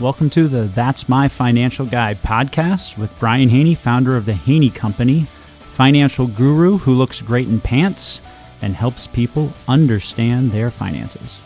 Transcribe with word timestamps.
Welcome 0.00 0.28
to 0.30 0.48
the 0.48 0.64
That's 0.64 1.08
My 1.08 1.28
Financial 1.28 1.86
Guy 1.86 2.14
podcast 2.14 2.98
with 2.98 3.16
Brian 3.20 3.48
Haney, 3.48 3.76
founder 3.76 4.16
of 4.16 4.26
the 4.26 4.34
Haney 4.34 4.68
Company, 4.68 5.28
financial 5.76 6.26
guru 6.26 6.78
who 6.78 6.94
looks 6.94 7.20
great 7.20 7.46
in 7.46 7.60
pants 7.60 8.20
and 8.60 8.74
helps 8.74 9.06
people 9.06 9.52
understand 9.68 10.50
their 10.50 10.72
finances. 10.72 11.38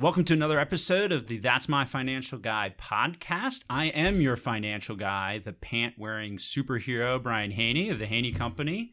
Welcome 0.00 0.24
to 0.24 0.32
another 0.32 0.58
episode 0.58 1.12
of 1.12 1.28
the 1.28 1.38
That's 1.38 1.68
My 1.68 1.84
Financial 1.84 2.38
Guy 2.38 2.74
podcast. 2.76 3.62
I 3.70 3.84
am 3.84 4.20
your 4.20 4.34
financial 4.34 4.96
guy, 4.96 5.38
the 5.38 5.52
pant 5.52 5.94
wearing 5.96 6.38
superhero, 6.38 7.22
Brian 7.22 7.52
Haney 7.52 7.90
of 7.90 8.00
the 8.00 8.06
Haney 8.06 8.32
Company. 8.32 8.90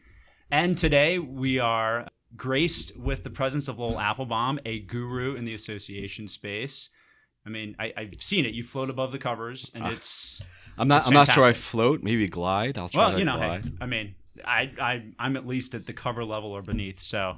And 0.51 0.77
today 0.77 1.17
we 1.17 1.57
are 1.57 2.07
graced 2.35 2.97
with 2.97 3.23
the 3.23 3.29
presence 3.29 3.67
of 3.67 3.79
Lowell 3.79 3.99
Aplebaum, 3.99 4.59
a 4.65 4.79
guru 4.79 5.35
in 5.35 5.45
the 5.45 5.53
association 5.53 6.27
space. 6.27 6.89
I 7.45 7.49
mean, 7.49 7.75
I, 7.79 7.93
have 7.95 8.21
seen 8.21 8.45
it. 8.45 8.53
You 8.53 8.63
float 8.63 8.89
above 8.89 9.11
the 9.13 9.19
covers, 9.19 9.71
and 9.73 9.85
Uh, 9.85 9.89
it's. 9.91 10.41
I'm 10.77 10.87
not. 10.87 10.97
it's 10.97 11.07
I'm 11.07 11.13
not 11.13 11.29
sure 11.31 11.43
I 11.43 11.53
float. 11.53 12.03
Maybe 12.03 12.27
glide. 12.27 12.77
I'll 12.77 12.89
try 12.89 13.03
Well, 13.05 13.11
to 13.13 13.19
you 13.19 13.25
know, 13.25 13.37
glide. 13.37 13.63
hey, 13.65 13.71
I 13.79 13.85
mean, 13.85 14.15
I, 14.45 14.71
I, 14.79 15.03
I'm 15.17 15.37
at 15.37 15.47
least 15.47 15.73
at 15.73 15.85
the 15.85 15.93
cover 15.93 16.25
level 16.25 16.51
or 16.51 16.61
beneath. 16.61 16.99
So, 16.99 17.37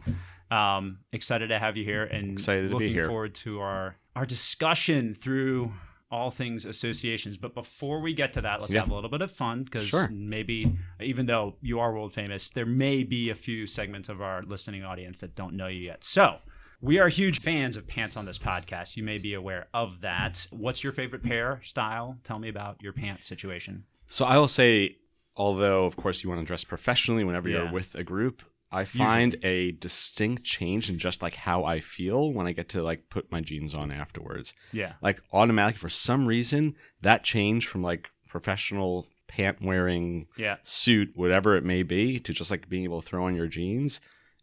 um, 0.52 1.00
excited 1.14 1.48
to 1.50 1.60
have 1.60 1.78
you 1.78 1.84
here, 1.86 2.04
and 2.04 2.32
Excited 2.34 2.72
to 2.72 2.78
be 2.78 2.90
looking 2.90 3.06
forward 3.08 3.36
to 3.36 3.60
our 3.62 3.96
our 4.16 4.26
discussion 4.26 5.14
through 5.14 5.72
all 6.12 6.32
things 6.32 6.66
associations. 6.66 7.38
But 7.38 7.54
before 7.54 8.02
we 8.02 8.14
get 8.14 8.34
to 8.34 8.42
that, 8.42 8.62
let's 8.62 8.74
Yeah. 8.74 8.82
have 8.82 8.90
a 8.90 8.96
little 8.96 9.10
bit 9.10 9.22
of 9.22 9.32
fun 9.32 9.64
because 9.64 9.88
Sure. 9.88 10.08
maybe, 10.10 10.76
even 11.00 11.26
though 11.28 11.56
you 11.62 11.80
are 11.80 11.94
world 11.94 12.14
famous, 12.14 12.50
there 12.50 12.66
may 12.66 13.04
be 13.04 13.30
a 13.30 13.36
few 13.36 13.68
segments 13.68 14.10
of 14.10 14.22
our 14.22 14.42
listening 14.44 14.84
audience 14.84 15.20
that 15.20 15.36
don't 15.36 15.54
know 15.56 15.68
you 15.68 15.82
yet. 15.82 16.04
So. 16.04 16.40
We 16.82 16.98
are 16.98 17.10
huge 17.10 17.42
fans 17.42 17.76
of 17.76 17.88
pants 17.90 18.16
on 18.16 18.24
this 18.24 18.38
podcast. 18.38 18.96
You 18.96 19.04
may 19.04 19.18
be 19.18 19.34
aware 19.34 19.68
of 19.74 20.00
that. 20.00 20.48
What's 20.50 20.82
your 20.82 20.94
favorite 20.94 21.22
pair 21.24 21.60
style? 21.62 22.18
Tell 22.24 22.40
me 22.40 22.48
about 22.48 22.82
your 22.82 22.94
pants 22.94 23.28
situation. 23.28 23.84
So 24.06 24.24
I 24.24 24.38
will 24.38 24.48
say, 24.48 24.96
although 25.36 25.84
of 25.84 25.98
course 25.98 26.24
you 26.24 26.30
want 26.30 26.40
to 26.40 26.46
dress 26.48 26.64
professionally 26.64 27.26
whenever 27.26 27.50
Yeah. 27.50 27.64
you're 27.64 27.72
with 27.74 27.96
a 27.96 28.04
group, 28.06 28.44
I 28.72 28.86
find 28.86 29.38
a 29.44 29.72
distinct 29.72 30.44
change 30.44 30.90
in 30.90 31.00
just 31.00 31.22
like 31.22 31.36
how 31.36 31.64
I 31.66 31.80
feel 31.80 32.32
when 32.34 32.46
I 32.48 32.52
get 32.52 32.70
to 32.70 32.84
like 32.84 33.10
put 33.10 33.32
my 33.32 33.42
jeans 33.42 33.74
on 33.74 33.92
afterwards. 33.92 34.54
Yeah. 34.72 34.94
Like 35.02 35.22
automatically, 35.34 35.80
for 35.80 35.90
some 35.90 36.28
reason, 36.28 36.76
that 37.02 37.24
change 37.24 37.68
from 37.68 37.82
like 37.82 38.10
professional 38.28 39.08
pant 39.28 39.62
wearing 39.62 40.28
Yeah. 40.38 40.58
suit, 40.64 41.12
whatever 41.16 41.56
it 41.56 41.64
may 41.64 41.84
be, 41.84 42.20
to 42.20 42.34
just 42.34 42.52
like 42.52 42.70
being 42.70 42.84
able 42.84 43.02
to 43.02 43.08
throw 43.08 43.26
on 43.26 43.36
your 43.36 43.48
jeans 43.48 44.00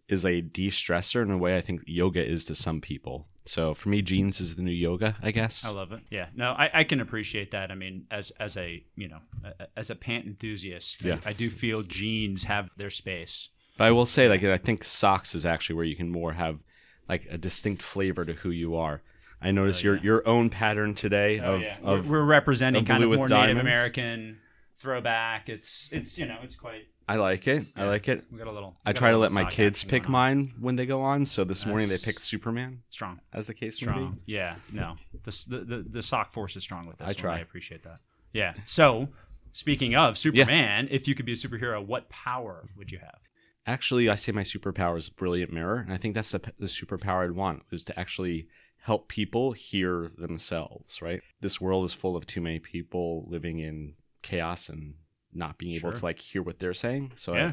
is 0.09 0.25
a 0.25 0.41
de-stressor 0.41 1.23
in 1.23 1.31
a 1.33 1.39
way 1.39 1.57
I 1.57 1.61
think 1.61 1.83
yoga 1.87 2.25
is 2.25 2.45
to 2.45 2.55
some 2.55 2.81
people. 2.81 3.27
So 3.45 3.75
for 3.75 3.89
me, 3.89 4.03
jeans 4.03 4.41
is 4.41 4.55
the 4.55 4.63
new 4.63 4.71
yoga, 4.73 5.17
I 5.23 5.31
guess. 5.33 5.65
I 5.65 5.71
love 5.71 5.93
it. 5.93 6.01
Yeah, 6.11 6.27
no, 6.35 6.51
I, 6.53 6.71
I 6.73 6.85
can 6.85 7.01
appreciate 7.01 7.51
that. 7.53 7.71
I 7.71 7.75
mean, 7.77 8.07
as 8.11 8.31
as 8.41 8.57
a 8.57 8.85
you 8.97 9.09
know, 9.09 9.19
a- 9.45 9.67
as 9.77 9.91
a 9.91 9.95
pant 9.97 10.27
enthusiast, 10.27 10.99
I- 11.05 11.19
I, 11.25 11.33
do 11.33 11.49
feel 11.51 11.83
jeans 11.83 12.45
have 12.45 12.71
their 12.77 12.91
space. 12.91 13.49
But 13.77 13.85
I 13.85 13.91
will 13.91 14.07
say, 14.07 14.29
like, 14.29 14.43
I 14.43 14.57
think 14.59 14.85
socks 14.85 15.35
is 15.35 15.45
actually 15.45 15.77
where 15.77 15.85
you 15.85 15.97
can 15.97 16.11
more 16.11 16.33
have 16.33 16.59
like 17.09 17.27
a 17.31 17.39
distinct 17.39 17.83
flavor 17.83 18.25
to 18.25 18.33
who 18.33 18.51
you 18.51 18.75
are. 18.77 19.03
I 19.41 19.51
noticed 19.51 19.83
Oh, 19.83 19.89
your 19.89 19.97
yeah. 19.97 20.03
your 20.03 20.29
own 20.29 20.49
pattern 20.51 20.95
today 20.95 21.41
oh, 21.41 21.57
of, 21.57 21.63
we're, 21.83 21.97
of 21.99 22.09
we're 22.11 22.25
representing 22.25 22.83
of 22.83 22.89
kind 22.89 23.05
of 23.05 23.11
with 23.11 23.19
more 23.19 23.29
Native. 23.29 23.59
American 23.59 24.39
throwback. 24.79 25.49
It's 25.49 25.89
it's 25.93 26.19
you 26.19 26.27
know, 26.27 26.39
it's 26.43 26.57
quite. 26.57 26.87
I 27.09 27.17
like 27.17 27.47
it. 27.47 27.67
I 27.77 27.85
like 27.85 28.09
it. 28.09 28.25
We 28.33 28.39
got 28.39 28.49
a 28.49 28.53
little. 28.53 28.77
I 28.85 28.93
try 28.93 29.11
to 29.13 29.19
let 29.19 29.31
my 29.31 29.45
kids 29.45 29.85
pick 29.85 30.03
going 30.03 30.07
on. 30.07 30.13
mine 30.13 30.55
when 30.59 30.75
they 30.75 30.87
go 30.87 31.03
on. 31.03 31.25
So 31.27 31.45
this 31.45 31.65
morning 31.65 31.89
they 31.89 31.99
picked 31.99 32.23
Superman, 32.23 32.83
Strong, 32.89 33.21
as 33.33 33.47
the 33.47 33.55
case 33.55 33.81
may 33.81 33.87
be. 33.87 33.93
strong. 33.93 34.19
Yeah, 34.27 34.57
no, 34.73 34.97
the, 35.23 35.45
the 35.49 35.59
the 35.59 35.87
the 35.89 36.03
sock 36.03 36.33
force 36.33 36.57
is 36.57 36.65
strong 36.65 36.87
with 36.87 36.97
this. 36.99 37.05
I 37.05 37.09
one. 37.11 37.15
try. 37.15 37.37
I 37.37 37.41
appreciate 37.41 37.85
that. 37.85 38.01
Yeah. 38.33 38.55
So, 38.65 39.09
speaking 39.53 39.95
of 39.95 40.19
Superman, 40.19 40.89
if 40.91 41.07
you 41.07 41.15
could 41.15 41.27
be 41.27 41.33
a 41.33 41.37
superhero, 41.37 41.85
what 41.85 42.09
power 42.09 42.69
would 42.77 42.91
you 42.91 42.99
have? 42.99 43.19
Actually, 43.67 44.09
I 44.09 44.15
say 44.15 44.33
my 44.33 44.43
superpower 44.43 44.97
is 44.97 45.09
brilliant 45.11 45.53
mirror, 45.53 45.79
and 45.79 45.93
I 45.93 45.97
think 45.97 46.15
that's 46.15 46.31
the, 46.33 46.41
the 46.59 46.67
superpower 46.67 47.25
I'd 47.25 47.33
want 47.33 47.63
is 47.73 47.83
to 47.85 47.99
actually 47.99 48.49
help 48.79 49.09
people 49.09 49.53
hear 49.53 50.11
themselves. 50.17 51.03
Right? 51.03 51.21
This 51.41 51.61
world 51.61 51.85
is 51.85 51.93
full 51.93 52.17
of 52.17 52.27
too 52.27 52.41
many 52.41 52.59
people 52.61 53.27
living 53.29 53.59
in 53.59 53.95
chaos 54.23 54.69
and 54.69 54.95
not 55.33 55.59
being 55.59 55.75
able 55.75 55.91
Sure. 55.91 55.97
to 55.99 56.05
like 56.05 56.19
hear 56.21 56.43
what 56.43 56.59
they're 56.61 56.75
saying. 56.75 57.13
So 57.17 57.35
I- 57.35 57.39
Yeah. 57.39 57.53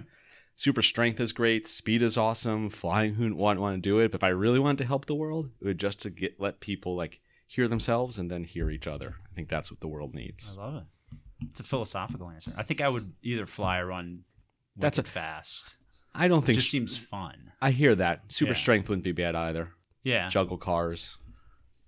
super 0.56 0.81
strength 0.84 1.19
is 1.19 1.31
great, 1.34 1.66
speed 1.68 2.01
is 2.01 2.18
awesome, 2.18 2.69
flying 2.69 3.16
who 3.16 3.24
wouldn't 3.35 3.59
want 3.59 3.75
to 3.78 3.81
do 3.81 4.00
it. 4.00 4.12
But 4.12 4.19
if 4.19 4.24
I 4.24 4.30
really 4.30 4.59
wanted 4.59 4.78
to 4.80 4.85
help 4.85 5.06
the 5.07 5.16
world, 5.16 5.50
it 5.59 5.66
would 5.66 5.80
just 5.80 6.00
to 6.01 6.09
get 6.12 6.40
let 6.40 6.59
people 6.59 6.95
like 6.95 7.19
hear 7.47 7.68
themselves 7.68 8.18
and 8.19 8.30
then 8.31 8.44
hear 8.44 8.69
each 8.69 8.88
other. 8.88 9.16
I 9.30 9.34
think 9.35 9.50
that's 9.50 9.69
what 9.72 9.80
the 9.81 9.88
world 9.88 10.13
needs. 10.13 10.56
I 10.57 10.62
love 10.62 10.75
it. 10.75 11.18
It's 11.50 11.59
a 11.59 11.63
philosophical 11.63 12.30
answer. 12.30 12.53
I 12.56 12.63
think 12.63 12.80
I 12.81 12.88
would 12.88 13.13
either 13.24 13.45
fly 13.47 13.80
or 13.80 13.88
run. 13.88 14.24
That's 14.75 14.97
That's 14.97 15.09
a- 15.09 15.12
fast. 15.12 15.75
I 16.16 16.28
don't 16.28 16.44
It 16.44 16.47
think 16.47 16.57
just 16.59 16.72
seems 16.72 17.03
fun. 17.03 17.51
I 17.62 17.72
hear 17.72 17.96
that. 17.96 18.31
Super 18.31 18.51
Yeah. 18.51 18.57
strength 18.57 18.90
wouldn't 18.90 19.03
be 19.06 19.12
bad 19.13 19.35
either. 19.35 19.72
Yeah. 20.03 20.28
Juggle 20.29 20.57
cars. 20.57 21.18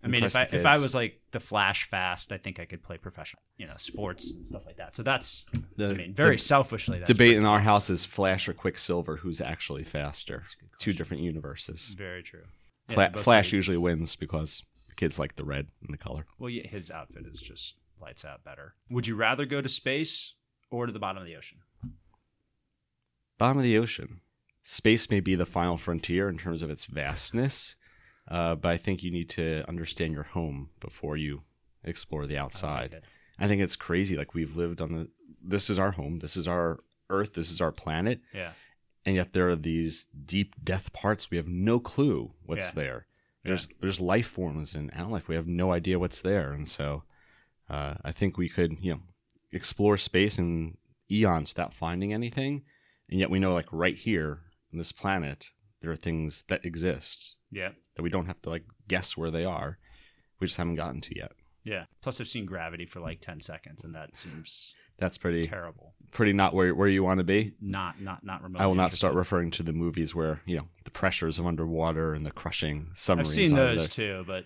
I 0.04 0.08
mean, 0.08 0.24
if 0.24 0.36
I 0.36 0.44
if 0.52 0.66
I 0.68 0.78
was 0.78 0.94
like 0.94 1.20
the 1.32 1.40
Flash 1.40 1.88
fast, 1.90 2.32
I 2.32 2.38
think 2.38 2.60
I 2.60 2.66
could 2.66 2.84
play 2.84 2.98
professional, 2.98 3.42
you 3.58 3.66
know, 3.66 3.74
sports 3.78 4.30
and 4.30 4.46
stuff 4.46 4.64
like 4.66 4.78
that. 4.78 4.96
So 4.96 5.02
that's, 5.02 5.48
The, 5.78 5.90
I 5.90 5.94
mean, 5.94 6.14
very 6.14 6.38
selfishly. 6.38 7.00
That's 7.00 7.08
debate 7.08 7.36
in 7.36 7.44
our 7.46 7.60
house 7.60 7.90
is 7.90 8.06
Flash 8.06 8.48
or 8.48 8.54
Quicksilver, 8.54 9.18
who's 9.18 9.42
actually 9.42 9.84
faster. 9.84 10.44
Two 10.78 10.94
different 10.94 11.24
universes. 11.24 11.96
Very 11.98 12.22
true. 12.22 12.44
Fla- 12.88 13.10
both 13.10 13.24
Flash 13.24 13.52
usually 13.52 13.78
wins 13.78 14.16
because 14.16 14.64
the 14.90 14.94
kids 14.96 15.18
like 15.18 15.38
the 15.38 15.44
red 15.44 15.68
and 15.84 15.92
the 15.92 15.98
color. 15.98 16.28
Well, 16.38 16.52
yeah, 16.52 16.68
his 16.68 16.92
outfit 16.92 17.26
is 17.26 17.42
just 17.42 17.74
lights 18.00 18.24
out 18.24 18.44
better. 18.44 18.76
Would 18.92 19.08
you 19.08 19.16
rather 19.16 19.46
go 19.48 19.60
to 19.60 19.70
space 19.70 20.36
or 20.70 20.86
to 20.86 20.92
the 20.92 21.00
bottom 21.00 21.20
of 21.24 21.28
the 21.28 21.36
ocean? 21.36 21.58
Bottom 23.38 23.58
of 23.58 23.64
the 23.64 23.78
ocean. 23.78 24.22
Space 24.64 25.10
may 25.12 25.20
be 25.20 25.36
the 25.36 25.46
final 25.46 25.78
frontier 25.78 26.28
in 26.30 26.38
terms 26.38 26.62
of 26.64 26.70
its 26.70 26.86
vastness, 26.86 27.76
uh, 28.28 28.56
but 28.56 28.70
I 28.70 28.78
think 28.78 29.04
you 29.04 29.12
need 29.12 29.30
to 29.32 29.64
understand 29.68 30.14
your 30.14 30.24
home 30.24 30.70
before 30.80 31.18
you 31.18 31.44
explore 31.84 32.26
the 32.26 32.38
I 32.38 32.42
like 32.42 32.46
outside. 32.46 33.02
I 33.38 33.48
think 33.48 33.62
it's 33.62 33.76
crazy. 33.76 34.16
Like 34.18 34.34
we've 34.34 34.56
lived 34.56 34.82
on 34.82 34.92
the. 34.94 35.10
This 35.44 35.70
is 35.70 35.78
our 35.78 35.92
home. 35.92 36.20
This 36.20 36.36
is 36.36 36.48
our 36.48 36.80
Earth. 37.10 37.34
This 37.36 37.52
is 37.52 37.62
our 37.62 37.72
planet. 37.72 38.22
Yeah. 38.34 38.52
and 39.06 39.16
yet 39.16 39.34
there 39.34 39.48
are 39.50 39.56
these 39.56 40.08
deep 40.26 40.56
death 40.64 40.92
parts 40.92 41.30
we 41.30 41.38
have 41.38 41.48
no 41.48 41.80
clue 41.80 42.32
what's 42.48 42.70
Yeah. 42.70 42.72
there 42.82 43.06
there's 43.44 43.68
there's 43.80 44.02
life 44.02 44.26
forms 44.26 44.74
in 44.74 44.90
animal 44.90 45.12
life 45.14 45.28
we 45.28 45.36
have 45.36 45.46
no 45.48 45.72
idea 45.72 46.00
what's 46.00 46.22
there 46.22 46.52
and 46.52 46.68
so 46.68 47.04
uh, 47.70 47.94
i 48.04 48.12
think 48.12 48.36
we 48.36 48.50
could 48.50 48.80
you 48.82 48.94
know 48.94 49.02
explore 49.52 49.96
space 49.98 50.40
in 50.40 50.78
eons 51.12 51.52
without 51.54 51.72
finding 51.76 52.12
anything 52.14 52.64
and 53.10 53.20
yet 53.20 53.30
we 53.30 53.40
know 53.40 53.54
like 53.54 53.68
right 53.72 53.98
here 53.98 54.40
on 54.74 54.78
this 54.78 54.92
planet 54.92 55.50
there 55.82 55.92
are 55.92 55.96
things 55.96 56.44
that 56.48 56.66
exist 56.66 57.38
Yeah. 57.52 57.72
that 57.96 58.04
we 58.04 58.10
don't 58.10 58.26
have 58.28 58.42
to 58.44 58.50
like 58.50 58.64
guess 58.88 59.16
where 59.18 59.32
they 59.32 59.46
are 59.46 59.78
we 60.40 60.48
just 60.48 60.58
haven't 60.58 60.76
gotten 60.76 61.02
to 61.02 61.16
yet 61.16 61.32
Yeah. 61.64 61.86
Plus, 62.02 62.20
I've 62.22 62.28
seen 62.28 62.46
Gravity 62.46 62.86
for 62.86 63.00
like 63.00 63.22
ten 63.22 63.42
seconds, 63.42 63.84
and 63.84 63.96
that 63.96 64.16
seems 64.16 64.76
that's 65.00 65.18
pretty 65.18 65.48
terrible. 65.48 65.94
pretty 66.12 66.32
not 66.34 66.54
where, 66.54 66.74
where 66.76 66.88
you 66.88 67.04
want 67.04 67.18
to 67.20 67.24
be 67.24 67.54
Not 67.60 68.00
not 68.02 68.24
not 68.24 68.44
remotely. 68.44 68.64
I 68.64 68.68
will 68.68 68.76
not 68.76 68.94
start 68.94 69.14
referring 69.16 69.50
to 69.52 69.64
the 69.64 69.74
movies 69.74 70.14
where 70.14 70.42
you 70.46 70.58
know 70.58 70.68
the 70.84 70.92
pressures 70.92 71.40
of 71.40 71.46
underwater 71.48 72.14
and 72.14 72.26
the 72.26 72.32
crushing 72.32 72.90
I've 73.10 73.28
seen 73.28 73.56
those 73.56 73.80
there. 73.80 74.22
too, 74.22 74.24
but 74.28 74.44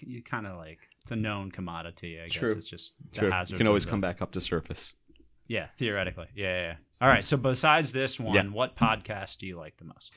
you 0.00 0.22
kind 0.22 0.46
of 0.46 0.56
like 0.56 0.78
it's 1.02 1.10
a 1.12 1.16
known 1.16 1.50
commodity. 1.50 2.18
I 2.20 2.28
guess 2.28 2.38
True. 2.38 2.52
it's 2.52 2.68
just 2.68 2.92
the 3.12 3.18
True. 3.20 3.32
You 3.48 3.56
can 3.58 3.66
always 3.66 3.84
the- 3.84 3.90
come 3.90 4.00
back 4.00 4.22
up 4.22 4.32
to 4.32 4.40
surface. 4.40 4.94
Yeah, 5.52 5.66
theoretically. 5.78 6.28
Yeah, 6.34 6.46
yeah, 6.46 6.62
yeah. 6.68 6.76
All 7.02 7.08
right. 7.08 7.22
So 7.24 7.36
besides 7.36 7.92
this 7.92 8.18
one, 8.18 8.34
Yeah. 8.34 8.44
what 8.44 8.74
podcast 8.74 9.36
do 9.38 9.46
you 9.46 9.58
like 9.58 9.76
the 9.76 9.84
most? 9.84 10.12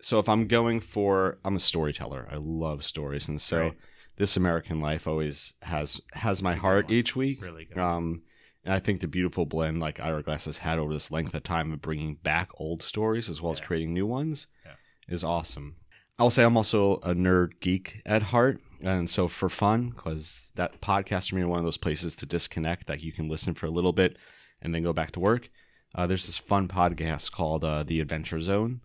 So 0.00 0.18
if 0.20 0.28
I'm 0.28 0.46
going 0.46 0.78
for, 0.80 1.38
I'm 1.44 1.56
a 1.56 1.60
storyteller. 1.60 2.28
I 2.30 2.36
love 2.36 2.84
stories, 2.84 3.28
and 3.28 3.40
so 3.40 3.58
Right. 3.60 3.78
this 4.16 4.36
American 4.36 4.78
Life 4.78 5.08
always 5.08 5.54
has 5.62 6.00
has 6.12 6.40
my 6.40 6.50
It's 6.50 6.54
a 6.54 6.58
good 6.58 6.60
heart 6.62 6.84
one. 6.86 6.94
each 6.94 7.16
week. 7.16 7.42
Really 7.42 7.64
good. 7.64 7.78
Um, 7.78 8.22
and 8.64 8.72
I 8.72 8.78
think 8.78 9.00
the 9.00 9.08
beautiful 9.08 9.44
blend 9.44 9.80
like 9.80 9.98
Ira 9.98 10.22
Glass 10.22 10.44
has 10.44 10.58
had 10.58 10.78
over 10.78 10.92
this 10.92 11.10
length 11.10 11.34
of 11.34 11.42
time 11.42 11.72
of 11.72 11.80
bringing 11.82 12.14
back 12.14 12.50
old 12.54 12.82
stories 12.82 13.28
as 13.28 13.40
well 13.42 13.50
as 13.52 13.58
Yeah. 13.58 13.66
creating 13.66 13.92
new 13.92 14.06
ones 14.06 14.46
Yeah. 14.64 14.74
is 15.08 15.24
awesome. 15.24 15.76
I'll 16.18 16.30
say 16.30 16.44
I'm 16.44 16.56
also 16.56 16.96
a 16.98 17.14
nerd 17.14 17.58
geek 17.60 18.02
at 18.06 18.22
heart, 18.24 18.60
and 18.82 19.08
so 19.10 19.26
for 19.26 19.48
fun, 19.48 19.88
because 19.90 20.52
that 20.54 20.80
podcast 20.80 21.30
for 21.30 21.34
me 21.36 21.40
is 21.42 21.48
one 21.48 21.58
of 21.58 21.64
those 21.64 21.78
places 21.78 22.14
to 22.16 22.26
disconnect 22.26 22.86
that 22.86 23.02
you 23.02 23.10
can 23.10 23.26
listen 23.28 23.54
for 23.54 23.66
a 23.66 23.70
little 23.70 23.92
bit 23.94 24.16
and 24.62 24.74
then 24.74 24.82
go 24.82 24.92
back 24.92 25.10
to 25.12 25.20
work. 25.20 25.50
Uh, 25.94 26.06
there's 26.06 26.26
this 26.26 26.36
fun 26.36 26.68
podcast 26.68 27.32
called 27.32 27.64
uh, 27.64 27.82
The 27.82 28.00
Adventure 28.00 28.40
Zone, 28.40 28.80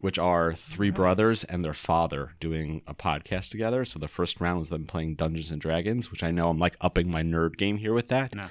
which 0.00 0.18
are 0.18 0.54
three 0.54 0.90
Right. 0.90 0.96
brothers 0.96 1.44
and 1.44 1.64
their 1.64 1.74
father 1.74 2.32
doing 2.40 2.82
a 2.86 2.94
podcast 2.94 3.50
together. 3.50 3.84
So 3.84 3.98
the 3.98 4.08
first 4.08 4.40
round 4.40 4.58
was 4.58 4.68
them 4.70 4.86
playing 4.86 5.14
Dungeons 5.14 5.50
and 5.50 5.60
Dragons, 5.60 6.10
which 6.10 6.22
I 6.22 6.30
know 6.30 6.50
I'm 6.50 6.58
like 6.58 6.76
upping 6.80 7.10
my 7.10 7.22
nerd 7.22 7.56
game 7.56 7.78
here 7.78 7.92
with 7.94 8.08
that. 8.08 8.34
No, 8.34 8.46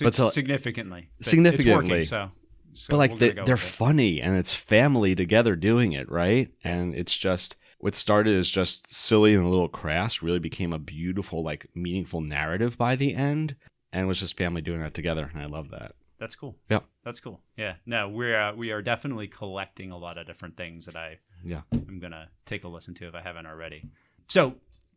But 0.00 0.14
to- 0.14 0.30
significantly, 0.30 1.08
But 1.18 1.26
Significantly. 1.26 2.00
it's 2.02 2.12
working, 2.12 2.30
so, 2.30 2.30
so 2.74 2.86
but 2.90 2.96
like 2.98 3.18
they, 3.18 3.30
they're 3.30 3.56
funny 3.56 4.20
and 4.20 4.36
it's 4.36 4.52
family 4.52 5.14
together 5.14 5.54
doing 5.56 5.92
it 5.92 6.10
right 6.10 6.50
and 6.64 6.94
it's 6.94 7.16
just 7.16 7.54
what 7.78 7.94
started 7.94 8.34
as 8.34 8.50
just 8.50 8.92
silly 8.94 9.34
and 9.34 9.44
a 9.44 9.48
little 9.48 9.68
crass 9.68 10.22
really 10.22 10.38
became 10.38 10.72
a 10.72 10.78
beautiful, 10.78 11.42
like 11.42 11.66
meaningful 11.74 12.20
narrative 12.22 12.76
by 12.78 12.96
the 12.96 13.14
end. 13.14 13.56
And 13.92 14.02
it 14.04 14.06
was 14.06 14.20
just 14.20 14.36
family 14.38 14.62
doing 14.62 14.80
that 14.80 14.94
together. 14.94 15.30
And 15.32 15.40
I 15.42 15.46
love 15.46 15.70
that. 15.70 15.92
That's 16.24 16.36
cool. 16.36 16.56
Yeah. 16.70 16.78
That's 17.04 17.20
cool. 17.20 17.42
Yeah. 17.54 17.74
No, 17.84 18.08
we're 18.08 18.40
uh, 18.40 18.54
we 18.54 18.70
are 18.70 18.80
definitely 18.80 19.28
collecting 19.28 19.90
a 19.90 19.98
lot 19.98 20.16
of 20.16 20.26
different 20.26 20.56
things 20.56 20.86
that 20.86 20.96
I 20.96 21.18
Yeah. 21.44 21.60
I'm 21.70 21.98
gonna 22.00 22.30
take 22.46 22.64
a 22.64 22.68
listen 22.68 22.94
to 22.94 23.06
if 23.08 23.14
I 23.14 23.20
haven't 23.20 23.44
already. 23.44 23.82
So 24.28 24.54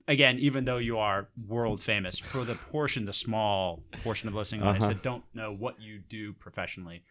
again, 0.08 0.40
even 0.40 0.64
though 0.64 0.78
you 0.78 0.98
are 1.00 1.28
world 1.46 1.82
famous 1.82 2.18
for 2.18 2.46
the 2.46 2.56
portion, 2.56 3.04
the 3.04 3.12
small 3.12 3.84
portion 4.04 4.30
of 4.30 4.36
listening 4.36 4.62
audience 4.64 4.86
Uh-huh. 4.86 4.94
that 4.94 5.04
don't 5.04 5.26
know 5.34 5.52
what 5.54 5.82
you 5.82 6.00
do 6.00 6.32
professionally, 6.32 7.04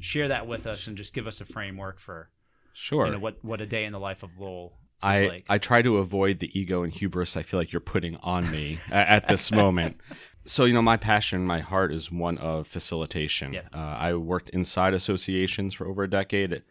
share 0.00 0.28
that 0.28 0.46
with 0.46 0.66
us 0.66 0.86
and 0.86 0.94
just 0.98 1.14
give 1.14 1.26
us 1.26 1.40
a 1.40 1.46
framework 1.46 1.98
for 1.98 2.28
Sure. 2.74 3.06
you 3.06 3.12
know 3.12 3.18
what 3.20 3.42
what 3.42 3.62
a 3.62 3.66
day 3.66 3.86
in 3.86 3.92
the 3.94 4.00
life 4.00 4.22
of 4.22 4.36
Lowell 4.38 4.76
I, 5.04 5.20
like. 5.26 5.44
I 5.48 5.58
try 5.58 5.82
to 5.82 5.96
avoid 5.96 6.38
the 6.38 6.50
ego 6.60 6.82
and 6.84 6.92
hubris 6.92 7.36
I 7.38 7.42
feel 7.42 7.58
like 7.58 7.72
you're 7.72 7.80
putting 7.80 8.16
on 8.18 8.50
me 8.50 8.78
at 8.90 9.26
this 9.28 9.50
moment. 9.50 9.96
So, 10.44 10.64
you 10.64 10.74
know, 10.74 10.82
my 10.82 10.96
passion, 10.96 11.46
my 11.46 11.60
heart 11.60 11.92
is 11.92 12.10
one 12.10 12.38
of 12.38 12.66
facilitation. 12.66 13.52
Yeah. 13.52 13.68
Uh, 13.72 13.96
I 13.98 14.14
worked 14.14 14.48
inside 14.50 14.94
associations 14.94 15.74
for 15.74 15.86
over 15.86 16.02
a 16.02 16.10
decade, 16.10 16.62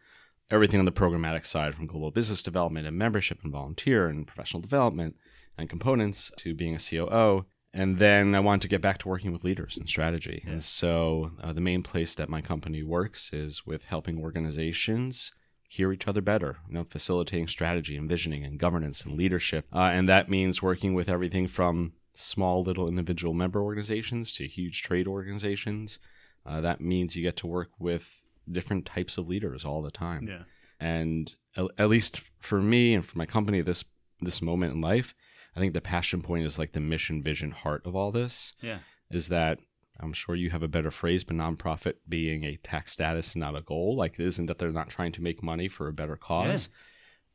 everything 0.50 0.80
on 0.80 0.86
the 0.86 0.92
programmatic 0.92 1.46
side 1.46 1.76
from 1.76 1.88
global 1.88 2.12
business 2.12 2.44
development 2.44 2.88
and 2.88 2.98
membership 2.98 3.40
and 3.44 3.52
volunteer 3.52 4.08
and 4.08 4.28
professional 4.28 4.62
development 4.62 5.16
and 5.58 5.70
components 5.70 6.32
to 6.38 6.54
being 6.54 6.76
a 6.76 6.80
COO. 6.80 7.46
And 7.74 8.00
then 8.00 8.36
I 8.36 8.42
wanted 8.42 8.64
to 8.64 8.68
get 8.68 8.82
back 8.82 8.98
to 9.00 9.08
working 9.08 9.32
with 9.32 9.46
leaders 9.46 9.78
and 9.78 9.88
strategy. 9.88 10.42
Yeah. 10.44 10.54
And 10.54 10.64
so 10.64 11.32
uh, 11.42 11.54
the 11.54 11.62
main 11.62 11.84
place 11.84 12.16
that 12.16 12.30
my 12.30 12.42
company 12.42 12.84
works 12.84 13.32
is 13.32 13.66
with 13.66 13.86
helping 13.86 14.22
organizations 14.22 15.32
hear 15.70 15.94
each 15.94 16.06
other 16.06 16.20
better, 16.20 16.58
you 16.68 16.74
know, 16.74 16.84
facilitating 16.84 17.48
strategy 17.48 17.96
and 17.96 18.10
visioning 18.10 18.44
and 18.44 18.60
governance 18.60 19.06
and 19.06 19.16
leadership. 19.16 19.66
Uh, 19.74 19.84
and 19.84 20.10
that 20.10 20.30
means 20.30 20.62
working 20.62 20.94
with 20.94 21.08
everything 21.08 21.48
from 21.48 21.94
small 22.13 22.63
little 22.63 22.88
individual 22.88 23.34
member 23.34 23.62
organizations 23.62 24.34
to 24.36 24.48
huge 24.48 24.81
trade 24.84 25.08
organizations. 25.08 26.00
Uh, 26.46 26.62
that 26.62 26.81
means 26.81 27.16
you 27.16 27.24
get 27.24 27.38
to 27.38 27.48
work 27.48 27.69
with 27.80 28.22
different 28.50 28.86
types 28.86 29.18
of 29.18 29.28
leaders 29.28 29.63
all 29.66 29.81
the 29.81 29.92
time. 29.92 30.28
yeah. 30.28 30.44
And 30.80 31.36
at, 31.56 31.66
at 31.78 31.90
least 31.90 32.22
for 32.40 32.62
me 32.62 32.94
and 32.96 33.06
for 33.06 33.18
my 33.18 33.25
company 33.25 33.62
this 33.62 33.86
this 34.19 34.42
moment 34.42 34.74
in 34.74 34.81
life, 34.81 35.13
I 35.56 35.60
think 35.60 35.74
the 35.74 35.81
passion 35.81 36.22
point 36.22 36.46
is 36.46 36.60
like 36.60 36.74
the 36.74 36.80
mission, 36.80 37.22
vision, 37.24 37.52
heart 37.52 37.86
of 37.86 37.96
all 37.96 38.12
this 38.12 38.54
Yeah. 38.62 38.80
is 39.10 39.28
that 39.30 39.60
I'm 40.00 40.13
sure 40.13 40.36
you 40.36 40.50
have 40.52 40.63
a 40.63 40.68
better 40.68 40.90
phrase, 40.92 41.24
but 41.24 41.36
nonprofit 41.36 41.96
being 42.10 42.44
a 42.44 42.56
tax 42.58 42.94
status 42.94 43.34
and 43.34 43.40
not 43.42 43.56
a 43.56 43.62
goal. 43.62 43.96
Like, 43.96 44.13
it 44.19 44.25
isn't 44.25 44.48
that 44.48 44.58
they're 44.58 44.72
not 44.72 44.90
trying 44.90 45.12
to 45.13 45.22
make 45.22 45.44
money 45.44 45.68
for 45.68 45.88
a 45.88 45.94
better 45.94 46.16
cause, 46.16 46.69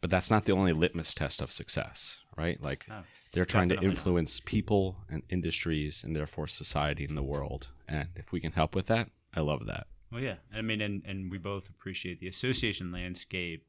but 0.00 0.10
that's 0.10 0.30
not 0.30 0.44
the 0.46 0.52
only 0.52 0.72
litmus 0.72 1.14
test 1.14 1.40
of 1.40 1.52
success, 1.52 2.16
right? 2.36 2.60
Like, 2.60 2.86
No, 2.88 3.02
they're 3.36 3.44
trying 3.44 3.68
to 3.68 3.74
definitely 3.74 3.94
not. 3.94 3.98
influence 3.98 4.40
people 4.40 4.96
and 5.10 5.22
industries 5.28 6.02
and 6.02 6.16
therefore 6.16 6.48
society 6.48 7.04
and 7.04 7.16
the 7.16 7.22
world. 7.22 7.68
And 7.86 8.08
if 8.16 8.32
we 8.32 8.40
can 8.40 8.52
help 8.52 8.74
with 8.74 8.86
that, 8.86 9.10
I 9.34 9.40
love 9.40 9.66
that. 9.66 9.86
Well, 10.10 10.22
yeah. 10.22 10.36
I 10.54 10.62
mean, 10.62 10.80
and, 10.80 11.04
and 11.04 11.30
we 11.30 11.36
both 11.36 11.68
appreciate 11.68 12.18
the 12.18 12.28
association 12.28 12.90
landscape 12.92 13.66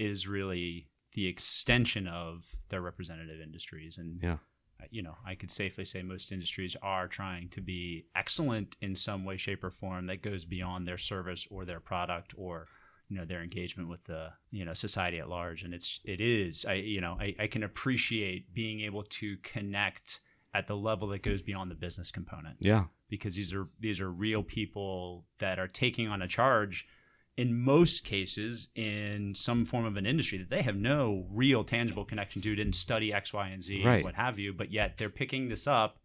is 0.00 0.26
really 0.26 0.88
the 1.12 1.28
extension 1.28 2.08
of 2.08 2.56
their 2.70 2.80
representative 2.82 3.40
industries. 3.40 3.98
And, 3.98 4.20
Yeah. 4.20 4.38
uh, 4.80 4.86
you 4.90 5.02
know, 5.02 5.14
I 5.24 5.36
could 5.36 5.52
safely 5.52 5.84
say 5.84 6.02
most 6.02 6.32
industries 6.32 6.74
are 6.82 7.06
trying 7.06 7.50
to 7.50 7.60
be 7.60 8.06
excellent 8.16 8.74
in 8.80 8.96
some 8.96 9.24
way, 9.24 9.36
shape, 9.36 9.62
or 9.62 9.70
form 9.70 10.06
that 10.06 10.22
goes 10.22 10.44
beyond 10.44 10.88
their 10.88 10.98
service 10.98 11.46
or 11.50 11.64
their 11.64 11.78
product 11.78 12.34
or, 12.36 12.66
you 13.08 13.16
know, 13.16 13.24
their 13.24 13.42
engagement 13.42 13.88
with 13.88 14.02
the, 14.04 14.28
you 14.50 14.64
know, 14.64 14.72
society 14.74 15.18
at 15.18 15.28
large. 15.28 15.62
And 15.62 15.74
it's, 15.74 16.00
it 16.04 16.20
is, 16.20 16.64
I, 16.64 16.74
you 16.74 17.00
know, 17.00 17.16
I, 17.20 17.34
I 17.38 17.46
can 17.46 17.62
appreciate 17.62 18.52
being 18.54 18.80
able 18.80 19.02
to 19.02 19.36
connect 19.42 20.20
at 20.54 20.66
the 20.66 20.76
level 20.76 21.08
that 21.08 21.22
goes 21.22 21.42
beyond 21.42 21.70
the 21.70 21.74
business 21.74 22.10
component 22.12 22.56
Yeah. 22.60 22.84
because 23.10 23.34
these 23.34 23.52
are 23.52 23.68
these 23.80 24.00
are 24.00 24.10
real 24.10 24.42
people 24.42 25.26
that 25.38 25.58
are 25.58 25.66
taking 25.68 26.08
on 26.08 26.22
a 26.22 26.28
charge 26.28 26.86
in 27.36 27.52
most 27.60 28.04
cases 28.04 28.68
in 28.76 29.34
some 29.34 29.64
form 29.64 29.84
of 29.84 29.96
an 29.96 30.06
industry 30.06 30.38
that 30.38 30.50
they 30.50 30.62
have 30.62 30.76
no 30.76 31.26
real 31.32 31.64
tangible 31.64 32.04
connection 32.04 32.40
to 32.40 32.54
didn't 32.54 32.76
study 32.76 33.12
x 33.12 33.32
y 33.32 33.48
and 33.48 33.60
z 33.64 33.82
Right. 33.84 33.96
and 33.96 34.04
what 34.04 34.14
have 34.14 34.38
you 34.38 34.52
but 34.52 34.70
yet 34.70 34.96
they're 34.96 35.10
picking 35.10 35.48
this 35.48 35.66
up 35.66 35.98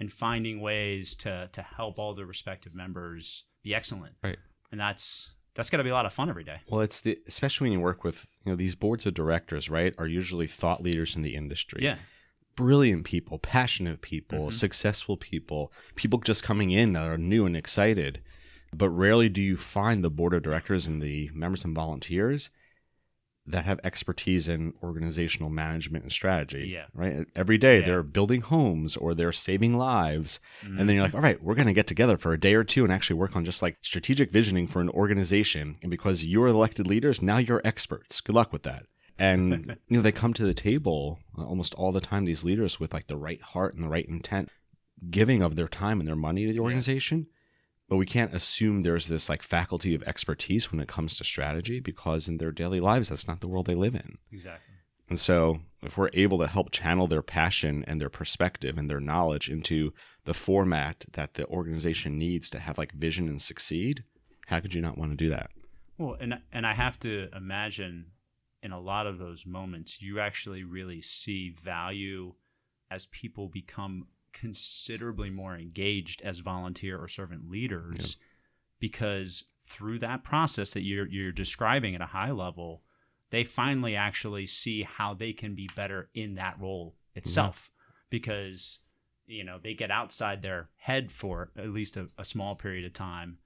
and 0.00 0.10
finding 0.10 0.62
ways 0.62 1.14
to 1.16 1.50
to 1.52 1.60
help 1.60 1.98
all 1.98 2.14
their 2.14 2.24
respective 2.24 2.74
members 2.74 3.44
be 3.62 3.74
excellent 3.74 4.14
Right. 4.24 4.38
and 4.70 4.80
that's 4.80 5.34
that's 5.54 5.70
got 5.70 5.78
to 5.78 5.84
be 5.84 5.90
a 5.90 5.94
lot 5.94 6.06
of 6.06 6.12
fun 6.12 6.28
every 6.28 6.44
day 6.44 6.58
Well, 6.70 6.80
it's 6.80 7.00
the, 7.00 7.18
especially 7.26 7.66
when 7.66 7.78
you 7.78 7.80
work 7.84 8.04
with, 8.04 8.26
you 8.44 8.52
know, 8.52 8.56
these 8.56 8.74
boards 8.74 9.06
of 9.06 9.14
directors, 9.14 9.68
right, 9.68 9.94
are 9.98 10.06
usually 10.06 10.46
thought 10.46 10.82
leaders 10.82 11.14
in 11.16 11.22
the 11.22 11.34
industry. 11.34 11.82
yeah 11.82 11.96
brilliant 12.54 13.04
people, 13.04 13.38
passionate 13.38 14.02
people, 14.02 14.48
Mhm. 14.48 14.52
successful 14.52 15.16
people, 15.16 15.72
people 15.94 16.18
just 16.18 16.42
coming 16.42 16.70
in 16.70 16.92
that 16.92 17.06
are 17.08 17.16
new 17.16 17.46
and 17.46 17.56
excited. 17.56 18.20
But 18.74 18.90
rarely 18.90 19.30
do 19.30 19.40
you 19.40 19.56
find 19.56 20.04
the 20.04 20.10
board 20.10 20.34
of 20.34 20.42
directors 20.42 20.86
and 20.86 21.00
the 21.00 21.30
members 21.32 21.64
and 21.64 21.74
volunteers 21.74 22.50
that 23.46 23.64
have 23.64 23.80
expertise 23.82 24.46
in 24.46 24.72
organizational 24.82 25.50
management 25.50 26.04
and 26.04 26.12
strategy. 26.12 26.68
Yeah. 26.72 26.84
Right. 26.94 27.26
Every 27.34 27.58
day 27.58 27.80
Yeah. 27.80 27.86
they're 27.86 28.02
building 28.04 28.40
homes 28.40 28.96
or 28.96 29.14
they're 29.14 29.32
saving 29.32 29.76
lives. 29.76 30.38
And 30.62 30.78
then 30.88 30.90
you're 30.94 31.02
like, 31.04 31.14
all 31.14 31.20
right, 31.20 31.42
we're 31.42 31.56
going 31.56 31.66
to 31.66 31.72
get 31.72 31.88
together 31.88 32.16
for 32.16 32.32
a 32.32 32.38
day 32.38 32.54
or 32.54 32.62
two 32.62 32.84
and 32.84 32.92
actually 32.92 33.16
work 33.18 33.34
on 33.34 33.44
just 33.44 33.60
like 33.60 33.78
strategic 33.82 34.30
visioning 34.30 34.66
for 34.68 34.80
an 34.80 34.88
organization. 34.90 35.76
And 35.82 35.90
because 35.90 36.24
you're 36.24 36.46
elected 36.46 36.86
leaders, 36.86 37.20
now 37.20 37.38
you're 37.38 37.60
experts. 37.64 38.20
Good 38.20 38.36
luck 38.36 38.52
with 38.52 38.62
that. 38.62 38.86
And 39.18 39.76
you 39.88 39.96
know, 39.96 40.02
they 40.02 40.12
come 40.12 40.32
to 40.34 40.44
the 40.44 40.54
table 40.54 41.18
uh, 41.36 41.44
almost 41.44 41.74
all 41.74 41.90
the 41.90 42.00
time. 42.00 42.24
These 42.24 42.44
leaders 42.44 42.78
with 42.78 42.92
like 42.94 43.08
the 43.08 43.16
right 43.16 43.42
heart 43.42 43.74
and 43.74 43.82
the 43.82 43.88
right 43.88 44.06
intent, 44.08 44.50
giving 45.10 45.42
of 45.42 45.56
their 45.56 45.68
time 45.68 45.98
and 45.98 46.08
their 46.08 46.14
money 46.16 46.46
to 46.46 46.52
the 46.52 46.60
organization. 46.60 47.26
But 47.92 47.98
we 47.98 48.06
can't 48.06 48.32
assume 48.32 48.84
there's 48.84 49.08
this 49.08 49.28
like 49.28 49.42
faculty 49.42 49.94
of 49.94 50.02
expertise 50.04 50.72
when 50.72 50.80
it 50.80 50.88
comes 50.88 51.14
to 51.18 51.24
strategy 51.24 51.78
because 51.78 52.26
in 52.26 52.38
their 52.38 52.50
daily 52.50 52.80
lives, 52.80 53.10
that's 53.10 53.28
not 53.28 53.40
the 53.40 53.48
world 53.48 53.66
they 53.66 53.74
live 53.74 53.94
in. 53.94 54.16
exactly 54.32 54.76
And 55.10 55.18
so, 55.18 55.60
if 55.82 55.98
we're 55.98 56.08
able 56.14 56.38
to 56.38 56.46
help 56.46 56.70
channel 56.70 57.06
their 57.06 57.20
passion 57.20 57.84
and 57.86 58.00
their 58.00 58.08
perspective 58.08 58.78
and 58.78 58.88
their 58.88 58.98
knowledge 58.98 59.50
into 59.50 59.92
the 60.24 60.32
format 60.32 61.04
that 61.12 61.34
the 61.34 61.44
organization 61.48 62.16
needs 62.16 62.48
to 62.48 62.60
have 62.60 62.78
like 62.78 62.92
vision 62.92 63.28
and 63.28 63.42
succeed, 63.42 64.04
how 64.46 64.60
could 64.60 64.72
you 64.72 64.80
not 64.80 64.96
want 64.96 65.10
to 65.10 65.16
do 65.18 65.28
that? 65.28 65.50
Well, 65.98 66.16
and 66.18 66.40
and 66.50 66.66
I 66.66 66.72
have 66.72 66.98
to 67.00 67.28
imagine 67.36 68.06
in 68.62 68.72
a 68.72 68.80
lot 68.80 69.06
of 69.06 69.18
those 69.18 69.44
moments, 69.44 70.00
you 70.00 70.18
actually 70.18 70.64
really 70.64 71.02
see 71.02 71.50
value 71.62 72.32
as 72.90 73.04
people 73.04 73.48
become 73.48 74.06
considerably 74.32 75.30
more 75.30 75.56
engaged 75.56 76.22
as 76.22 76.38
volunteer 76.40 76.98
or 76.98 77.08
servant 77.08 77.50
leaders, 77.50 78.16
because 78.80 79.44
through 79.66 79.98
that 80.00 80.24
process 80.24 80.72
that 80.72 80.82
you're 80.82 81.06
you're 81.06 81.32
describing 81.32 81.94
at 81.94 82.00
a 82.00 82.06
high 82.06 82.32
level, 82.32 82.82
they 83.30 83.44
finally 83.44 83.96
actually 83.96 84.46
see 84.46 84.82
how 84.82 85.14
they 85.14 85.32
can 85.32 85.54
be 85.54 85.68
better 85.76 86.08
in 86.14 86.34
that 86.34 86.60
role 86.60 86.96
itself, 87.14 87.70
because 88.10 88.80
you 89.26 89.44
know 89.44 89.58
they 89.62 89.74
get 89.74 89.90
outside 89.90 90.42
their 90.42 90.68
head 90.76 91.12
for 91.12 91.50
at 91.56 91.68
least 91.68 91.96
a, 91.96 92.08
a 92.18 92.24
small 92.24 92.54
period 92.54 92.84
of 92.84 92.92
time 92.92 93.38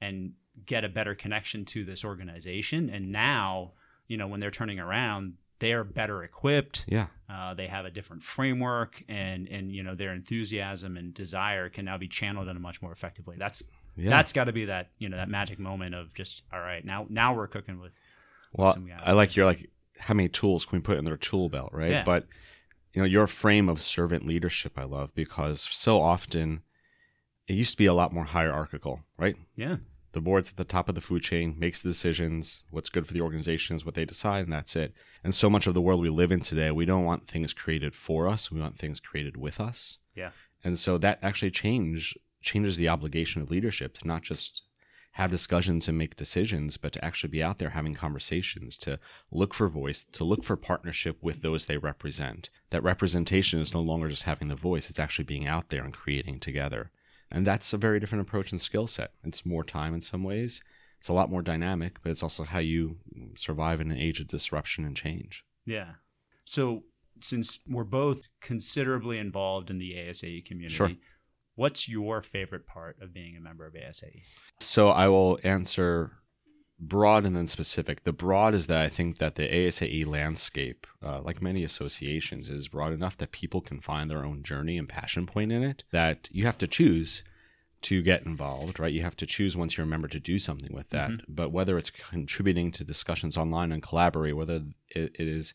and 0.00 0.32
get 0.66 0.84
a 0.84 0.88
better 0.88 1.14
connection 1.14 1.64
to 1.64 1.84
this 1.84 2.04
organization. 2.04 2.88
And 2.88 3.10
now, 3.10 3.72
you 4.06 4.16
know, 4.16 4.28
when 4.28 4.40
they're 4.40 4.50
turning 4.50 4.78
around, 4.78 5.34
they 5.60 5.72
are 5.72 5.84
better 5.84 6.22
equipped. 6.22 6.84
Yeah. 6.88 7.06
Uh, 7.28 7.54
they 7.54 7.66
have 7.66 7.84
a 7.84 7.90
different 7.90 8.22
framework, 8.22 9.02
and 9.08 9.48
and 9.48 9.72
you 9.72 9.82
know 9.82 9.94
their 9.94 10.12
enthusiasm 10.12 10.96
and 10.96 11.14
desire 11.14 11.68
can 11.68 11.84
now 11.84 11.98
be 11.98 12.08
channeled 12.08 12.48
in 12.48 12.56
a 12.56 12.60
much 12.60 12.82
more 12.82 12.92
effective 12.92 13.26
way. 13.26 13.36
That's 13.38 13.62
Yeah. 13.96 14.10
that's 14.10 14.32
got 14.32 14.44
to 14.44 14.52
be 14.52 14.66
that 14.66 14.90
you 14.98 15.08
know 15.08 15.16
that 15.16 15.28
magic 15.28 15.58
moment 15.58 15.94
of 15.94 16.12
just 16.14 16.42
all 16.52 16.60
right 16.60 16.84
now 16.84 17.06
now 17.08 17.34
we're 17.34 17.46
cooking 17.48 17.80
with 17.80 17.92
well, 18.52 18.74
some 18.74 18.86
guys. 18.86 19.00
I 19.04 19.12
like 19.12 19.36
your 19.36 19.46
like 19.46 19.70
how 19.98 20.14
many 20.14 20.28
tools 20.28 20.66
can 20.66 20.78
we 20.78 20.82
put 20.82 20.98
in 20.98 21.04
their 21.04 21.16
tool 21.16 21.48
belt, 21.48 21.70
right? 21.72 21.90
Yeah. 21.90 22.04
But 22.04 22.26
you 22.92 23.02
know, 23.02 23.06
your 23.06 23.26
frame 23.26 23.68
of 23.68 23.80
servant 23.80 24.26
leadership 24.26 24.72
I 24.76 24.84
love 24.84 25.14
because 25.14 25.66
so 25.70 26.00
often 26.00 26.62
it 27.48 27.54
used 27.54 27.72
to 27.72 27.76
be 27.76 27.86
a 27.86 27.94
lot 27.94 28.12
more 28.12 28.24
hierarchical, 28.24 29.00
right? 29.18 29.36
yeah 29.56 29.76
the 30.14 30.20
board's 30.20 30.50
at 30.50 30.56
the 30.56 30.64
top 30.64 30.88
of 30.88 30.94
the 30.94 31.00
food 31.00 31.22
chain 31.22 31.54
makes 31.58 31.82
the 31.82 31.90
decisions 31.90 32.64
what's 32.70 32.88
good 32.88 33.06
for 33.06 33.12
the 33.12 33.20
organization 33.20 33.76
is 33.76 33.84
what 33.84 33.94
they 33.94 34.04
decide 34.04 34.44
and 34.44 34.52
that's 34.52 34.74
it. 34.76 34.94
And 35.22 35.34
so 35.34 35.50
much 35.50 35.66
of 35.66 35.74
the 35.74 35.82
world 35.82 36.00
we 36.00 36.08
live 36.08 36.32
in 36.32 36.40
today 36.40 36.70
we 36.70 36.86
don't 36.86 37.04
want 37.04 37.28
things 37.28 37.52
created 37.52 37.94
for 37.94 38.26
us 38.26 38.50
we 38.50 38.60
want 38.60 38.78
things 38.78 39.00
created 39.00 39.36
with 39.36 39.60
us. 39.60 39.98
Yeah. 40.14 40.30
and 40.62 40.78
so 40.78 40.96
that 40.98 41.18
actually 41.22 41.50
change 41.50 42.16
changes 42.40 42.76
the 42.76 42.88
obligation 42.88 43.42
of 43.42 43.50
leadership 43.50 43.98
to 43.98 44.06
not 44.06 44.22
just 44.22 44.62
have 45.12 45.30
discussions 45.30 45.88
and 45.88 45.98
make 45.98 46.16
decisions 46.16 46.76
but 46.76 46.92
to 46.92 47.04
actually 47.04 47.30
be 47.30 47.42
out 47.42 47.58
there 47.58 47.70
having 47.70 47.94
conversations 47.94 48.78
to 48.78 48.98
look 49.32 49.52
for 49.52 49.68
voice 49.68 50.04
to 50.12 50.24
look 50.24 50.44
for 50.44 50.56
partnership 50.56 51.18
with 51.20 51.42
those 51.42 51.66
they 51.66 51.76
represent. 51.76 52.50
That 52.70 52.82
representation 52.82 53.60
is 53.60 53.74
no 53.74 53.80
longer 53.80 54.08
just 54.08 54.24
having 54.24 54.48
the 54.48 54.54
voice 54.54 54.90
it's 54.90 54.98
actually 54.98 55.24
being 55.24 55.46
out 55.46 55.70
there 55.70 55.82
and 55.82 55.92
creating 55.92 56.38
together 56.38 56.90
and 57.34 57.46
that's 57.46 57.72
a 57.72 57.76
very 57.78 57.98
different 58.00 58.22
approach 58.22 58.52
and 58.52 58.60
skill 58.60 58.86
set. 58.86 59.10
It's 59.24 59.44
more 59.44 59.64
time 59.64 59.92
in 59.94 60.00
some 60.00 60.22
ways. 60.22 60.62
It's 60.98 61.08
a 61.08 61.12
lot 61.12 61.30
more 61.30 61.42
dynamic, 61.42 61.98
but 62.02 62.10
it's 62.12 62.22
also 62.22 62.44
how 62.44 62.60
you 62.60 62.96
survive 63.36 63.80
in 63.80 63.90
an 63.90 63.98
age 63.98 64.20
of 64.20 64.28
disruption 64.28 64.84
and 64.84 64.96
change. 64.96 65.44
yeah 65.66 65.94
So, 66.44 66.84
since 67.20 67.58
we're 67.66 67.84
both 67.84 68.22
considerably 68.40 69.18
involved 69.18 69.70
in 69.70 69.78
the 69.78 69.92
ASAE 69.94 70.44
community, 70.46 70.74
Sure. 70.74 70.90
what's 71.54 71.88
your 71.88 72.22
favorite 72.22 72.66
part 72.66 73.00
of 73.00 73.12
being 73.14 73.36
a 73.36 73.40
member 73.40 73.66
of 73.66 73.74
ASAE? 73.74 74.22
So 74.60 74.88
I 74.88 75.08
will 75.08 75.38
answer 75.44 76.18
broad 76.78 77.24
and 77.24 77.36
then 77.36 77.46
specific. 77.46 78.04
The 78.04 78.12
broad 78.12 78.54
is 78.54 78.66
that 78.66 78.78
I 78.78 78.88
think 78.88 79.18
that 79.18 79.36
the 79.36 79.48
ASAE 79.48 80.06
landscape, 80.06 80.86
uh, 81.02 81.20
like 81.20 81.40
many 81.40 81.64
associations, 81.64 82.48
is 82.50 82.68
broad 82.68 82.92
enough 82.92 83.16
that 83.18 83.32
people 83.32 83.60
can 83.60 83.80
find 83.80 84.10
their 84.10 84.24
own 84.24 84.42
journey 84.42 84.76
and 84.78 84.88
passion 84.88 85.26
point 85.26 85.52
in 85.52 85.62
it. 85.62 85.84
That 85.92 86.28
you 86.32 86.46
have 86.46 86.58
to 86.58 86.66
choose 86.66 87.22
to 87.82 88.02
get 88.02 88.24
involved, 88.24 88.80
right? 88.80 88.92
You 88.92 89.02
have 89.02 89.16
to 89.16 89.26
choose 89.26 89.56
once 89.56 89.76
you're 89.76 89.84
a 89.84 89.88
member 89.88 90.08
to 90.08 90.18
do 90.18 90.38
something 90.38 90.72
with 90.72 90.88
that. 90.90 91.10
But 91.28 91.52
whether 91.52 91.76
it's 91.76 91.90
contributing 91.90 92.72
to 92.72 92.84
discussions 92.84 93.36
online 93.36 93.72
and 93.72 93.82
collaborate, 93.82 94.36
whether 94.36 94.62
it 94.88 95.12
is 95.18 95.52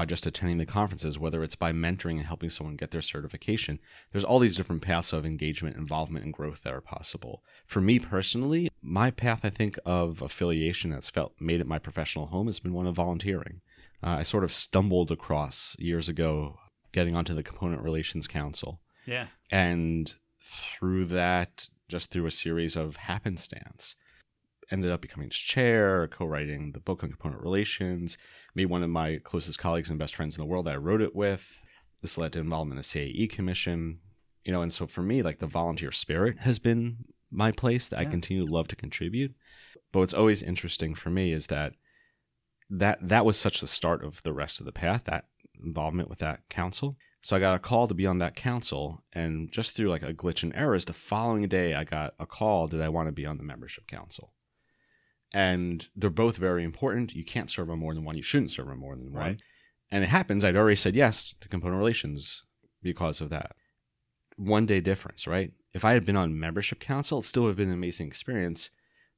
by 0.00 0.06
just 0.06 0.24
attending 0.24 0.56
the 0.56 0.64
conferences, 0.64 1.18
whether 1.18 1.42
it's 1.42 1.56
by 1.56 1.72
mentoring 1.72 2.16
and 2.16 2.24
helping 2.24 2.48
someone 2.48 2.74
get 2.74 2.90
their 2.90 3.02
certification, 3.02 3.78
there's 4.10 4.24
all 4.24 4.38
these 4.38 4.56
different 4.56 4.80
paths 4.80 5.12
of 5.12 5.26
engagement, 5.26 5.76
involvement, 5.76 6.24
and 6.24 6.32
growth 6.32 6.62
that 6.62 6.72
are 6.72 6.80
possible. 6.80 7.42
For 7.66 7.82
me 7.82 7.98
personally, 7.98 8.70
my 8.80 9.10
path, 9.10 9.40
I 9.42 9.50
think, 9.50 9.78
of 9.84 10.22
affiliation 10.22 10.88
that's 10.88 11.10
felt 11.10 11.34
made 11.38 11.60
it 11.60 11.66
my 11.66 11.78
professional 11.78 12.28
home 12.28 12.46
has 12.46 12.60
been 12.60 12.72
one 12.72 12.86
of 12.86 12.94
volunteering. 12.94 13.60
Uh, 14.02 14.16
I 14.20 14.22
sort 14.22 14.42
of 14.42 14.52
stumbled 14.52 15.10
across 15.10 15.76
years 15.78 16.08
ago 16.08 16.56
getting 16.92 17.14
onto 17.14 17.34
the 17.34 17.42
Component 17.42 17.82
Relations 17.82 18.26
Council. 18.26 18.80
Yeah. 19.04 19.26
And 19.50 20.14
through 20.40 21.04
that, 21.06 21.68
just 21.90 22.10
through 22.10 22.24
a 22.24 22.30
series 22.30 22.74
of 22.74 22.96
happenstance, 22.96 23.96
ended 24.70 24.90
up 24.90 25.00
becoming 25.00 25.28
its 25.28 25.38
chair, 25.38 26.06
co-writing 26.08 26.72
the 26.72 26.80
book 26.80 27.02
on 27.02 27.10
component 27.10 27.42
relations, 27.42 28.16
made 28.54 28.66
one 28.66 28.82
of 28.82 28.90
my 28.90 29.18
closest 29.22 29.58
colleagues 29.58 29.90
and 29.90 29.98
best 29.98 30.14
friends 30.14 30.36
in 30.36 30.42
the 30.42 30.48
world 30.48 30.66
that 30.66 30.74
I 30.74 30.78
wrote 30.78 31.00
it 31.00 31.14
with. 31.14 31.58
This 32.02 32.16
led 32.16 32.32
to 32.32 32.38
involvement 32.38 32.78
in 32.78 32.82
the 32.82 32.82
CAE 32.82 33.30
commission, 33.30 33.98
you 34.44 34.52
know, 34.52 34.62
and 34.62 34.72
so 34.72 34.86
for 34.86 35.02
me, 35.02 35.22
like 35.22 35.38
the 35.38 35.46
volunteer 35.46 35.92
spirit 35.92 36.38
has 36.40 36.58
been 36.58 37.04
my 37.30 37.52
place 37.52 37.88
that 37.88 37.98
I 37.98 38.04
continue 38.04 38.46
to 38.46 38.52
love 38.52 38.68
to 38.68 38.76
contribute. 38.76 39.34
But 39.92 40.00
what's 40.00 40.14
always 40.14 40.42
interesting 40.42 40.94
for 40.94 41.10
me 41.10 41.32
is 41.32 41.48
that 41.48 41.74
that 42.70 42.98
that 43.08 43.24
was 43.24 43.36
such 43.36 43.60
the 43.60 43.66
start 43.66 44.04
of 44.04 44.22
the 44.22 44.32
rest 44.32 44.60
of 44.60 44.66
the 44.66 44.72
path, 44.72 45.04
that 45.04 45.26
involvement 45.62 46.08
with 46.08 46.20
that 46.20 46.48
council. 46.48 46.96
So 47.20 47.36
I 47.36 47.40
got 47.40 47.54
a 47.54 47.58
call 47.58 47.86
to 47.86 47.94
be 47.94 48.06
on 48.06 48.18
that 48.18 48.36
council, 48.36 49.02
and 49.12 49.50
just 49.52 49.74
through 49.74 49.90
like 49.90 50.02
a 50.02 50.14
glitch 50.14 50.42
and 50.42 50.54
errors, 50.54 50.86
the 50.86 50.92
following 50.92 51.46
day 51.48 51.74
I 51.74 51.84
got 51.84 52.14
a 52.18 52.26
call. 52.26 52.66
that 52.68 52.80
I 52.80 52.88
want 52.88 53.08
to 53.08 53.12
be 53.12 53.26
on 53.26 53.36
the 53.36 53.42
membership 53.42 53.86
council? 53.86 54.32
And 55.32 55.86
they're 55.94 56.10
both 56.10 56.36
very 56.36 56.64
important. 56.64 57.14
You 57.14 57.24
can't 57.24 57.50
serve 57.50 57.70
on 57.70 57.78
more 57.78 57.94
than 57.94 58.04
one. 58.04 58.16
You 58.16 58.22
shouldn't 58.22 58.50
serve 58.50 58.68
on 58.68 58.78
more 58.78 58.96
than 58.96 59.12
one. 59.12 59.22
Right. 59.22 59.42
And 59.90 60.02
it 60.04 60.08
happens. 60.08 60.44
I'd 60.44 60.56
already 60.56 60.76
said 60.76 60.94
yes 60.96 61.34
to 61.40 61.48
component 61.48 61.78
relations 61.78 62.44
because 62.82 63.20
of 63.20 63.30
that. 63.30 63.52
One 64.36 64.66
day 64.66 64.80
difference, 64.80 65.26
right? 65.26 65.52
If 65.72 65.84
I 65.84 65.92
had 65.92 66.04
been 66.04 66.16
on 66.16 66.38
membership 66.38 66.80
council, 66.80 67.20
it 67.20 67.24
still 67.24 67.44
would 67.44 67.50
have 67.50 67.56
been 67.56 67.68
an 67.68 67.74
amazing 67.74 68.06
experience. 68.08 68.70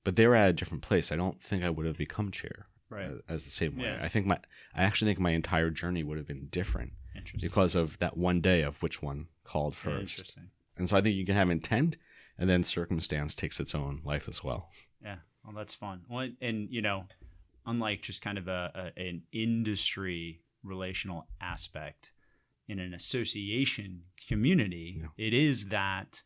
But 0.05 0.17
they 0.17 0.27
were 0.27 0.35
at 0.35 0.51
a 0.51 0.53
different 0.53 0.83
place. 0.83 1.13
I 1.13 1.17
don't 1.17 1.41
think 1.43 1.63
I 1.63 1.71
would 1.71 1.87
have 1.87 1.97
become 1.97 2.31
chair 2.31 2.67
Right. 2.91 3.07
uh, 3.09 3.19
as 3.33 3.45
the 3.45 3.51
same 3.51 3.79
way. 3.79 3.85
Yeah. 3.85 4.01
I 4.03 4.09
think 4.09 4.27
my, 4.27 4.39
I 4.75 4.83
actually 4.83 5.11
think 5.11 5.21
my 5.21 5.31
entire 5.31 5.71
journey 5.71 6.03
would 6.03 6.19
have 6.19 6.27
been 6.27 6.49
different 6.51 6.93
because 7.41 7.75
of 7.75 7.99
that 8.01 8.17
one 8.17 8.41
day 8.41 8.63
of 8.63 8.83
which 8.83 9.01
one 9.01 9.29
called 9.45 9.77
first. 9.77 10.19
Interesting. 10.19 10.51
And 10.77 10.89
so 10.89 10.97
I 10.97 11.01
think 11.03 11.15
you 11.15 11.25
can 11.25 11.37
have 11.37 11.51
intent, 11.51 11.97
and 12.37 12.51
then 12.51 12.65
circumstance 12.65 13.35
takes 13.37 13.61
its 13.61 13.75
own 13.75 14.01
life 14.05 14.29
as 14.29 14.43
well. 14.43 14.71
Yeah. 15.03 15.19
Well, 15.45 15.55
that's 15.55 15.75
fun. 15.75 16.03
Well, 16.09 16.29
and 16.41 16.69
you 16.71 16.83
know, 16.83 17.05
unlike 17.67 18.03
just 18.03 18.23
kind 18.23 18.39
of 18.39 18.49
a, 18.49 18.93
a 18.97 19.01
an 19.01 19.23
industry 19.33 20.41
relational 20.63 21.27
aspect 21.41 22.13
in 22.69 22.79
an 22.79 22.95
association 22.95 24.03
community, 24.29 25.01
Yeah. 25.01 25.09
it 25.27 25.35
is 25.35 25.69
that 25.69 26.23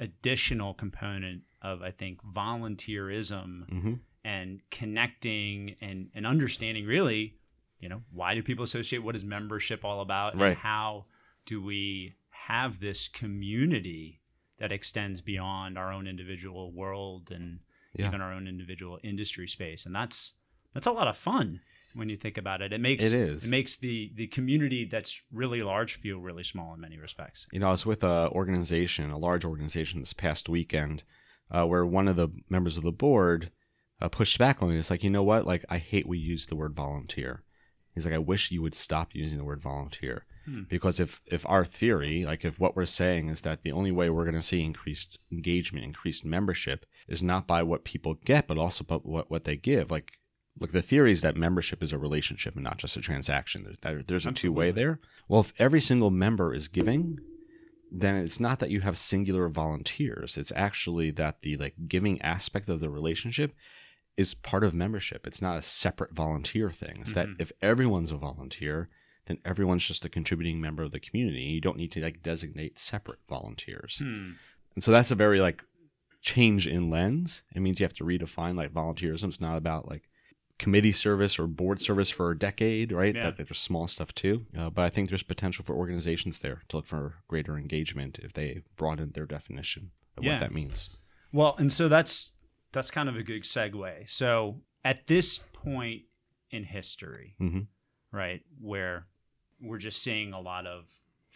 additional 0.00 0.74
component 0.74 1.42
of 1.62 1.82
I 1.82 1.90
think 1.90 2.20
volunteerism 2.22 3.68
Mm-hmm. 3.68 3.94
and 4.24 4.60
connecting 4.70 5.76
and 5.80 6.10
and 6.14 6.26
understanding 6.26 6.86
really, 6.86 7.34
you 7.80 7.88
know, 7.88 8.02
why 8.12 8.34
do 8.34 8.42
people 8.42 8.64
associate? 8.64 9.00
What 9.02 9.16
is 9.16 9.24
membership 9.24 9.84
all 9.84 10.00
about? 10.00 10.32
And 10.32 10.42
Right. 10.42 10.56
how 10.56 11.06
do 11.46 11.62
we 11.62 12.14
have 12.30 12.80
this 12.80 13.08
community 13.08 14.20
that 14.58 14.72
extends 14.72 15.20
beyond 15.20 15.78
our 15.78 15.92
own 15.92 16.06
individual 16.06 16.72
world 16.72 17.30
and 17.30 17.60
Yeah. 17.98 18.08
even 18.08 18.20
our 18.20 18.32
own 18.32 18.46
individual 18.48 18.98
industry 19.02 19.46
space? 19.48 19.86
And 19.86 19.94
that's 19.94 20.34
that's 20.74 20.86
a 20.86 20.92
lot 20.92 21.08
of 21.08 21.16
fun 21.16 21.60
when 21.94 22.08
you 22.08 22.16
think 22.16 22.36
about 22.38 22.60
it. 22.62 22.72
It 22.72 22.80
makes 22.80 23.04
It 23.06 23.14
is. 23.14 23.44
it 23.44 23.50
makes 23.50 23.76
the 23.76 24.12
the 24.14 24.26
community 24.28 24.84
that's 24.84 25.20
really 25.32 25.62
large 25.62 25.94
feel 25.96 26.18
really 26.18 26.44
small 26.44 26.74
in 26.74 26.80
many 26.80 26.98
respects. 26.98 27.46
You 27.52 27.60
know, 27.60 27.68
I 27.68 27.72
was 27.72 27.86
with 27.86 28.04
a 28.04 28.28
organization, 28.30 29.10
a 29.10 29.18
large 29.18 29.44
organization, 29.44 30.00
this 30.00 30.12
past 30.12 30.48
weekend, 30.48 31.02
uh, 31.50 31.64
where 31.66 31.84
one 31.86 32.08
of 32.08 32.16
the 32.16 32.28
members 32.48 32.76
of 32.76 32.82
the 32.84 32.92
board 32.92 33.50
uh, 34.00 34.08
pushed 34.08 34.38
back 34.38 34.62
on 34.62 34.70
me. 34.70 34.76
It's 34.78 34.90
like, 34.90 35.02
you 35.02 35.10
know 35.10 35.24
what? 35.24 35.44
Like, 35.46 35.64
I 35.68 35.78
hate 35.78 36.06
we 36.06 36.18
use 36.18 36.46
the 36.46 36.54
word 36.56 36.74
volunteer. 36.74 37.42
He's 37.94 38.04
like, 38.04 38.14
I 38.14 38.18
wish 38.18 38.52
you 38.52 38.62
would 38.62 38.76
stop 38.76 39.12
using 39.12 39.38
the 39.38 39.44
word 39.44 39.60
volunteer, 39.60 40.24
Hmm. 40.44 40.62
because 40.68 41.00
if 41.00 41.20
if 41.26 41.44
our 41.48 41.64
theory, 41.64 42.24
like 42.24 42.44
if 42.44 42.60
what 42.60 42.76
we're 42.76 42.86
saying 42.86 43.28
is 43.28 43.40
that 43.40 43.62
the 43.62 43.72
only 43.72 43.90
way 43.90 44.08
we're 44.08 44.24
going 44.24 44.36
to 44.36 44.42
see 44.42 44.62
increased 44.62 45.18
engagement, 45.32 45.84
increased 45.84 46.24
membership, 46.24 46.86
is 47.08 47.22
not 47.22 47.46
by 47.46 47.62
what 47.62 47.84
people 47.84 48.14
get, 48.24 48.46
but 48.46 48.58
also 48.58 48.84
by 48.84 48.96
what 48.96 49.30
what 49.30 49.44
they 49.44 49.56
give. 49.56 49.90
Like, 49.90 50.12
look, 50.60 50.72
the 50.72 50.82
theory 50.82 51.12
is 51.12 51.22
that 51.22 51.36
membership 51.36 51.82
is 51.82 51.92
a 51.92 51.98
relationship 51.98 52.54
and 52.54 52.64
not 52.64 52.78
just 52.78 52.96
a 52.96 53.00
transaction. 53.00 53.64
There's, 53.64 53.78
there- 53.80 54.02
there's 54.02 54.26
a 54.26 54.32
two 54.32 54.52
way 54.52 54.70
there. 54.70 55.00
Well, 55.28 55.40
if 55.40 55.52
every 55.58 55.80
single 55.80 56.10
member 56.10 56.52
is 56.54 56.68
giving, 56.68 57.18
then 57.90 58.16
it's 58.16 58.38
not 58.40 58.58
that 58.58 58.70
you 58.70 58.80
have 58.82 58.98
singular 58.98 59.48
volunteers. 59.48 60.36
It's 60.36 60.52
actually 60.54 61.10
that 61.12 61.42
the 61.42 61.56
like 61.56 61.74
giving 61.88 62.20
aspect 62.22 62.68
of 62.68 62.80
the 62.80 62.90
relationship 62.90 63.54
is 64.16 64.34
part 64.34 64.64
of 64.64 64.74
membership. 64.74 65.26
It's 65.26 65.40
not 65.40 65.56
a 65.56 65.62
separate 65.62 66.12
volunteer 66.12 66.70
thing. 66.70 66.98
It's 67.00 67.12
Mhm. 67.12 67.14
that 67.14 67.28
if 67.38 67.52
everyone's 67.62 68.10
a 68.10 68.16
volunteer, 68.16 68.88
then 69.26 69.38
everyone's 69.44 69.86
just 69.86 70.04
a 70.04 70.08
contributing 70.08 70.60
member 70.60 70.82
of 70.82 70.90
the 70.90 70.98
community. 71.00 71.40
You 71.42 71.60
don't 71.60 71.76
need 71.76 71.92
to 71.92 72.00
like 72.00 72.22
designate 72.22 72.78
separate 72.78 73.20
volunteers. 73.28 74.00
Hmm. 74.02 74.32
And 74.74 74.82
so 74.84 74.90
that's 74.90 75.10
a 75.10 75.14
very 75.14 75.40
like 75.40 75.62
change 76.20 76.66
in 76.66 76.90
lens. 76.90 77.42
It 77.54 77.60
means 77.60 77.80
you 77.80 77.84
have 77.84 77.94
to 77.94 78.04
redefine 78.04 78.56
like 78.56 78.72
volunteerism. 78.72 79.24
It's 79.28 79.40
not 79.40 79.56
about 79.56 79.88
like 79.88 80.08
committee 80.58 80.92
service 80.92 81.38
or 81.38 81.46
board 81.46 81.80
service 81.80 82.10
for 82.10 82.30
a 82.32 82.38
decade, 82.38 82.90
right? 82.90 83.14
Yeah. 83.14 83.30
That 83.30 83.36
there's 83.36 83.58
small 83.58 83.86
stuff 83.86 84.12
too. 84.12 84.46
Uh, 84.56 84.70
but 84.70 84.82
I 84.84 84.88
think 84.88 85.08
there's 85.08 85.22
potential 85.22 85.64
for 85.64 85.74
organizations 85.76 86.40
there 86.40 86.62
to 86.68 86.76
look 86.78 86.86
for 86.86 87.16
greater 87.28 87.56
engagement 87.56 88.18
if 88.22 88.32
they 88.32 88.62
broaden 88.76 89.12
their 89.12 89.26
definition 89.26 89.92
of 90.16 90.24
Yeah. 90.24 90.32
what 90.34 90.40
that 90.40 90.52
means. 90.52 90.90
Well, 91.32 91.54
and 91.58 91.72
so 91.72 91.88
that's 91.88 92.32
that's 92.72 92.90
kind 92.90 93.08
of 93.08 93.16
a 93.16 93.22
good 93.22 93.44
segue. 93.44 94.08
So 94.10 94.60
at 94.84 95.06
this 95.06 95.38
point 95.54 96.02
in 96.50 96.64
history, 96.64 97.34
Mhm. 97.40 97.68
right, 98.12 98.42
where 98.60 99.06
we're 99.60 99.78
just 99.78 100.02
seeing 100.02 100.32
a 100.34 100.40
lot 100.40 100.66
of 100.66 100.84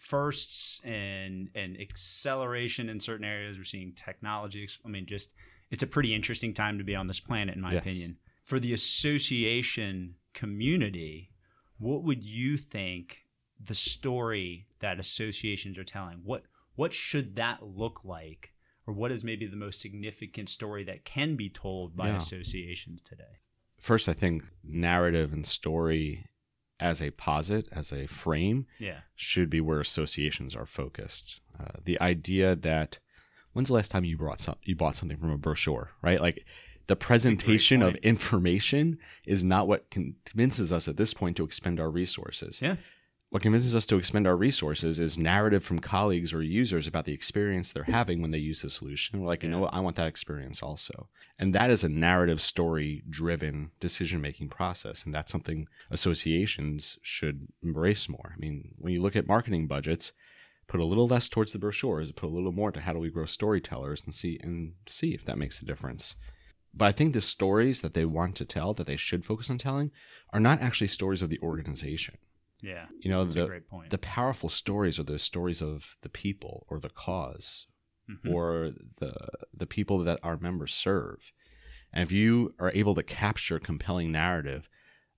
firsts 0.03 0.81
and 0.83 1.49
and 1.55 1.79
acceleration 1.79 2.89
in 2.89 2.99
certain 2.99 3.25
areas, 3.25 3.57
we're 3.57 3.63
seeing 3.63 3.93
technology. 3.93 4.67
I 4.85 4.89
mean, 4.89 5.05
just 5.05 5.33
it's 5.71 5.83
a 5.83 5.87
pretty 5.87 6.13
interesting 6.13 6.53
time 6.53 6.77
to 6.77 6.83
be 6.83 6.95
on 6.95 7.07
this 7.07 7.19
planet, 7.19 7.55
in 7.55 7.61
my 7.61 7.73
Yes. 7.73 7.81
opinion. 7.81 8.17
For 8.43 8.59
the 8.59 8.73
association 8.73 10.15
community, 10.33 11.31
what 11.77 12.03
would 12.03 12.23
you 12.23 12.57
think 12.57 13.25
the 13.59 13.73
story 13.73 14.67
that 14.79 14.99
associations 14.99 15.77
are 15.77 15.83
telling? 15.85 16.19
What 16.23 16.43
what 16.75 16.93
should 16.93 17.35
that 17.37 17.63
look 17.63 18.03
like? 18.03 18.51
Or 18.85 18.93
what 18.93 19.13
is 19.13 19.23
maybe 19.23 19.45
the 19.47 19.55
most 19.55 19.79
significant 19.79 20.49
story 20.49 20.83
that 20.83 21.05
can 21.05 21.37
be 21.37 21.49
told 21.49 21.95
by 21.95 22.09
Yeah. 22.09 22.17
associations 22.17 23.01
today? 23.01 23.39
First, 23.79 24.09
I 24.09 24.13
think 24.13 24.43
narrative 24.63 25.31
and 25.31 25.45
story 25.45 26.25
as 26.79 27.01
a 27.01 27.11
posit, 27.11 27.67
as 27.71 27.91
a 27.93 28.07
frame, 28.07 28.65
Yeah. 28.79 29.01
should 29.15 29.49
be 29.49 29.61
where 29.61 29.79
associations 29.79 30.55
are 30.55 30.65
focused. 30.65 31.39
Uh, 31.59 31.79
the 31.83 31.99
idea 32.01 32.55
that 32.55 32.99
when's 33.53 33.67
the 33.69 33.73
last 33.75 33.91
time 33.91 34.03
you 34.03 34.17
brought 34.17 34.39
some 34.39 34.55
you 34.63 34.75
bought 34.75 34.95
something 34.95 35.17
from 35.17 35.29
a 35.31 35.37
brochure, 35.37 35.91
right? 36.01 36.19
Like 36.19 36.43
the 36.87 36.95
presentation 36.95 37.81
of 37.81 37.95
information 37.97 38.97
is 39.25 39.43
not 39.43 39.67
what 39.67 39.89
convinces 39.89 40.73
us 40.73 40.87
at 40.87 40.97
this 40.97 41.13
point 41.13 41.37
to 41.37 41.43
expend 41.43 41.79
our 41.79 41.89
resources. 41.89 42.61
Yeah. 42.61 42.75
What 43.33 43.41
convinces 43.41 43.75
us 43.75 43.87
to 43.87 43.95
expend 43.97 44.27
our 44.27 44.37
resources 44.37 44.99
is 44.99 45.17
narrative 45.17 45.63
from 45.63 45.79
colleagues 45.79 46.35
or 46.35 46.43
users 46.43 46.85
about 46.85 47.05
the 47.05 47.13
experience 47.13 47.71
they're 47.71 47.85
having 47.85 48.21
when 48.21 48.29
they 48.29 48.37
use 48.37 48.61
the 48.61 48.69
solution. 48.69 49.19
We're 49.19 49.25
like, 49.25 49.41
you 49.41 49.49
know 49.49 49.61
what, 49.61 49.73
I 49.73 49.79
want 49.79 49.95
that 49.95 50.05
experience 50.05 50.61
also. 50.61 51.09
And 51.39 51.55
that 51.55 51.71
is 51.71 51.83
a 51.83 51.89
narrative 51.89 52.39
story 52.39 53.03
driven 53.09 53.71
decision 53.79 54.21
making 54.21 54.49
process. 54.49 55.03
And 55.03 55.15
that's 55.15 55.31
something 55.31 55.67
associations 55.89 56.99
should 57.01 57.47
embrace 57.63 58.07
more. 58.07 58.35
I 58.35 58.39
mean, 58.39 58.75
when 58.77 58.93
you 58.93 59.01
look 59.01 59.15
at 59.15 59.25
marketing 59.25 59.65
budgets, 59.65 60.11
put 60.67 60.79
a 60.79 60.85
little 60.85 61.07
less 61.07 61.27
towards 61.27 61.53
the 61.53 61.57
brochures, 61.57 62.11
put 62.11 62.27
a 62.27 62.35
little 62.35 62.51
more 62.51 62.71
to 62.71 62.81
how 62.81 62.93
do 62.93 62.99
we 62.99 63.09
grow 63.09 63.25
storytellers 63.25 64.03
and 64.05 64.13
see 64.13 64.39
and 64.43 64.73
see 64.85 65.15
if 65.15 65.25
that 65.25 65.39
makes 65.39 65.59
a 65.59 65.65
difference. 65.65 66.13
But 66.71 66.85
I 66.85 66.91
think 66.91 67.15
the 67.15 67.21
stories 67.21 67.81
that 67.81 67.95
they 67.95 68.05
want 68.05 68.35
to 68.35 68.45
tell, 68.45 68.75
that 68.75 68.85
they 68.85 68.95
should 68.95 69.25
focus 69.25 69.49
on 69.49 69.57
telling, 69.57 69.89
are 70.31 70.39
not 70.39 70.61
actually 70.61 70.89
stories 70.89 71.23
of 71.23 71.31
the 71.31 71.39
organization. 71.41 72.19
Yeah. 72.63 72.85
You 73.01 73.11
know, 73.11 73.23
That's 73.25 73.35
a 73.35 73.39
the 73.41 73.47
great 73.47 73.67
point. 73.67 73.89
the 73.91 73.97
powerful 73.97 74.49
stories 74.49 74.97
are 74.99 75.03
the 75.03 75.19
stories 75.19 75.61
of 75.61 75.97
the 76.01 76.09
people 76.09 76.65
or 76.69 76.79
the 76.79 76.89
cause 76.89 77.67
Mhm. 78.09 78.33
or 78.33 78.71
the 78.97 79.13
the 79.53 79.65
people 79.65 79.99
that 79.99 80.19
our 80.23 80.37
members 80.37 80.73
serve. 80.73 81.31
And 81.91 82.01
if 82.03 82.11
you 82.11 82.55
are 82.59 82.71
able 82.73 82.95
to 82.95 83.03
capture 83.03 83.59
compelling 83.59 84.11
narrative 84.11 84.67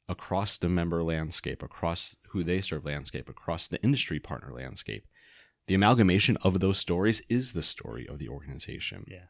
across 0.09 0.57
the 0.57 0.69
member 0.69 1.01
landscape, 1.03 1.63
across 1.63 2.15
who 2.29 2.43
they 2.43 2.61
serve 2.61 2.85
landscape, 2.85 3.27
across 3.29 3.67
the 3.67 3.81
industry 3.81 4.19
partner 4.19 4.51
landscape, 4.51 5.07
the 5.67 5.73
amalgamation 5.75 6.37
of 6.43 6.59
those 6.59 6.77
stories 6.77 7.21
is 7.29 7.53
the 7.53 7.63
story 7.63 8.07
of 8.07 8.19
the 8.19 8.29
organization. 8.29 9.05
yeah. 9.07 9.27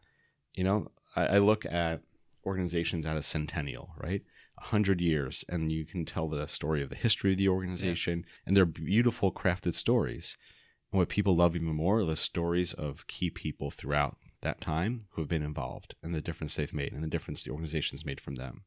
You 0.54 0.64
know, 0.66 0.92
I, 1.16 1.26
I 1.26 1.38
look 1.38 1.66
at 1.66 2.02
organizations 2.46 3.06
at 3.06 3.16
a 3.18 3.24
centennial, 3.24 3.94
right? 3.98 4.22
A 4.58 4.66
hundred 4.66 5.02
years, 5.02 5.44
and 5.50 5.72
you 5.72 5.86
can 5.86 6.06
tell 6.06 6.28
the 6.30 6.48
story 6.48 6.82
of 6.82 6.90
the 6.90 6.96
history 6.96 7.32
of 7.34 7.38
the 7.38 7.50
organization, 7.50 8.26
and 8.46 8.56
they're 8.56 8.66
beautiful, 8.66 9.32
crafted 9.32 9.74
stories. 9.74 10.38
And 10.92 11.00
what 11.00 11.10
people 11.10 11.36
love 11.36 11.56
even 11.56 11.68
more 11.76 12.00
are 12.00 12.06
the 12.06 12.16
stories 12.16 12.74
of 12.74 13.06
key 13.08 13.30
people 13.30 13.70
throughout 13.70 14.18
that 14.42 14.62
time 14.62 15.08
who 15.12 15.22
have 15.22 15.30
been 15.30 15.44
involved 15.44 15.96
and 16.02 16.14
the 16.16 16.22
difference 16.22 16.56
they've 16.56 16.74
made 16.74 16.94
and 16.94 17.04
the 17.04 17.08
difference 17.10 17.44
the 17.44 17.52
organization's 17.52 18.06
made 18.06 18.22
from 18.22 18.36
them. 18.36 18.64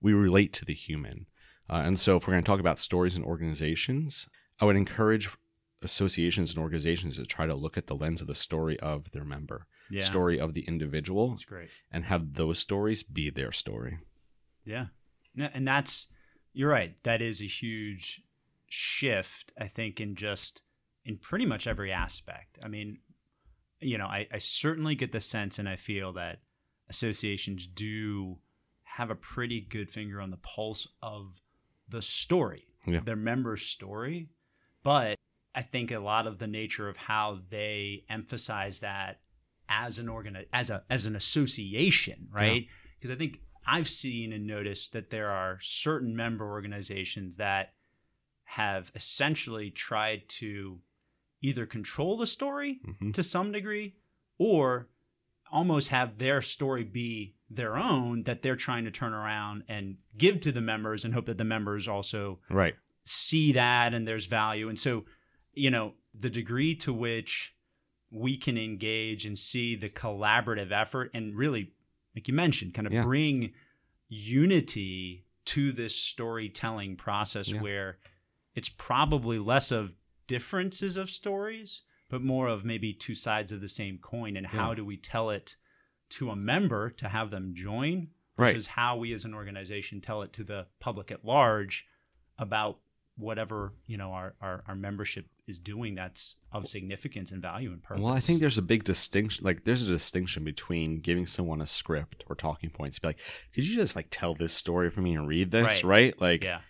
We 0.00 0.12
relate 0.12 0.52
to 0.54 0.64
the 0.64 0.72
human. 0.74 1.26
Uh, 1.68 1.82
and 1.84 1.98
so, 1.98 2.16
if 2.16 2.26
we're 2.26 2.32
going 2.34 2.44
to 2.44 2.46
talk 2.48 2.60
about 2.60 2.78
stories 2.78 3.16
and 3.16 3.24
organizations, 3.24 4.28
I 4.60 4.64
would 4.64 4.76
encourage 4.76 5.28
associations 5.82 6.50
and 6.54 6.58
organizations 6.62 7.16
to 7.16 7.26
try 7.26 7.46
to 7.46 7.54
look 7.54 7.76
at 7.76 7.86
the 7.88 7.94
lens 7.96 8.20
of 8.20 8.26
the 8.26 8.34
story 8.34 8.78
of 8.80 9.10
their 9.12 9.24
member, 9.24 9.66
Yeah. 9.90 10.02
story 10.02 10.38
of 10.40 10.54
the 10.54 10.62
individual, 10.62 11.30
That's 11.30 11.44
great. 11.44 11.68
and 11.90 12.04
have 12.06 12.34
those 12.34 12.58
stories 12.58 13.02
be 13.02 13.28
their 13.30 13.52
story. 13.52 13.98
Yeah. 14.64 14.86
And 15.36 15.66
that's, 15.66 16.08
you're 16.52 16.70
right. 16.70 16.94
That 17.02 17.20
is 17.22 17.40
a 17.40 17.46
huge 17.46 18.22
shift, 18.68 19.52
I 19.60 19.68
think, 19.68 20.00
in 20.00 20.14
just, 20.14 20.62
in 21.04 21.18
pretty 21.18 21.46
much 21.46 21.66
every 21.66 21.92
aspect. 21.92 22.58
I 22.62 22.68
mean, 22.68 22.98
you 23.80 23.98
know, 23.98 24.06
I, 24.06 24.26
I 24.32 24.38
certainly 24.38 24.94
get 24.94 25.12
the 25.12 25.20
sense 25.20 25.58
and 25.58 25.68
I 25.68 25.76
feel 25.76 26.12
that 26.14 26.40
associations 26.88 27.66
do 27.66 28.38
have 28.84 29.10
a 29.10 29.14
pretty 29.14 29.60
good 29.60 29.90
finger 29.90 30.20
on 30.20 30.30
the 30.30 30.38
pulse 30.38 30.88
of 31.02 31.40
the 31.88 32.00
story, 32.02 32.64
Yeah. 32.86 33.00
their 33.00 33.16
members' 33.16 33.62
story. 33.62 34.28
But 34.82 35.16
I 35.54 35.62
think 35.62 35.90
a 35.90 35.98
lot 35.98 36.26
of 36.26 36.38
the 36.38 36.46
nature 36.46 36.88
of 36.88 36.96
how 36.96 37.40
they 37.50 38.04
emphasize 38.08 38.78
that 38.80 39.20
as 39.68 39.98
an 39.98 40.08
organ 40.08 40.36
as 40.52 40.70
a 40.70 40.84
as 40.88 41.06
an 41.06 41.16
association, 41.16 42.28
right? 42.30 42.66
Because 42.98 43.10
I 43.10 43.18
think 43.18 43.40
I've 43.66 43.88
seen 43.88 44.32
and 44.32 44.46
noticed 44.46 44.92
that 44.92 45.10
there 45.10 45.30
are 45.30 45.58
certain 45.60 46.14
member 46.14 46.46
organizations 46.46 47.36
that 47.36 47.74
have 48.44 48.92
essentially 48.94 49.70
tried 49.70 50.28
to 50.28 50.80
either 51.42 51.66
control 51.66 52.16
the 52.16 52.26
story 52.26 52.80
Mhm. 52.86 53.12
to 53.14 53.22
some 53.22 53.52
degree 53.52 53.96
or 54.38 54.88
almost 55.50 55.88
have 55.90 56.18
their 56.18 56.40
story 56.42 56.84
be 56.84 57.34
their 57.48 57.76
own 57.76 58.22
that 58.24 58.42
they're 58.42 58.56
trying 58.56 58.84
to 58.84 58.90
turn 58.90 59.12
around 59.12 59.62
and 59.68 59.96
give 60.18 60.40
to 60.40 60.50
the 60.52 60.60
members 60.60 61.04
and 61.04 61.14
hope 61.14 61.26
that 61.26 61.38
the 61.38 61.44
members 61.44 61.86
also 61.86 62.40
Right. 62.50 62.74
see 63.04 63.52
that 63.52 63.94
and 63.94 64.06
there's 64.06 64.26
value. 64.26 64.68
And 64.68 64.78
so, 64.78 65.04
you 65.52 65.70
know, 65.70 65.94
the 66.14 66.30
degree 66.30 66.74
to 66.76 66.92
which 66.92 67.54
we 68.10 68.36
can 68.36 68.56
engage 68.58 69.24
and 69.26 69.38
see 69.38 69.76
the 69.76 69.88
collaborative 69.88 70.72
effort 70.72 71.10
and 71.14 71.36
really, 71.36 71.72
like 72.16 72.26
you 72.26 72.34
mentioned, 72.34 72.74
kind 72.74 72.86
of 72.86 72.92
Yeah. 72.92 73.02
bring 73.02 73.52
unity 74.08 75.24
to 75.44 75.70
this 75.70 75.94
storytelling 75.94 76.96
process 76.96 77.50
Yeah. 77.50 77.60
where 77.60 77.98
it's 78.54 78.68
probably 78.70 79.38
less 79.38 79.70
of 79.70 79.92
differences 80.26 80.96
of 80.96 81.10
stories, 81.10 81.82
but 82.08 82.22
more 82.22 82.48
of 82.48 82.64
maybe 82.64 82.92
two 82.92 83.14
sides 83.14 83.52
of 83.52 83.60
the 83.60 83.68
same 83.68 83.98
coin. 83.98 84.36
And 84.36 84.46
how 84.46 84.74
do 84.74 84.84
we 84.84 84.96
tell 84.96 85.30
it 85.30 85.56
to 86.10 86.30
a 86.30 86.36
member 86.36 86.90
to 86.90 87.08
have 87.08 87.30
them 87.30 87.54
join 87.54 88.08
Right. 88.38 88.52
versus 88.52 88.66
how 88.68 88.96
we 88.96 89.12
as 89.12 89.24
an 89.24 89.34
organization 89.34 90.00
tell 90.00 90.22
it 90.22 90.32
to 90.34 90.44
the 90.44 90.66
public 90.80 91.10
at 91.10 91.24
large 91.24 91.86
about 92.38 92.80
whatever 93.16 93.72
you 93.86 93.96
know 93.96 94.12
our, 94.12 94.34
our, 94.42 94.62
our 94.66 94.74
membership 94.74 95.26
is 95.46 95.58
doing 95.58 95.94
that's 95.94 96.36
of 96.52 96.66
significance 96.66 97.30
and 97.30 97.40
value 97.40 97.70
and 97.70 97.82
purpose. 97.82 98.02
Well, 98.02 98.12
I 98.12 98.20
think 98.20 98.40
there's 98.40 98.58
a 98.58 98.62
big 98.62 98.84
distinction. 98.84 99.44
Like, 99.44 99.64
there's 99.64 99.86
a 99.86 99.90
distinction 99.92 100.42
between 100.44 100.98
giving 101.00 101.26
someone 101.26 101.60
a 101.60 101.66
script 101.66 102.24
or 102.28 102.34
talking 102.34 102.70
points. 102.70 102.98
Be 102.98 103.08
like, 103.08 103.20
could 103.54 103.64
you 103.66 103.76
just 103.76 103.94
like 103.94 104.08
tell 104.10 104.34
this 104.34 104.52
story 104.52 104.90
for 104.90 105.00
me 105.00 105.14
and 105.14 105.28
read 105.28 105.50
this, 105.52 105.64
Right. 105.66 105.84
right? 105.84 106.20
Like, 106.20 106.42
yeah, 106.44 106.60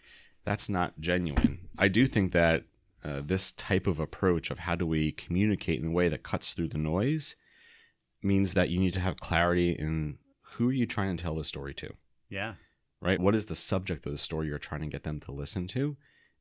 that's 0.45 0.69
not 0.69 1.01
genuine. 1.01 1.69
I 1.79 1.89
do 1.89 2.07
think 2.07 2.33
that 2.33 2.65
uh, 3.05 3.23
this 3.25 3.53
type 3.53 3.87
of 3.87 3.99
approach 4.01 4.51
of 4.51 4.61
how 4.61 4.75
do 4.75 4.87
we 4.87 5.13
communicate 5.13 5.81
in 5.81 5.89
a 5.89 5.93
way 5.93 6.09
that 6.09 6.23
cuts 6.23 6.53
through 6.53 6.69
the 6.69 6.79
noise 6.79 7.37
means 8.23 8.55
that 8.55 8.69
you 8.69 8.79
need 8.81 8.93
to 8.95 9.01
have 9.01 9.19
clarity 9.21 9.71
in 9.71 10.19
who 10.55 10.69
are 10.69 10.73
you 10.73 10.87
trying 10.87 11.17
to 11.17 11.23
tell 11.23 11.37
the 11.37 11.45
story 11.45 11.73
to, 11.75 11.93
yeah, 12.29 12.55
right? 13.01 13.21
What 13.21 13.35
is 13.35 13.47
the 13.47 13.55
subject 13.55 14.05
of 14.07 14.13
the 14.13 14.19
story 14.19 14.49
you're 14.49 14.59
trying 14.59 14.81
to 14.81 14.87
get 14.87 15.03
them 15.05 15.21
to 15.21 15.33
listen 15.33 15.67
to, 15.69 15.97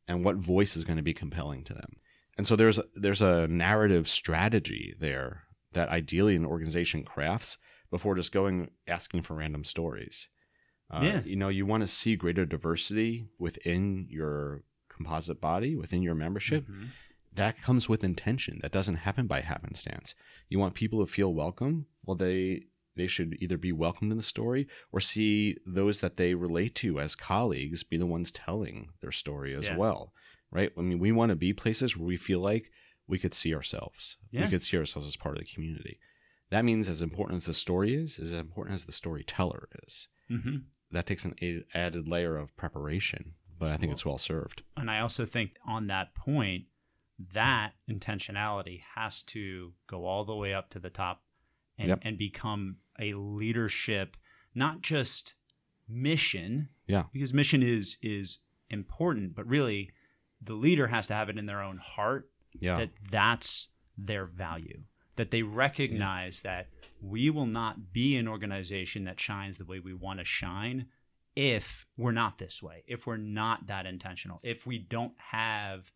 and 0.08 0.24
what 0.24 0.38
voice 0.38 0.76
is 0.76 0.84
going 0.84 0.98
to 0.98 1.04
be 1.04 1.14
compelling 1.14 1.64
to 1.66 1.74
them. 1.74 1.98
And 2.38 2.46
so 2.46 2.56
there's 2.56 2.80
there's 2.94 3.22
a 3.22 3.48
narrative 3.48 4.08
strategy 4.08 4.94
there 5.00 5.44
that 5.74 5.90
ideally 5.90 6.36
an 6.36 6.46
organization 6.46 7.04
crafts 7.04 7.58
before 7.92 8.16
just 8.16 8.32
going 8.32 8.72
asking 8.88 9.22
for 9.24 9.36
random 9.36 9.64
stories. 9.64 10.30
Uh, 10.90 11.02
Yeah. 11.04 11.22
You 11.24 11.36
know, 11.36 11.50
you 11.50 11.66
want 11.66 11.82
to 11.82 11.88
see 11.88 12.16
greater 12.16 12.46
diversity 12.46 13.28
within 13.40 14.08
your 14.10 14.64
composite 14.90 15.42
body, 15.42 15.76
within 15.76 16.02
your 16.02 16.16
membership. 16.16 16.68
Mhm. 16.68 16.90
That 17.34 17.62
comes 17.62 17.90
with 17.90 18.04
intention. 18.04 18.60
That 18.62 18.72
doesn't 18.72 18.96
happen 18.98 19.28
by 19.28 19.42
happenstance. 19.42 20.16
You 20.48 20.60
want 20.60 20.74
people 20.74 21.06
to 21.06 21.12
feel 21.12 21.34
welcome. 21.34 21.88
Well, 22.06 22.16
they 22.18 22.66
they 22.98 23.08
should 23.08 23.36
either 23.42 23.58
be 23.58 23.74
welcomed 23.74 24.12
in 24.12 24.18
the 24.18 24.24
story 24.24 24.70
or 24.90 25.02
see 25.02 25.58
those 25.66 26.00
that 26.00 26.16
they 26.16 26.34
relate 26.34 26.76
to 26.76 26.98
as 27.02 27.14
colleagues 27.14 27.84
be 27.84 27.98
the 27.98 28.06
ones 28.06 28.32
telling 28.32 28.90
their 29.02 29.12
story 29.12 29.54
as 29.54 29.66
Yeah. 29.66 29.76
well. 29.76 30.14
Right? 30.52 30.72
I 30.78 30.82
mean, 30.82 31.00
we 31.00 31.12
want 31.12 31.30
to 31.32 31.36
be 31.36 31.54
places 31.54 31.98
where 31.98 32.06
we 32.08 32.18
feel 32.18 32.40
like 32.40 32.72
we 33.08 33.20
could 33.20 33.34
see 33.34 33.54
ourselves. 33.54 34.18
Yeah. 34.32 34.46
We 34.46 34.50
could 34.52 34.64
see 34.64 34.78
ourselves 34.78 35.08
as 35.08 35.16
part 35.18 35.36
of 35.38 35.44
the 35.44 35.52
community. 35.54 36.00
That 36.50 36.64
means 36.66 36.88
as 36.88 37.02
important 37.02 37.38
as 37.38 37.46
the 37.48 37.54
story 37.54 37.94
is, 37.96 38.20
as 38.20 38.32
important 38.32 38.76
as 38.76 38.86
the 38.86 38.92
storyteller 38.92 39.68
is. 39.86 40.08
Mhm. 40.30 40.64
That 40.92 41.06
takes 41.08 41.26
an 41.26 41.36
added 41.74 42.08
layer 42.08 42.38
of 42.38 42.56
preparation, 42.56 43.34
but 43.60 43.70
I 43.72 43.78
think 43.78 43.92
it's 43.92 44.06
well 44.06 44.18
served. 44.18 44.64
and 44.78 44.90
I 44.90 45.00
also 45.00 45.26
think 45.26 45.58
on 45.66 45.88
that 45.88 46.14
point, 46.16 46.66
that 47.18 47.74
intentionality 47.90 48.82
has 48.96 49.24
to 49.24 49.74
go 49.88 50.06
all 50.06 50.26
the 50.26 50.36
way 50.36 50.54
up 50.54 50.70
to 50.72 50.80
the 50.80 50.90
top 50.90 51.24
and, 51.78 51.90
Yep. 51.90 52.00
and 52.04 52.18
become 52.18 52.78
a 53.00 53.14
leadership, 53.14 54.16
not 54.54 54.82
just 54.82 55.36
mission. 55.88 56.70
Yeah. 56.88 57.06
Because 57.14 57.34
mission 57.34 57.62
is 57.64 57.98
is 58.02 58.40
important, 58.70 59.36
but 59.36 59.48
really 59.48 59.92
the 60.46 60.54
leader 60.54 60.88
has 60.88 61.08
to 61.08 61.14
have 61.14 61.30
it 61.30 61.38
in 61.38 61.46
their 61.46 61.62
own 61.62 61.78
heart 61.78 62.30
Yeah. 62.60 62.78
that 62.78 62.90
that's 63.10 63.70
their 63.98 64.26
value. 64.26 64.84
That 65.16 65.32
they 65.32 65.44
recognize 65.44 66.42
that 66.42 66.68
we 67.02 67.30
will 67.30 67.46
not 67.46 67.94
be 67.94 68.18
an 68.18 68.28
organization 68.28 69.06
that 69.06 69.20
shines 69.20 69.58
the 69.58 69.66
way 69.66 69.80
we 69.80 69.94
want 69.94 70.20
to 70.20 70.26
shine 70.26 70.88
if 71.36 71.86
we're 71.98 72.12
not 72.12 72.38
this 72.38 72.62
way, 72.62 72.84
if 72.88 73.06
we're 73.06 73.18
not 73.18 73.68
that 73.68 73.86
intentional, 73.86 74.40
if 74.44 74.66
we 74.66 74.78
don't 74.78 75.14
have 75.18 75.92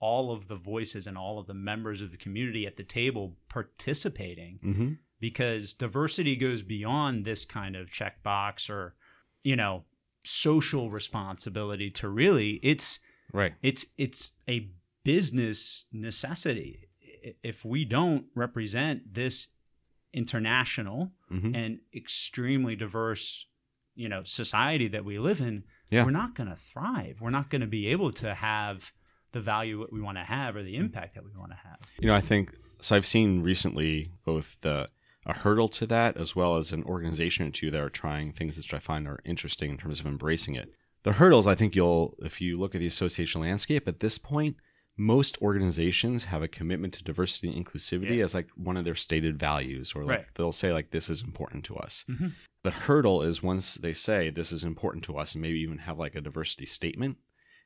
all 0.00 0.32
of 0.32 0.48
the 0.48 0.56
voices 0.56 1.06
and 1.06 1.16
all 1.16 1.38
of 1.38 1.46
the 1.46 1.54
members 1.54 2.02
of 2.02 2.10
the 2.10 2.16
community 2.16 2.66
at 2.66 2.76
the 2.76 2.84
table 2.84 3.36
participating 3.48 4.58
mm-hmm. 4.62 4.92
because 5.20 5.72
diversity 5.72 6.36
goes 6.36 6.62
beyond 6.62 7.24
this 7.24 7.44
kind 7.46 7.74
of 7.74 7.90
checkbox 7.90 8.68
or 8.68 8.94
you 9.42 9.56
know 9.56 9.84
social 10.22 10.90
responsibility 10.90 11.90
to 11.90 12.08
really 12.08 12.60
it's 12.62 12.98
Right. 13.34 13.52
it's 13.62 13.84
it's 13.98 14.30
a 14.48 14.70
business 15.04 15.84
necessity 15.92 16.88
if 17.42 17.64
we 17.64 17.84
don't 17.84 18.24
represent 18.34 19.12
this 19.14 19.48
international 20.12 21.12
Mm-hmm. 21.32 21.54
and 21.56 21.78
extremely 21.92 22.76
diverse 22.76 23.46
you 23.96 24.08
know 24.08 24.22
society 24.24 24.86
that 24.88 25.04
we 25.04 25.18
live 25.18 25.40
in 25.40 25.64
Yeah. 25.90 26.04
we're 26.04 26.12
not 26.12 26.34
going 26.36 26.48
to 26.48 26.54
thrive 26.54 27.20
we're 27.20 27.30
not 27.30 27.50
going 27.50 27.60
to 27.62 27.66
be 27.66 27.88
able 27.88 28.12
to 28.12 28.34
have 28.34 28.92
the 29.32 29.40
value 29.40 29.80
that 29.80 29.92
we 29.92 30.00
want 30.00 30.16
to 30.18 30.22
have 30.22 30.54
or 30.54 30.62
the 30.62 30.76
impact 30.76 31.14
that 31.16 31.24
we 31.24 31.30
want 31.36 31.50
to 31.50 31.56
have 31.56 31.78
You 31.98 32.06
know, 32.08 32.14
I 32.14 32.20
think 32.20 32.54
so. 32.80 32.94
I've 32.94 33.06
seen 33.06 33.42
recently 33.42 34.12
both 34.24 34.58
the 34.60 34.90
a 35.26 35.32
hurdle 35.32 35.68
to 35.70 35.86
that 35.86 36.16
as 36.16 36.36
well 36.36 36.56
as 36.56 36.70
an 36.70 36.84
organization 36.84 37.46
or 37.48 37.50
two 37.50 37.70
that 37.72 37.80
are 37.80 37.90
trying 37.90 38.32
things 38.32 38.56
which 38.58 38.72
I 38.74 38.78
find 38.78 39.08
are 39.08 39.18
interesting 39.24 39.70
in 39.70 39.76
terms 39.78 39.98
of 39.98 40.06
embracing 40.06 40.54
it. 40.54 40.76
The 41.04 41.12
hurdles, 41.12 41.46
I 41.46 41.54
think 41.54 41.74
you'll, 41.74 42.16
if 42.20 42.40
you 42.40 42.58
look 42.58 42.74
at 42.74 42.78
the 42.80 42.86
association 42.86 43.40
landscape 43.42 43.86
at 43.86 44.00
this 44.00 44.18
point, 44.18 44.56
most 44.96 45.40
organizations 45.42 46.24
have 46.24 46.42
a 46.42 46.48
commitment 46.48 46.94
to 46.94 47.02
diversity 47.04 47.48
and 47.52 47.64
inclusivity 47.66 48.16
Yeah. 48.16 48.24
as 48.24 48.34
like 48.34 48.48
one 48.56 48.76
of 48.76 48.84
their 48.84 48.94
stated 48.94 49.38
values, 49.38 49.92
or 49.94 50.04
like 50.04 50.18
Right. 50.18 50.26
they'll 50.34 50.52
say 50.52 50.72
like 50.72 50.90
this 50.90 51.10
is 51.10 51.20
important 51.22 51.64
to 51.66 51.76
us. 51.76 52.04
Mhm. 52.08 52.32
The 52.62 52.70
hurdle 52.70 53.22
is 53.22 53.42
once 53.42 53.74
they 53.74 53.92
say 53.92 54.30
this 54.30 54.50
is 54.52 54.64
important 54.64 55.04
to 55.04 55.16
us, 55.18 55.34
and 55.34 55.42
maybe 55.42 55.60
even 55.60 55.78
have 55.78 55.98
like 55.98 56.14
a 56.14 56.20
diversity 56.20 56.64
statement, 56.66 57.18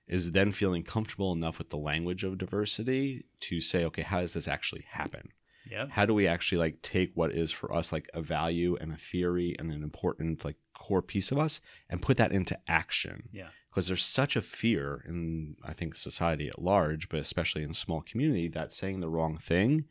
is 0.08 0.32
then 0.32 0.50
feeling 0.52 0.82
comfortable 0.82 1.32
enough 1.32 1.58
with 1.58 1.68
the 1.70 1.76
language 1.76 2.24
of 2.24 2.38
diversity 2.38 3.24
to 3.40 3.60
say, 3.60 3.84
okay, 3.84 4.02
how 4.02 4.20
does 4.22 4.32
this 4.32 4.48
actually 4.48 4.86
happen? 4.88 5.32
Yep. 5.70 5.90
How 5.90 6.06
do 6.06 6.14
we 6.14 6.26
actually 6.26 6.58
like 6.58 6.82
take 6.82 7.12
what 7.14 7.32
is 7.32 7.50
for 7.50 7.72
us 7.74 7.92
like 7.92 8.08
a 8.14 8.22
value 8.22 8.76
and 8.80 8.92
a 8.92 8.96
theory 8.96 9.54
and 9.58 9.72
an 9.72 9.82
important 9.82 10.44
like 10.44 10.56
core 10.74 11.02
piece 11.02 11.30
of 11.32 11.38
us 11.38 11.60
and 11.90 12.02
put 12.02 12.16
that 12.16 12.32
into 12.32 12.58
action? 12.68 13.28
Yeah. 13.32 13.48
Because 13.70 13.86
there's 13.88 14.04
such 14.04 14.34
a 14.36 14.42
fear 14.42 15.04
in 15.06 15.56
I 15.64 15.72
think 15.72 15.94
society 15.94 16.48
at 16.48 16.60
large, 16.62 17.08
but 17.08 17.20
especially 17.20 17.62
in 17.62 17.74
small 17.74 18.00
community, 18.00 18.48
that 18.48 18.72
saying 18.72 19.00
the 19.00 19.08
wrong 19.08 19.36
thing 19.38 19.84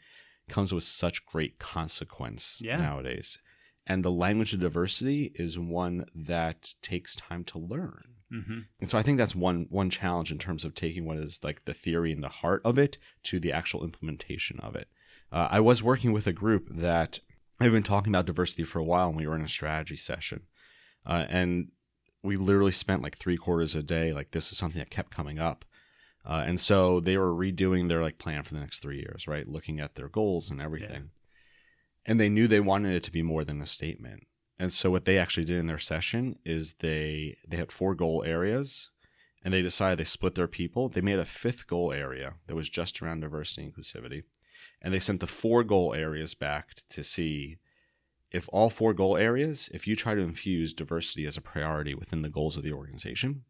comes 0.50 0.74
with 0.74 0.84
such 0.84 1.26
great 1.26 1.60
consequence 1.60 2.62
Yeah. 2.64 2.78
nowadays. 2.78 3.40
And 3.86 4.04
the 4.04 4.12
language 4.12 4.54
of 4.54 4.60
diversity 4.60 5.32
is 5.36 5.58
one 5.58 6.06
that 6.14 6.74
takes 6.82 7.16
time 7.16 7.46
to 7.46 7.58
learn. 7.60 8.04
Mm-hmm. 8.34 8.60
And 8.82 8.90
so 8.90 8.98
I 8.98 9.04
think 9.04 9.18
that's 9.18 9.36
one 9.36 9.68
one 9.70 9.90
challenge 9.90 10.32
in 10.32 10.38
terms 10.38 10.66
of 10.66 10.74
taking 10.76 11.06
what 11.06 11.18
is 11.18 11.40
like 11.44 11.64
the 11.64 11.74
theory 11.74 12.12
and 12.12 12.22
the 12.22 12.28
heart 12.28 12.62
of 12.66 12.78
it 12.78 12.98
to 13.24 13.40
the 13.40 13.54
actual 13.54 13.86
implementation 13.86 14.60
of 14.60 14.76
it. 14.76 14.90
Uh, 15.32 15.48
I 15.52 15.60
was 15.60 15.84
working 15.84 16.12
with 16.12 16.28
a 16.28 16.34
group 16.34 16.68
that 16.70 17.20
I've 17.60 17.72
been 17.72 17.84
talking 17.84 18.12
about 18.14 18.26
diversity 18.26 18.64
for 18.64 18.80
a 18.80 18.84
while, 18.84 19.10
and 19.10 19.18
we 19.18 19.28
were 19.28 19.36
in 19.36 19.42
a 19.42 19.48
strategy 19.48 19.96
session, 19.96 20.44
uh, 21.06 21.26
and 21.30 21.70
we 22.24 22.36
literally 22.36 22.72
spent 22.72 23.02
like 23.02 23.18
three 23.18 23.38
quarters 23.38 23.76
a 23.76 23.84
day. 23.84 24.14
Like 24.14 24.32
this 24.32 24.52
is 24.52 24.58
something 24.58 24.80
that 24.80 24.90
kept 24.90 25.12
coming 25.12 25.40
up, 25.40 25.66
uh, 26.26 26.44
and 26.46 26.60
so 26.60 27.00
they 27.00 27.18
were 27.18 27.34
redoing 27.34 27.90
their 27.90 28.02
like 28.02 28.20
plan 28.20 28.44
for 28.44 28.54
the 28.54 28.60
next 28.60 28.80
three 28.80 28.98
years, 28.98 29.28
right? 29.28 29.48
Looking 29.48 29.80
at 29.80 29.96
their 29.96 30.10
goals 30.10 30.50
and 30.50 30.62
everything, 30.62 31.10
and 32.06 32.20
they 32.20 32.30
knew 32.30 32.48
they 32.48 32.60
wanted 32.60 32.96
it 32.96 33.04
to 33.04 33.12
be 33.12 33.22
more 33.22 33.44
than 33.44 33.62
a 33.62 33.66
statement. 33.66 34.28
And 34.60 34.74
so 34.74 34.90
what 34.90 35.06
they 35.06 35.18
actually 35.18 35.46
did 35.46 35.58
in 35.58 35.68
their 35.68 35.80
session 35.80 36.40
is 36.46 36.76
they 36.76 37.38
they 37.48 37.58
had 37.58 37.72
four 37.72 37.96
goal 37.96 38.24
areas 38.26 38.90
and 39.44 39.54
they 39.54 39.62
decided 39.62 40.00
they 40.00 40.04
split 40.04 40.36
their 40.36 40.48
people. 40.48 40.90
They 40.90 41.02
made 41.02 41.20
a 41.20 41.26
fifth 41.26 41.68
goal 41.68 41.94
area 41.94 42.36
that 42.48 42.56
was 42.56 42.70
just 42.70 43.02
around 43.02 43.22
diversity 43.22 43.64
and 43.64 43.74
inclusivity. 43.74 44.24
And 44.82 44.94
they 44.94 45.00
sent 45.00 45.20
the 45.20 45.28
four 45.28 45.64
goal 45.64 45.94
areas 45.94 46.34
back 46.34 46.76
to 46.90 47.04
see 47.04 47.58
if 48.32 48.48
all 48.52 48.70
four 48.70 48.94
goal 48.94 49.18
areas, 49.18 49.70
if 49.74 49.88
you 49.88 49.96
try 49.96 50.14
to 50.14 50.22
infuse 50.22 50.74
diversity 50.74 51.26
as 51.26 51.38
a 51.38 51.42
priority 51.42 51.96
within 51.96 52.22
the 52.22 52.30
goals 52.30 52.58
of 52.58 52.64
the 52.64 52.74
organization, 52.74 53.44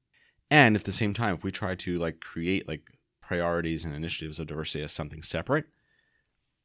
and 0.49 0.75
at 0.75 0.85
the 0.85 0.91
same 0.91 1.13
time, 1.13 1.35
if 1.35 1.43
we 1.43 1.51
try 1.51 1.75
to 1.75 1.97
like 1.97 2.19
create 2.21 2.67
like 2.67 2.91
priorities 3.21 3.83
and 3.83 3.93
initiatives 3.93 4.39
of 4.39 4.47
diversity 4.47 4.83
as 4.83 4.93
something 4.93 5.21
separate, 5.21 5.65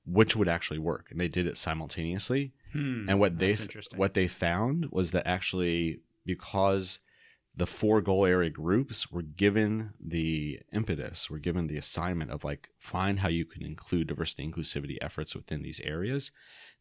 which 0.06 0.36
would 0.36 0.48
actually 0.48 0.78
work? 0.78 1.08
And 1.10 1.20
they 1.20 1.28
did 1.28 1.46
it 1.46 1.56
simultaneously 1.56 2.52
Hmm. 2.72 3.04
and 3.06 3.20
what 3.20 3.38
they 3.38 3.52
what 3.98 4.14
they 4.14 4.26
found 4.28 4.86
was 4.90 5.10
that 5.10 5.26
actually 5.26 6.00
because 6.24 7.00
the 7.54 7.66
four 7.66 8.00
goal 8.00 8.24
area 8.24 8.50
groups 8.50 9.10
were 9.12 9.22
given 9.22 9.92
the 10.00 10.60
impetus 10.72 11.28
were 11.30 11.38
given 11.38 11.66
the 11.66 11.76
assignment 11.76 12.30
of 12.30 12.44
like 12.44 12.68
find 12.78 13.18
how 13.20 13.28
you 13.28 13.44
can 13.44 13.62
include 13.62 14.06
diversity 14.06 14.46
inclusivity 14.50 14.96
efforts 15.02 15.34
within 15.34 15.62
these 15.62 15.80
areas 15.80 16.30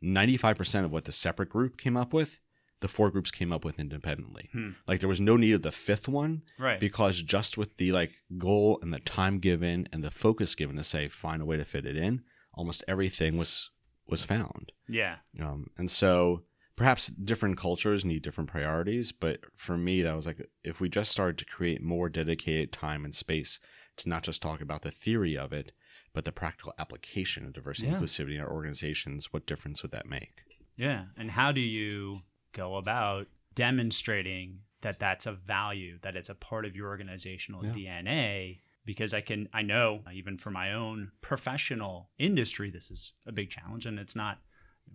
95% 0.03 0.85
of 0.85 0.91
what 0.91 1.05
the 1.05 1.11
separate 1.11 1.49
group 1.49 1.77
came 1.77 1.95
up 1.97 2.13
with 2.13 2.39
the 2.79 2.87
four 2.87 3.11
groups 3.11 3.29
came 3.31 3.51
up 3.51 3.63
with 3.63 3.79
independently 3.79 4.49
Hmm. 4.53 4.71
like 4.87 4.99
there 4.99 5.09
was 5.09 5.21
no 5.21 5.37
need 5.37 5.53
of 5.53 5.61
the 5.61 5.71
fifth 5.71 6.07
one 6.07 6.41
right. 6.57 6.79
because 6.79 7.21
just 7.21 7.57
with 7.57 7.77
the 7.77 7.91
like 7.91 8.13
goal 8.37 8.79
and 8.81 8.93
the 8.93 8.99
time 8.99 9.39
given 9.39 9.87
and 9.91 10.03
the 10.03 10.09
focus 10.11 10.55
given 10.55 10.77
to 10.77 10.83
say 10.83 11.07
find 11.07 11.41
a 11.41 11.45
way 11.45 11.57
to 11.57 11.65
fit 11.65 11.85
it 11.85 11.95
in 11.97 12.23
almost 12.53 12.83
everything 12.87 13.37
was 13.37 13.69
was 14.07 14.23
found 14.23 14.71
yeah. 14.89 15.17
um, 15.39 15.67
and 15.77 15.89
so 15.91 16.43
perhaps 16.81 17.07
different 17.07 17.59
cultures 17.59 18.03
need 18.03 18.23
different 18.23 18.49
priorities, 18.49 19.11
but 19.11 19.39
for 19.55 19.77
me, 19.77 20.01
that 20.01 20.15
was 20.15 20.25
like 20.25 20.49
if 20.63 20.79
we 20.79 20.89
just 20.89 21.11
started 21.11 21.37
to 21.37 21.45
create 21.45 21.79
more 21.79 22.09
dedicated 22.09 22.71
time 22.71 23.05
and 23.05 23.13
space 23.13 23.59
to 23.97 24.09
not 24.09 24.23
just 24.23 24.41
talk 24.41 24.61
about 24.61 24.81
the 24.81 24.89
theory 24.89 25.37
of 25.37 25.53
it, 25.53 25.73
but 26.11 26.25
the 26.25 26.31
practical 26.31 26.73
application 26.79 27.45
of 27.45 27.53
diversity 27.53 27.87
Yeah. 27.87 27.97
and 27.97 28.03
inclusivity 28.03 28.33
in 28.33 28.41
our 28.41 28.51
organizations, 28.51 29.31
what 29.31 29.45
difference 29.45 29.83
would 29.83 29.91
that 29.91 30.07
make? 30.07 30.41
Yeah. 30.75 31.05
And 31.17 31.29
how 31.29 31.51
do 31.51 31.61
you 31.61 32.23
go 32.51 32.77
about 32.77 33.27
demonstrating 33.53 34.61
that 34.81 34.97
that's 34.97 35.27
a 35.27 35.33
value, 35.33 35.99
that 36.01 36.15
it's 36.15 36.29
a 36.29 36.35
part 36.35 36.65
of 36.65 36.75
your 36.75 36.87
organizational 36.87 37.63
Yeah. 37.63 37.73
DNA? 37.73 38.61
Because 38.85 39.13
I 39.13 39.21
can, 39.21 39.47
I 39.53 39.61
know, 39.61 40.03
even 40.11 40.39
for 40.39 40.49
my 40.49 40.73
own 40.73 41.11
professional 41.21 42.09
industry, 42.17 42.71
this 42.71 42.89
is 42.89 43.13
a 43.27 43.31
big 43.31 43.51
challenge. 43.51 43.85
And 43.85 43.99
it's 43.99 44.15
not, 44.15 44.39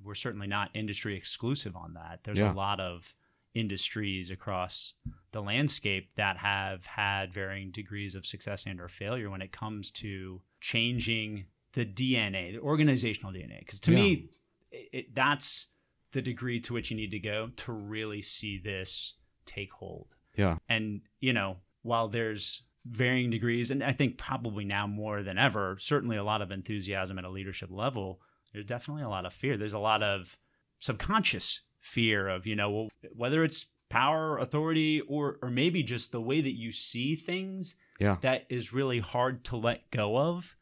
we're 0.02 0.14
certainly 0.14 0.46
not 0.46 0.70
industry 0.74 1.16
exclusive 1.16 1.76
on 1.76 1.94
that. 1.94 2.20
There's 2.24 2.38
Yeah. 2.38 2.52
a 2.52 2.54
lot 2.54 2.80
of 2.80 3.14
industries 3.54 4.30
across 4.30 4.94
the 5.32 5.42
landscape 5.42 6.14
that 6.16 6.36
have 6.36 6.84
had 6.86 7.32
varying 7.32 7.70
degrees 7.70 8.14
of 8.14 8.26
success 8.26 8.66
and 8.66 8.80
or 8.80 8.88
failure 8.88 9.30
when 9.30 9.40
it 9.42 9.50
comes 9.52 9.90
to 9.90 10.42
changing 10.60 11.46
the 11.72 11.84
DNA, 11.86 12.52
the 12.52 12.58
organizational 12.60 13.32
DNA. 13.32 13.60
Because 13.60 13.80
to 13.80 13.92
Yeah. 13.92 13.96
me, 14.02 14.28
it, 14.70 14.88
it, 14.92 15.14
that's 15.14 15.68
the 16.12 16.20
degree 16.22 16.60
to 16.60 16.72
which 16.74 16.90
you 16.90 16.96
need 16.96 17.10
to 17.10 17.18
go 17.18 17.48
to 17.56 17.72
really 17.72 18.20
see 18.22 18.58
this 18.58 19.14
take 19.46 19.72
hold. 19.72 20.16
Yeah. 20.36 20.58
And, 20.68 21.02
you 21.20 21.32
know, 21.32 21.58
while 21.82 22.08
there's 22.08 22.62
varying 22.84 23.30
degrees, 23.30 23.70
and 23.70 23.82
I 23.82 23.92
think 23.92 24.18
probably 24.18 24.64
now 24.64 24.86
more 24.86 25.22
than 25.22 25.38
ever, 25.38 25.76
certainly 25.80 26.16
a 26.16 26.24
lot 26.24 26.42
of 26.42 26.50
enthusiasm 26.50 27.18
at 27.18 27.24
a 27.24 27.30
leadership 27.30 27.70
level, 27.70 28.20
there's 28.56 28.66
definitely 28.66 29.02
a 29.02 29.08
lot 29.08 29.26
of 29.26 29.34
fear. 29.34 29.58
There's 29.58 29.74
a 29.74 29.78
lot 29.78 30.02
of 30.02 30.38
subconscious 30.78 31.60
fear 31.78 32.26
of, 32.26 32.46
you 32.46 32.56
know, 32.56 32.70
well, 32.70 32.88
whether 33.14 33.44
it's 33.44 33.66
power, 33.90 34.38
authority, 34.38 35.02
or 35.02 35.38
or 35.42 35.50
maybe 35.50 35.82
just 35.82 36.10
the 36.10 36.20
way 36.22 36.40
that 36.40 36.54
you 36.56 36.72
see 36.72 37.14
things 37.14 37.76
Yeah. 38.00 38.16
that 38.22 38.46
is 38.48 38.72
really 38.72 38.98
hard 38.98 39.44
to 39.44 39.56
let 39.58 39.90
go 39.90 40.16
of. 40.16 40.56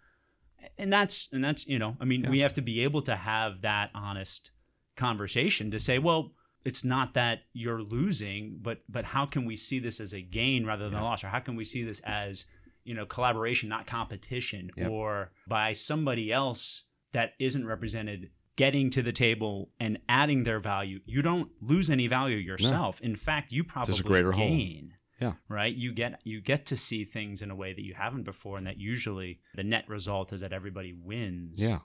And 0.77 0.93
that's 0.93 1.29
and 1.33 1.43
that's, 1.45 1.67
you 1.69 1.79
know, 1.79 1.97
I 2.01 2.05
mean, 2.05 2.25
Yeah. 2.25 2.31
we 2.31 2.41
have 2.41 2.55
to 2.55 2.63
be 2.63 2.81
able 2.81 3.03
to 3.03 3.15
have 3.15 3.61
that 3.63 3.91
honest 3.95 4.51
conversation 4.97 5.71
to 5.71 5.79
say, 5.79 5.99
well, 6.01 6.33
it's 6.65 6.83
not 6.83 7.15
that 7.15 7.43
you're 7.53 7.83
losing, 7.83 8.59
but 8.61 8.83
but 8.89 9.05
how 9.05 9.25
can 9.25 9.45
we 9.45 9.55
see 9.57 9.79
this 9.79 10.01
as 10.01 10.13
a 10.13 10.21
gain 10.21 10.67
rather 10.67 10.91
than 10.91 10.99
a 10.99 11.03
loss? 11.05 11.23
Or 11.23 11.29
how 11.29 11.39
can 11.41 11.55
we 11.55 11.65
see 11.65 11.85
this 11.85 12.01
as, 12.01 12.45
you 12.83 12.95
know, 12.95 13.07
collaboration, 13.07 13.69
not 13.69 13.87
competition, 13.87 14.71
Yep. 14.77 14.91
or 14.91 15.31
by 15.47 15.73
somebody 15.75 16.33
else 16.33 16.83
that 17.15 17.33
isn't 17.41 17.67
represented 17.67 18.31
getting 18.57 18.89
to 18.91 19.03
the 19.03 19.11
table 19.13 19.71
and 19.81 19.99
adding 20.09 20.45
their 20.45 20.61
value. 20.61 21.01
You 21.07 21.23
don't 21.23 21.51
lose 21.61 21.91
any 21.91 22.07
value 22.07 22.37
yourself. 22.37 23.01
In 23.01 23.17
fact, 23.17 23.51
you 23.51 23.65
probably 23.65 23.99
greater 24.03 24.31
whole. 24.31 24.49
gain. 24.49 24.93
Yeah. 25.21 25.33
Right? 25.49 25.75
You 25.75 25.93
get 25.93 26.21
you 26.25 26.41
get 26.41 26.67
to 26.67 26.77
see 26.77 27.05
things 27.05 27.41
in 27.43 27.51
a 27.51 27.57
way 27.57 27.73
that 27.73 27.83
you 27.83 27.95
haven't 27.95 28.25
before 28.25 28.59
and 28.59 28.67
that 28.67 28.79
usually 28.79 29.41
the 29.57 29.65
net 29.65 29.89
result 29.89 30.33
is 30.33 30.41
that 30.43 30.53
everybody 30.53 30.93
wins 30.93 31.59
Yeah. 31.61 31.79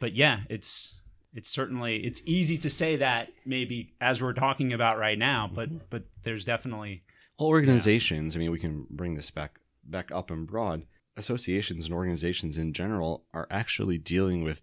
but 0.00 0.14
yeah, 0.14 0.40
it's 0.50 1.00
it's 1.32 1.48
certainly 1.50 1.96
it's 2.04 2.20
easy 2.26 2.58
to 2.58 2.70
say 2.70 2.96
that 2.96 3.28
maybe 3.44 3.94
as 4.00 4.20
we're 4.22 4.34
talking 4.34 4.72
about 4.72 4.98
right 4.98 5.18
now, 5.18 5.46
Mm-hmm. 5.46 5.54
but 5.56 5.90
but 5.90 6.02
there's 6.24 6.44
definitely 6.44 7.02
Well, 7.38 7.48
organizations, 7.48 8.36
I 8.36 8.38
mean, 8.40 8.50
we 8.52 8.58
can 8.60 8.86
bring 8.90 9.14
this 9.16 9.30
back 9.30 9.58
back 9.84 10.10
up 10.12 10.30
and 10.30 10.46
broad. 10.46 10.82
Associations 11.16 11.84
and 11.84 11.94
organizations 11.94 12.58
in 12.58 12.72
general 12.72 13.24
are 13.32 13.46
actually 13.50 13.98
dealing 13.98 14.42
with 14.42 14.62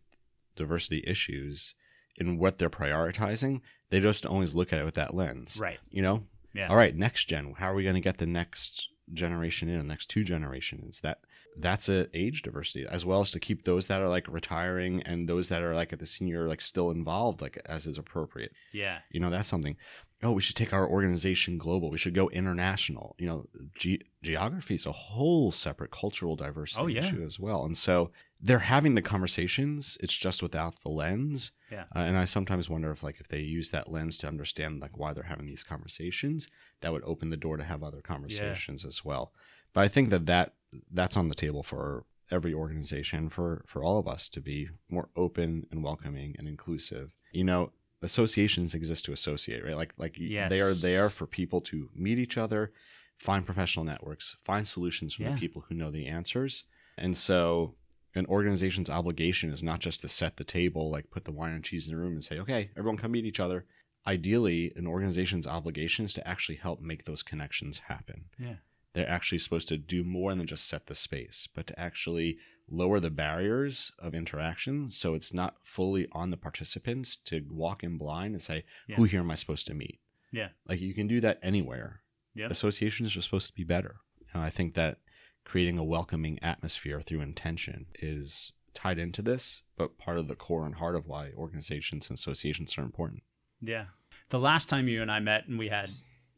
diversity 0.56 1.04
issues 1.08 1.76
in 2.18 2.38
what 2.38 2.58
they're 2.58 2.70
prioritizing. 2.70 3.62
They 3.90 4.00
just 4.02 4.26
always 4.26 4.54
look 4.54 4.74
at 4.74 4.80
it 4.80 4.86
with 4.86 4.96
that 4.96 5.14
lens. 5.16 5.58
right. 5.62 5.80
You 5.90 6.02
know, 6.02 6.26
Yeah. 6.54 6.68
all 6.68 6.76
right, 6.76 6.96
next 6.96 7.26
gen. 7.30 7.54
How 7.58 7.72
are 7.72 7.76
we 7.76 7.84
going 7.84 7.96
to 7.96 8.02
get 8.02 8.18
the 8.18 8.26
next 8.26 8.90
generation 9.14 9.70
in, 9.70 9.78
the 9.78 9.84
next 9.86 10.08
two 10.10 10.24
generations? 10.24 11.00
That 11.02 11.20
that's 11.58 11.90
a 11.90 12.08
age 12.18 12.44
diversity 12.44 12.86
as 12.90 13.06
well 13.06 13.20
as 13.22 13.32
to 13.32 13.40
keep 13.40 13.66
those 13.66 13.88
that 13.88 14.02
are 14.02 14.08
like 14.08 14.26
retiring 14.30 15.02
and 15.04 15.28
those 15.28 15.50
that 15.50 15.62
are 15.62 15.76
like 15.76 15.92
at 15.92 16.00
the 16.00 16.06
senior 16.06 16.48
like 16.48 16.62
still 16.62 16.90
involved 16.92 17.42
like 17.42 17.62
as 17.66 17.88
is 17.88 17.98
appropriate. 17.98 18.52
Yeah. 18.74 19.00
You 19.10 19.20
know, 19.20 19.30
that's 19.30 19.50
something. 19.50 19.76
Oh, 20.24 20.34
we 20.34 20.42
should 20.42 20.56
take 20.56 20.72
our 20.74 20.88
organization 20.88 21.58
global. 21.58 21.90
We 21.90 21.98
should 21.98 22.14
go 22.14 22.30
international. 22.30 23.16
You 23.18 23.28
know, 23.28 23.46
ge- 23.76 24.02
geography 24.22 24.76
is 24.76 24.86
a 24.86 24.92
whole 24.92 25.52
separate 25.52 25.92
cultural 25.92 26.36
diversity 26.36 26.82
Oh, 26.84 26.88
yeah. 26.88 27.00
issue 27.00 27.24
as 27.26 27.40
well. 27.40 27.66
And 27.66 27.76
so 27.76 28.12
they're 28.40 28.60
having 28.60 28.94
the 28.96 29.02
conversations. 29.02 29.98
It's 30.00 30.16
just 30.18 30.44
without 30.44 30.82
the 30.82 30.90
lens. 30.90 31.52
Yeah. 31.72 31.86
Uh, 31.96 32.00
and 32.00 32.18
I 32.18 32.26
sometimes 32.26 32.70
wonder 32.70 32.92
if, 32.92 33.02
like, 33.04 33.20
if 33.20 33.28
they 33.30 33.40
use 33.40 33.72
that 33.72 33.92
lens 33.92 34.18
to 34.20 34.28
understand 34.28 34.80
like 34.82 34.98
why 34.98 35.14
they're 35.14 35.24
having 35.24 35.48
these 35.48 35.64
conversations, 35.64 36.48
that 36.82 36.92
would 36.92 37.04
open 37.04 37.30
the 37.30 37.38
door 37.38 37.58
to 37.58 37.64
have 37.64 37.82
other 37.84 38.02
conversations 38.02 38.86
as 38.86 39.04
well. 39.04 39.32
But 39.74 39.82
I 39.82 39.88
think 39.88 40.10
that 40.10 40.26
that 40.28 40.54
that's 40.92 41.18
on 41.18 41.30
the 41.30 41.36
table 41.36 41.64
for 41.64 42.06
every 42.30 42.54
organization 42.54 43.28
for 43.30 43.64
for 43.68 43.84
all 43.84 43.98
of 43.98 44.08
us 44.08 44.30
to 44.30 44.40
be 44.42 44.70
more 44.90 45.10
open 45.16 45.66
and 45.72 45.84
welcoming 45.84 46.36
and 46.38 46.48
inclusive. 46.48 47.16
You 47.32 47.44
know, 47.46 47.72
associations 48.02 48.74
exist 48.74 49.06
to 49.06 49.12
associate, 49.14 49.64
right? 49.64 49.76
Like 49.76 49.94
like 49.98 50.16
Yes. 50.18 50.50
they 50.50 50.62
are 50.62 50.74
there 50.74 51.10
for 51.10 51.26
people 51.28 51.62
to 51.62 51.90
meet 51.96 52.18
each 52.20 52.38
other, 52.38 52.72
find 53.18 53.46
professional 53.46 53.86
networks, 53.86 54.36
find 54.44 54.68
solutions 54.68 55.14
from 55.14 55.26
Yeah. 55.26 55.34
the 55.34 55.40
people 55.40 55.66
who 55.68 55.76
know 55.76 55.92
the 55.92 56.08
answers. 56.08 56.64
And 56.98 57.16
so 57.16 57.76
an 58.14 58.26
organization's 58.26 58.90
obligation 58.90 59.52
is 59.52 59.64
not 59.64 59.80
just 59.80 60.02
to 60.02 60.08
set 60.10 60.38
the 60.38 60.44
table, 60.44 60.90
like 60.92 61.10
put 61.12 61.26
the 61.26 61.32
wine 61.32 61.54
and 61.54 61.64
cheese 61.64 61.88
in 61.88 61.94
the 61.94 62.00
room 62.02 62.14
and 62.14 62.24
say, 62.24 62.40
okay, 62.40 62.72
everyone 62.76 62.98
come 62.98 63.12
meet 63.12 63.26
each 63.26 63.40
other. 63.40 63.66
Ideally, 64.06 64.74
an 64.76 64.88
organization's 64.88 65.46
obligation 65.48 66.04
is 66.06 66.14
to 66.16 66.28
actually 66.28 66.56
help 66.58 66.82
make 66.82 67.06
those 67.06 67.24
connections 67.24 67.80
happen. 67.80 68.26
Yeah. 68.40 68.56
They're 68.94 69.10
actually 69.10 69.38
supposed 69.40 69.68
to 69.70 69.78
do 69.78 70.04
more 70.04 70.34
than 70.36 70.46
just 70.48 70.68
set 70.68 70.88
the 70.88 70.96
space, 70.96 71.48
but 71.56 71.68
to 71.68 71.80
actually 71.80 72.38
lower 72.70 73.00
the 73.00 73.10
barriers 73.10 73.92
of 74.00 74.14
interaction 74.16 74.90
so 74.90 75.14
it's 75.14 75.34
not 75.34 75.56
fully 75.64 76.08
on 76.14 76.30
the 76.32 76.38
participants 76.38 77.18
to 77.18 77.46
walk 77.50 77.84
in 77.84 77.98
blind 77.98 78.34
and 78.34 78.42
say, 78.42 78.64
Yeah. 78.88 78.96
who 78.96 79.04
here 79.04 79.20
am 79.22 79.32
I 79.32 79.36
supposed 79.36 79.68
to 79.68 79.74
meet? 79.74 80.00
Yeah. 80.32 80.50
Like 80.68 80.80
you 80.80 80.94
can 80.94 81.08
do 81.08 81.20
that 81.22 81.40
anywhere. 81.44 82.02
Yeah. 82.34 82.48
Associations 82.50 83.16
are 83.18 83.22
supposed 83.22 83.48
to 83.48 83.56
be 83.56 83.66
better. 83.66 83.98
And 84.34 84.42
I 84.42 84.50
think 84.50 84.76
that 84.76 85.00
creating 85.44 85.78
a 85.78 85.84
welcoming 85.84 86.40
atmosphere 86.42 87.02
through 87.02 87.20
intention 87.22 87.88
is 88.00 88.54
tied 88.74 88.98
into 89.00 89.22
this, 89.22 89.64
but 89.78 89.98
part 89.98 90.18
of 90.18 90.30
the 90.30 90.36
core 90.36 90.66
and 90.66 90.76
heart 90.76 90.96
of 90.96 91.08
why 91.08 91.32
organizations 91.36 92.10
and 92.10 92.18
associations 92.18 92.78
are 92.78 92.84
important. 92.84 93.24
Yeah. 93.62 93.86
The 94.30 94.40
last 94.40 94.70
time 94.70 94.88
you 94.88 95.02
and 95.02 95.12
I 95.12 95.20
met 95.20 95.48
and 95.48 95.60
we 95.60 95.68
had 95.68 95.90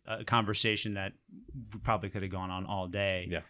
a 0.05 0.23
conversation 0.25 0.95
that 0.95 1.13
we 1.73 1.79
probably 1.79 2.09
could 2.09 2.21
have 2.23 2.31
gone 2.31 2.49
on 2.51 2.65
all 2.65 2.87
day. 2.87 3.27
Yeah. 3.29 3.41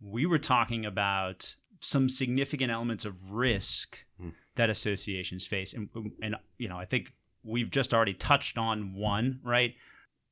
We 0.00 0.26
were 0.26 0.38
talking 0.38 0.84
about 0.84 1.54
some 1.80 2.08
significant 2.08 2.70
elements 2.70 3.04
of 3.04 3.14
risk 3.30 3.98
Mm. 4.20 4.34
that 4.56 4.70
associations 4.70 5.46
face 5.46 5.72
and 5.72 5.88
and 6.22 6.36
you 6.58 6.68
know, 6.68 6.76
I 6.78 6.84
think 6.84 7.12
we've 7.42 7.70
just 7.70 7.92
already 7.94 8.14
touched 8.14 8.56
on 8.58 8.94
one, 8.94 9.40
right? 9.42 9.74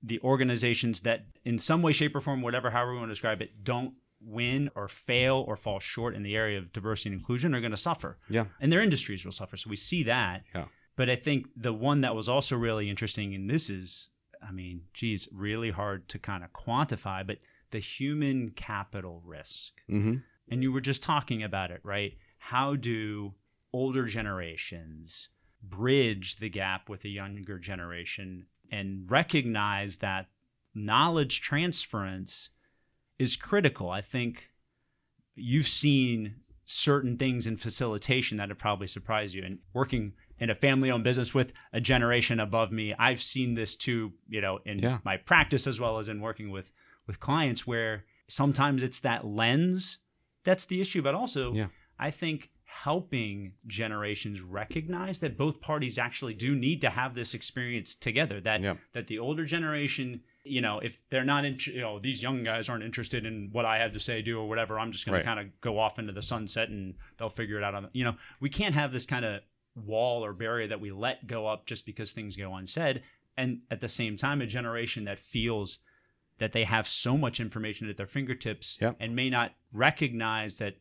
The 0.03 0.21
organizations 0.21 1.01
that 1.01 1.27
in 1.45 1.59
some 1.59 1.83
way 1.83 1.93
shape 1.93 2.15
or 2.15 2.21
form 2.21 2.41
whatever 2.43 2.71
however 2.71 2.93
we 2.93 2.99
want 2.99 3.09
to 3.11 3.15
describe 3.15 3.43
it 3.43 3.65
don't 3.65 3.95
win 4.23 4.71
or 4.77 4.87
fail 4.87 5.45
or 5.49 5.57
fall 5.57 5.81
short 5.81 6.15
in 6.15 6.23
the 6.23 6.37
area 6.37 6.59
of 6.59 6.73
diversity 6.73 7.09
and 7.11 7.19
inclusion 7.19 7.55
are 7.55 7.61
going 7.61 7.71
to 7.71 7.77
suffer 7.77 8.19
Yeah. 8.29 8.45
and 8.61 8.71
their 8.71 8.83
industries 8.83 9.25
will 9.25 9.33
suffer. 9.33 9.57
So 9.57 9.71
we 9.71 9.77
see 9.77 10.03
that. 10.05 10.45
Yeah. 10.55 10.67
But 10.97 11.09
I 11.09 11.17
think 11.17 11.47
the 11.57 11.73
one 11.73 12.03
that 12.03 12.15
was 12.15 12.29
also 12.29 12.55
really 12.57 12.91
interesting, 12.91 13.35
and 13.35 13.49
this 13.49 13.71
is, 13.71 14.09
I 14.47 14.53
mean, 14.53 14.83
geez, 14.95 15.29
really 15.33 15.71
hard 15.71 16.09
to 16.11 16.19
kind 16.19 16.45
of 16.45 16.53
quantify, 16.53 17.27
but 17.27 17.39
the 17.71 17.79
human 17.79 18.51
capital 18.51 19.23
risk. 19.25 19.73
Mm-hmm. 19.91 20.17
And 20.51 20.63
you 20.63 20.73
were 20.73 20.81
just 20.81 21.03
talking 21.03 21.43
about 21.43 21.71
it, 21.71 21.81
right? 21.85 22.15
How 22.39 22.75
do 22.75 23.35
older 23.73 24.07
generations 24.07 25.29
bridge 25.63 26.37
the 26.37 26.49
gap 26.49 26.89
with 26.89 27.03
the 27.03 27.11
younger 27.11 27.59
generation 27.59 28.47
and 28.73 29.09
recognize 29.11 29.99
that 29.99 30.27
knowledge 30.75 31.41
transference 31.41 32.51
is 33.19 33.37
critical? 33.37 33.91
I 33.91 34.01
think 34.01 34.51
you've 35.37 35.69
seen 35.69 36.37
certain 36.65 37.17
things 37.17 37.47
in 37.47 37.57
facilitation 37.57 38.39
that 38.39 38.49
have 38.49 38.59
probably 38.59 38.87
surprised 38.87 39.35
you. 39.35 39.45
And 39.45 39.59
working 39.73 40.13
in 40.41 40.51
a 40.51 40.55
family 40.55 40.91
owned 40.91 41.05
business 41.05 41.35
with 41.35 41.53
a 41.73 41.81
generation 41.81 42.41
above 42.41 42.73
me, 42.73 42.95
I've 42.99 43.23
seen 43.23 43.55
this 43.55 43.75
too, 43.77 44.13
you 44.29 44.41
know, 44.41 44.59
in 44.65 44.79
Yeah. 44.81 44.99
my 45.05 45.17
practice 45.19 45.67
as 45.67 45.79
well 45.79 45.99
as 45.99 46.09
in 46.09 46.21
working 46.21 46.51
with 46.51 46.71
with 47.07 47.21
clients 47.21 47.67
where 47.67 48.05
sometimes 48.29 48.83
it's 48.83 49.01
that 49.01 49.25
lens 49.27 49.99
that's 50.45 50.65
the 50.65 50.81
issue, 50.81 51.03
but 51.03 51.15
also 51.15 51.53
Yeah. 51.55 51.67
I 51.99 52.11
think 52.11 52.51
helping 52.65 53.53
generations 53.67 54.41
recognize 54.41 55.21
that 55.21 55.37
both 55.37 55.61
parties 55.61 55.99
actually 55.99 56.33
do 56.33 56.55
need 56.55 56.81
to 56.81 56.89
have 56.89 57.15
this 57.15 57.35
experience 57.35 57.95
together 57.95 58.41
that 58.41 58.63
Yeah. 58.63 58.77
that 58.93 59.07
the 59.09 59.19
older 59.19 59.45
generation 59.45 60.23
you 60.45 60.61
know 60.63 60.79
if 60.79 61.03
they're 61.11 61.25
not 61.25 61.45
in 61.45 61.59
you 61.67 61.81
know 61.83 61.99
these 61.99 62.23
young 62.23 62.43
guys 62.43 62.69
aren't 62.71 62.83
interested 62.85 63.27
in 63.27 63.51
what 63.53 63.67
i 63.67 63.77
have 63.77 63.93
to 63.93 64.01
say 64.01 64.23
do 64.23 64.39
or 64.41 64.49
whatever 64.49 64.79
i'm 64.79 64.93
just 64.93 65.05
going 65.05 65.13
Right. 65.15 65.21
to 65.23 65.25
kind 65.27 65.41
of 65.41 65.61
go 65.61 65.79
off 65.79 65.99
into 65.99 66.13
the 66.13 66.23
sunset 66.23 66.71
and 66.71 66.95
they'll 67.19 67.29
figure 67.29 67.59
it 67.59 67.65
out 67.65 67.75
on 67.75 67.89
you 67.93 68.05
know 68.05 68.15
we 68.41 68.49
can't 68.49 68.75
have 68.75 68.93
this 68.93 69.05
kind 69.05 69.25
of 69.27 69.43
wall 69.87 70.25
or 70.25 70.33
barrier 70.33 70.67
that 70.69 70.81
we 70.81 70.91
let 70.93 71.27
go 71.27 71.47
up 71.47 71.67
just 71.67 71.85
because 71.87 72.13
things 72.13 72.37
go 72.37 72.55
unsaid 72.55 73.03
and 73.37 73.61
at 73.71 73.81
the 73.81 73.89
same 73.89 74.17
time 74.17 74.41
a 74.43 74.47
generation 74.47 75.05
that 75.05 75.19
feels 75.19 75.79
that 76.39 76.53
they 76.53 76.65
have 76.65 76.89
so 76.89 77.17
much 77.17 77.39
information 77.41 77.89
at 77.91 77.97
their 77.97 78.07
fingertips 78.07 78.79
Yep. 78.81 78.97
and 79.01 79.15
may 79.15 79.29
not 79.31 79.53
recognize 79.73 80.57
that 80.59 80.77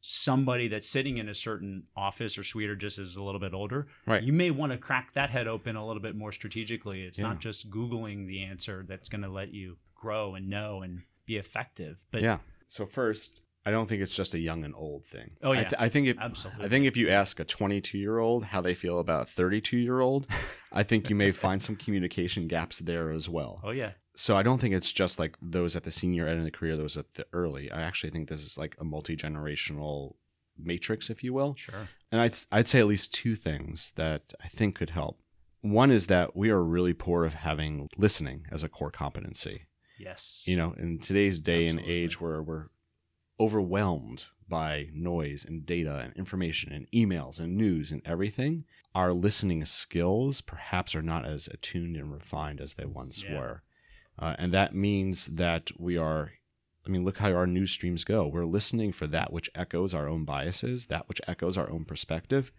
somebody 0.00 0.68
that's 0.68 0.88
sitting 0.88 1.18
in 1.18 1.28
a 1.28 1.34
certain 1.34 1.82
office 1.96 2.38
or 2.38 2.42
suite 2.44 2.70
or 2.70 2.76
just 2.76 2.98
is 2.98 3.16
a 3.16 3.22
little 3.22 3.40
bit 3.40 3.54
older 3.54 3.88
Right. 4.06 4.22
you 4.22 4.32
may 4.32 4.50
want 4.50 4.72
to 4.72 4.78
crack 4.78 5.14
that 5.14 5.30
head 5.30 5.48
open 5.48 5.74
a 5.74 5.84
little 5.86 6.02
bit 6.02 6.14
more 6.14 6.32
strategically 6.32 7.02
it's 7.02 7.18
Yeah. 7.18 7.26
not 7.28 7.40
just 7.40 7.70
googling 7.70 8.26
the 8.26 8.42
answer 8.44 8.84
that's 8.88 9.08
going 9.08 9.22
to 9.22 9.28
let 9.28 9.52
you 9.52 9.78
grow 9.94 10.34
and 10.34 10.48
know 10.48 10.82
and 10.82 11.02
be 11.24 11.36
effective 11.36 12.04
but 12.10 12.22
yeah. 12.22 12.38
So 12.68 12.84
first, 12.84 13.42
I 13.66 13.70
don't 13.72 13.88
think 13.88 14.00
it's 14.00 14.14
just 14.14 14.32
a 14.32 14.38
young 14.38 14.64
and 14.64 14.74
old 14.76 15.04
thing. 15.06 15.32
Oh, 15.42 15.50
I, 15.50 15.54
yeah. 15.56 15.62
th- 15.64 15.74
I 15.80 15.88
think 15.88 16.06
if 16.06 16.16
Absolutely. 16.18 16.64
I 16.64 16.68
think 16.68 16.86
if 16.86 16.96
you 16.96 17.08
ask 17.10 17.40
a 17.40 17.44
22 17.44 17.98
year 17.98 18.18
old 18.18 18.44
how 18.46 18.60
they 18.60 18.74
feel 18.74 19.00
about 19.00 19.22
a 19.24 19.26
32 19.26 19.76
year 19.76 19.98
old, 20.00 20.28
I 20.72 20.84
think 20.84 21.10
you 21.10 21.16
may 21.16 21.32
find 21.32 21.60
some 21.60 21.74
communication 21.76 22.46
gaps 22.46 22.78
there 22.78 23.10
as 23.10 23.28
well. 23.28 23.60
oh 23.64 23.72
yeah 23.72 23.92
So 24.14 24.36
I 24.36 24.42
don't 24.44 24.60
think 24.60 24.72
it's 24.74 24.92
just 24.92 25.18
like 25.18 25.36
those 25.42 25.74
at 25.76 25.82
the 25.82 25.90
senior 25.90 26.28
end 26.28 26.38
of 26.38 26.44
the 26.44 26.50
career, 26.52 26.76
those 26.76 26.96
at 26.96 27.14
the 27.14 27.26
early. 27.32 27.70
I 27.72 27.82
actually 27.82 28.10
think 28.10 28.28
this 28.28 28.44
is 28.44 28.56
like 28.56 28.76
a 28.78 28.84
multi 28.84 29.16
generational 29.16 30.14
matrix, 30.56 31.10
if 31.10 31.22
you 31.24 31.34
will. 31.34 31.54
sure 31.56 31.88
And 32.12 32.20
I'd 32.20 32.36
I'd 32.52 32.68
say 32.68 32.78
at 32.80 32.86
least 32.86 33.12
two 33.12 33.34
things 33.36 33.92
that 33.96 34.32
I 34.42 34.48
think 34.48 34.76
could 34.76 34.90
help. 34.90 35.20
One 35.62 35.90
is 35.90 36.06
that 36.06 36.36
we 36.36 36.50
are 36.50 36.62
really 36.62 36.94
poor 36.94 37.24
of 37.24 37.34
having 37.34 37.88
listening 37.96 38.46
as 38.52 38.62
a 38.62 38.68
core 38.68 38.92
competency. 38.92 39.62
yes 39.98 40.44
You 40.46 40.56
know, 40.56 40.74
in 40.78 40.98
today's 41.00 41.40
day 41.40 41.66
and 41.66 41.80
age 41.80 42.20
where 42.20 42.40
we're 42.42 42.66
overwhelmed 43.38 44.26
by 44.48 44.88
noise 44.92 45.44
and 45.44 45.66
data 45.66 45.98
and 45.98 46.12
information 46.14 46.72
and 46.72 46.90
emails 46.92 47.40
and 47.40 47.56
news 47.56 47.90
and 47.90 48.00
everything, 48.04 48.64
our 48.94 49.12
listening 49.12 49.64
skills 49.64 50.40
perhaps 50.40 50.94
are 50.94 51.02
not 51.02 51.26
as 51.26 51.48
attuned 51.48 51.96
and 51.96 52.12
refined 52.12 52.60
as 52.60 52.74
they 52.74 52.84
once 52.84 53.24
Yeah. 53.24 53.34
were. 53.36 53.62
Uh, 54.18 54.36
and 54.38 54.52
that 54.52 54.74
means 54.74 55.26
that 55.26 55.70
we 55.78 55.96
are, 55.96 56.32
I 56.86 56.88
mean, 56.88 57.04
look 57.04 57.18
how 57.18 57.32
our 57.32 57.46
news 57.46 57.70
streams 57.72 58.04
go. 58.04 58.26
We're 58.26 58.46
listening 58.46 58.92
for 58.92 59.06
that 59.08 59.32
which 59.32 59.50
echoes 59.54 59.92
our 59.92 60.08
own 60.08 60.24
biases, 60.24 60.86
that 60.86 61.08
which 61.08 61.20
echoes 61.26 61.56
our 61.58 61.68
own 61.68 61.84
perspective, 61.84 62.52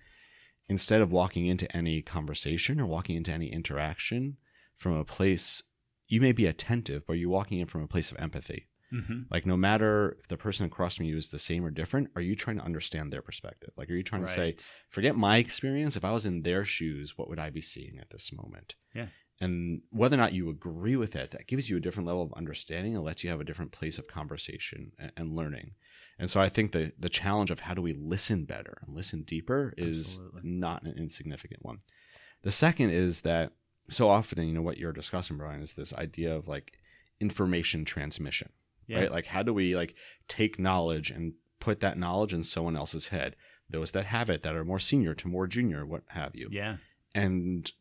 instead 0.69 1.01
of 1.01 1.11
walking 1.11 1.45
into 1.45 1.73
any 1.75 2.01
conversation 2.01 2.79
or 2.79 2.85
walking 2.85 3.15
into 3.15 3.31
any 3.31 3.51
interaction 3.51 4.37
from 4.75 4.93
a 4.93 5.05
place 5.05 5.63
you 6.09 6.21
may 6.21 6.31
be 6.31 6.45
attentive, 6.45 7.05
but 7.07 7.13
you're 7.13 7.29
walking 7.29 7.59
in 7.59 7.67
from 7.67 7.81
a 7.81 7.87
place 7.87 8.11
of 8.11 8.17
empathy. 8.17 8.67
Hmm 8.89 9.21
Like, 9.29 9.45
no 9.45 9.57
matter 9.57 10.17
if 10.19 10.27
the 10.27 10.37
person 10.37 10.65
across 10.65 10.95
from 10.95 11.05
you 11.05 11.17
is 11.17 11.29
the 11.29 11.39
same 11.39 11.65
or 11.65 11.71
different, 11.71 12.09
are 12.15 12.21
you 12.21 12.35
trying 12.35 12.57
to 12.57 12.63
understand 12.63 13.11
their 13.11 13.21
perspective? 13.21 13.71
Like, 13.75 13.89
are 13.89 13.95
you 13.95 14.03
trying 14.03 14.25
to 14.25 14.31
say, 14.31 14.55
forget 14.89 15.15
my 15.15 15.37
experience. 15.37 15.95
If 15.95 16.05
I 16.05 16.11
was 16.11 16.25
in 16.25 16.43
their 16.43 16.63
shoes, 16.65 17.17
what 17.17 17.29
would 17.29 17.39
I 17.39 17.49
be 17.49 17.61
seeing 17.61 17.99
at 17.99 18.09
this 18.09 18.31
moment? 18.31 18.75
Yeah. 18.93 19.07
And 19.39 19.81
whether 19.91 20.15
or 20.15 20.17
not 20.17 20.33
you 20.33 20.49
agree 20.49 20.95
with 20.95 21.15
it, 21.15 21.29
that 21.31 21.47
gives 21.47 21.69
you 21.69 21.77
a 21.77 21.79
different 21.79 22.07
level 22.07 22.23
of 22.23 22.33
understanding 22.33 22.95
and 22.95 23.03
lets 23.03 23.23
you 23.23 23.29
have 23.29 23.39
a 23.39 23.43
different 23.43 23.71
place 23.71 23.99
of 23.99 24.07
conversation 24.07 24.93
and, 24.97 25.11
and 25.15 25.35
learning. 25.35 25.71
And 26.17 26.31
so 26.31 26.41
I 26.41 26.49
think 26.49 26.71
the 26.71 26.93
the 26.97 27.09
challenge 27.09 27.51
of 27.51 27.59
how 27.61 27.75
do 27.75 27.81
we 27.81 27.93
listen 27.93 28.45
better 28.45 28.81
and 28.85 28.95
listen 28.95 29.21
deeper 29.21 29.73
is 29.77 30.07
Absolutely. 30.07 30.41
not 30.43 30.83
an 30.83 30.95
insignificant 30.97 31.63
one. 31.63 31.77
The 32.41 32.51
second 32.51 32.89
is 32.89 33.21
that 33.21 33.51
so 33.89 34.09
often, 34.09 34.47
you 34.47 34.53
know, 34.53 34.63
what 34.63 34.77
you're 34.77 34.91
discussing, 34.91 35.37
Brian, 35.37 35.61
is 35.61 35.73
this 35.73 35.93
idea 35.93 36.35
of 36.35 36.47
like 36.47 36.73
information 37.19 37.85
transmission 37.85 38.49
yeah 38.87 38.99
right? 38.99 39.11
Like, 39.11 39.25
how 39.27 39.43
do 39.43 39.53
we 39.53 39.75
like 39.75 39.95
take 40.27 40.57
knowledge 40.59 41.11
and 41.11 41.33
put 41.59 41.79
that 41.81 41.97
knowledge 41.97 42.33
in 42.33 42.43
someone 42.43 42.75
else's 42.77 43.07
head? 43.09 43.35
Those 43.69 43.91
that 43.91 44.05
have 44.05 44.29
it, 44.29 44.43
that 44.43 44.55
are 44.55 44.63
more 44.63 44.79
senior 44.79 45.13
to 45.15 45.27
more 45.27 45.47
junior, 45.47 45.85
what 45.85 46.03
have 46.07 46.35
you? 46.35 46.47
yeah 46.51 46.77
And 47.13 47.71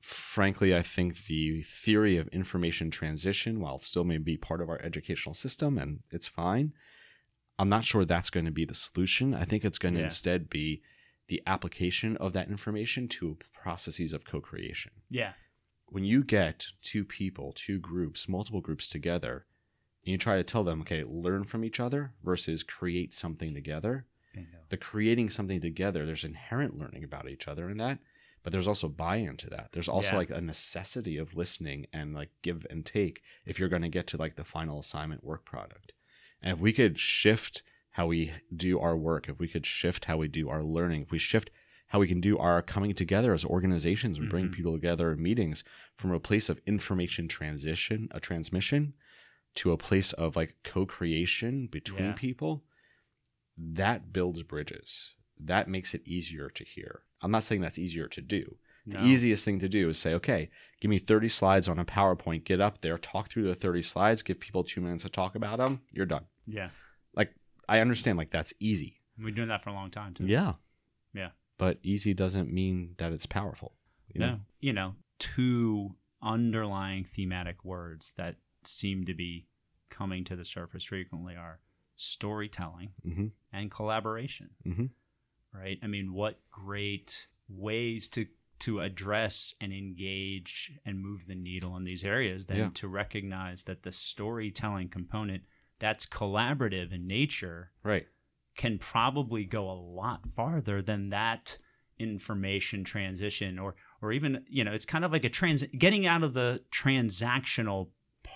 frankly, 0.00 0.74
I 0.74 0.82
think 0.82 1.26
the 1.26 1.62
theory 1.62 2.16
of 2.16 2.28
information 2.28 2.90
transition, 2.90 3.60
while 3.60 3.76
it 3.76 3.82
still 3.82 4.04
may 4.04 4.18
be 4.18 4.36
part 4.36 4.60
of 4.60 4.68
our 4.68 4.80
educational 4.82 5.34
system 5.34 5.76
and 5.78 6.00
it's 6.10 6.28
fine, 6.28 6.72
I'm 7.58 7.68
not 7.68 7.84
sure 7.84 8.04
that's 8.04 8.30
going 8.30 8.46
to 8.46 8.52
be 8.52 8.64
the 8.64 8.74
solution. 8.74 9.34
I 9.34 9.44
think 9.44 9.64
it's 9.64 9.78
going 9.78 9.94
to 9.94 10.00
Yeah. 10.00 10.04
instead 10.06 10.48
be 10.48 10.82
the 11.26 11.42
application 11.46 12.16
of 12.16 12.32
that 12.32 12.48
information 12.48 13.06
to 13.08 13.36
processes 13.52 14.12
of 14.14 14.24
co-creation 14.24 14.92
yeah 15.10 15.32
when 15.90 16.04
you 16.04 16.22
get 16.22 16.66
two 16.82 17.02
people, 17.04 17.52
two 17.54 17.78
groups, 17.78 18.28
multiple 18.28 18.60
groups 18.60 18.88
together, 18.90 19.46
and 20.08 20.12
you 20.12 20.16
try 20.18 20.36
to 20.36 20.42
tell 20.42 20.64
them, 20.64 20.80
okay, 20.80 21.04
learn 21.04 21.44
from 21.44 21.62
each 21.66 21.78
other 21.78 22.12
versus 22.24 22.62
create 22.62 23.12
something 23.12 23.52
together, 23.52 24.06
Bingo. 24.34 24.56
the 24.70 24.78
creating 24.78 25.28
something 25.28 25.60
together, 25.60 26.06
there's 26.06 26.24
inherent 26.24 26.78
learning 26.78 27.04
about 27.04 27.28
each 27.28 27.46
other 27.46 27.68
in 27.68 27.76
that, 27.76 27.98
but 28.42 28.50
there's 28.50 28.66
also 28.66 28.88
buy 28.88 29.16
into 29.16 29.50
that. 29.50 29.68
There's 29.72 29.88
also 29.88 30.12
Yeah. 30.12 30.16
like 30.16 30.30
a 30.30 30.40
necessity 30.40 31.18
of 31.18 31.36
listening 31.36 31.88
and 31.92 32.14
like 32.14 32.30
give 32.40 32.66
and 32.70 32.86
take 32.86 33.22
if 33.44 33.58
you're 33.58 33.68
going 33.68 33.82
to 33.82 33.90
get 33.90 34.06
to 34.06 34.16
like 34.16 34.36
the 34.36 34.44
final 34.44 34.80
assignment 34.80 35.22
work 35.22 35.44
product. 35.44 35.92
And 36.40 36.54
if 36.54 36.58
we 36.60 36.72
could 36.72 36.98
shift 36.98 37.62
how 37.90 38.06
we 38.06 38.32
do 38.56 38.80
our 38.80 38.96
work, 38.96 39.28
if 39.28 39.38
we 39.38 39.48
could 39.48 39.66
shift 39.66 40.06
how 40.06 40.16
we 40.16 40.28
do 40.28 40.48
our 40.48 40.62
learning, 40.62 41.02
if 41.02 41.10
we 41.10 41.18
shift 41.18 41.50
how 41.88 41.98
we 41.98 42.08
can 42.08 42.20
do 42.22 42.38
our 42.38 42.62
coming 42.62 42.94
together 42.94 43.34
as 43.34 43.44
organizations 43.44 44.16
and 44.16 44.30
bring 44.30 44.48
Mhm. 44.48 44.52
people 44.52 44.72
together 44.72 45.12
in 45.12 45.22
meetings 45.22 45.64
from 45.94 46.12
a 46.12 46.20
place 46.20 46.48
of 46.48 46.62
information 46.64 47.28
transition, 47.28 48.08
a 48.12 48.20
transmission, 48.20 48.94
to 49.56 49.72
a 49.72 49.78
place 49.78 50.12
of 50.12 50.36
like 50.36 50.56
co-creation 50.64 51.66
between 51.66 52.04
Yeah. 52.06 52.12
people, 52.12 52.64
that 53.56 54.12
builds 54.12 54.42
bridges. 54.42 55.14
That 55.38 55.68
makes 55.68 55.94
it 55.94 56.06
easier 56.06 56.48
to 56.50 56.64
hear. 56.64 57.02
I'm 57.20 57.30
not 57.30 57.42
saying 57.42 57.60
that's 57.60 57.78
easier 57.78 58.08
to 58.08 58.20
do, 58.20 58.58
The 58.86 59.04
easiest 59.04 59.44
thing 59.44 59.58
to 59.58 59.68
do 59.68 59.90
is 59.90 59.98
say, 59.98 60.14
okay, 60.14 60.48
give 60.80 60.88
me 60.88 60.98
30 60.98 61.28
slides 61.28 61.68
on 61.68 61.78
a 61.78 61.84
PowerPoint, 61.84 62.44
get 62.44 62.58
up 62.60 62.80
there, 62.80 62.96
talk 62.96 63.28
through 63.28 63.42
the 63.46 63.54
30 63.54 63.82
slides, 63.82 64.22
give 64.22 64.40
people 64.40 64.64
two 64.64 64.80
minutes 64.80 65.02
to 65.02 65.10
talk 65.10 65.34
about 65.34 65.58
them, 65.58 65.82
you're 65.92 66.06
done. 66.06 66.24
Yeah. 66.46 66.70
Like 67.14 67.34
I 67.68 67.80
understand, 67.80 68.16
like, 68.16 68.30
that's 68.30 68.54
easy. 68.60 69.02
We've 69.18 69.26
been 69.26 69.34
doing 69.34 69.48
that 69.48 69.62
for 69.62 69.68
a 69.70 69.74
long 69.74 69.90
time 69.90 70.14
too. 70.14 70.24
Yeah. 70.24 70.54
Yeah. 71.12 71.30
But 71.58 71.78
easy 71.82 72.14
doesn't 72.14 72.50
mean 72.50 72.94
that 72.96 73.12
it's 73.12 73.26
powerful. 73.26 73.74
You 74.14 74.20
no. 74.20 74.26
know? 74.26 74.40
You 74.60 74.72
know, 74.72 74.94
two 75.18 75.96
underlying 76.22 77.04
thematic 77.04 77.64
words 77.64 78.14
that 78.16 78.36
seem 78.68 79.04
to 79.06 79.14
be 79.14 79.46
coming 79.90 80.24
to 80.24 80.36
the 80.36 80.44
surface 80.44 80.84
frequently 80.84 81.34
are 81.34 81.60
storytelling 81.96 82.90
Mm-hmm. 83.06 83.26
and 83.52 83.70
collaboration. 83.70 84.50
Mm-hmm. 84.66 84.86
Right? 85.52 85.78
I 85.82 85.86
mean, 85.86 86.12
what 86.12 86.38
great 86.50 87.26
ways 87.48 88.08
to 88.08 88.26
to 88.60 88.80
address 88.80 89.54
and 89.60 89.72
engage 89.72 90.72
and 90.84 91.00
move 91.00 91.26
the 91.28 91.34
needle 91.36 91.76
in 91.76 91.84
these 91.84 92.02
areas 92.04 92.46
than 92.46 92.56
Yeah. 92.58 92.70
to 92.74 92.88
recognize 92.88 93.62
that 93.64 93.82
the 93.84 93.92
storytelling 93.92 94.88
component 94.88 95.44
that's 95.78 96.06
collaborative 96.06 96.92
in 96.92 97.06
nature 97.06 97.70
Right. 97.84 98.08
can 98.56 98.78
probably 98.78 99.44
go 99.44 99.70
a 99.70 99.78
lot 99.80 100.28
farther 100.34 100.82
than 100.82 101.10
that 101.10 101.56
information 102.00 102.82
transition 102.84 103.58
or 103.58 103.74
or 104.02 104.12
even 104.12 104.44
you 104.48 104.62
know 104.64 104.72
it's 104.72 104.84
kind 104.86 105.04
of 105.04 105.12
like 105.12 105.24
a 105.24 105.28
trans 105.28 105.62
getting 105.76 106.06
out 106.06 106.22
of 106.24 106.34
the 106.34 106.62
transactional 106.72 107.88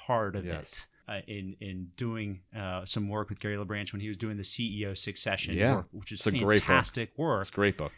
part 0.06 0.36
of 0.36 0.44
Yes. 0.44 0.62
it 0.72 0.86
uh, 1.08 1.20
in 1.26 1.56
in 1.60 1.88
doing 1.96 2.40
uh, 2.56 2.84
some 2.84 3.08
work 3.08 3.28
with 3.28 3.40
Gary 3.40 3.56
LaBranche 3.56 3.92
when 3.92 4.00
he 4.00 4.08
was 4.08 4.16
doing 4.16 4.36
the 4.36 4.42
CEO 4.44 4.96
succession 4.96 5.56
Yeah. 5.56 5.76
work 5.76 5.86
which 5.92 6.12
is 6.12 6.18
It's 6.20 6.26
a 6.28 6.30
great 6.38 6.60
book. 6.60 6.66
fantastic 6.66 7.10
work 7.16 7.40
It's 7.42 7.50
a 7.50 7.52
great 7.52 7.76
book. 7.76 7.92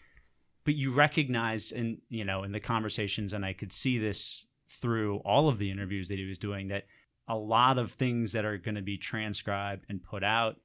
but 0.64 0.74
you 0.74 0.92
recognize 0.92 1.70
in 1.72 2.00
you 2.08 2.24
know 2.24 2.42
in 2.44 2.52
the 2.52 2.60
conversations 2.60 3.32
and 3.34 3.44
i 3.44 3.52
could 3.52 3.72
see 3.72 3.98
this 3.98 4.46
through 4.68 5.18
all 5.18 5.48
of 5.48 5.58
the 5.58 5.70
interviews 5.70 6.08
that 6.08 6.18
he 6.18 6.24
was 6.24 6.38
doing 6.38 6.68
that 6.68 6.86
a 7.28 7.36
lot 7.36 7.78
of 7.78 7.92
things 7.92 8.32
that 8.32 8.44
are 8.44 8.58
going 8.58 8.74
to 8.74 8.82
be 8.82 8.96
transcribed 8.98 9.84
and 9.88 10.02
put 10.02 10.24
out 10.24 10.58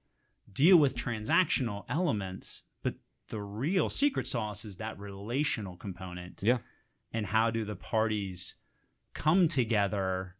deal 0.52 0.78
with 0.78 0.96
transactional 0.96 1.84
elements 1.90 2.64
but 2.82 2.96
the 3.28 3.42
real 3.42 3.90
secret 3.90 4.26
sauce 4.26 4.64
is 4.66 4.78
that 4.78 4.98
relational 4.98 5.76
component 5.76 6.42
Yeah. 6.42 6.58
and 7.12 7.26
how 7.28 7.52
do 7.52 7.64
the 7.66 7.76
parties 7.76 8.56
come 9.14 9.48
together 9.48 10.36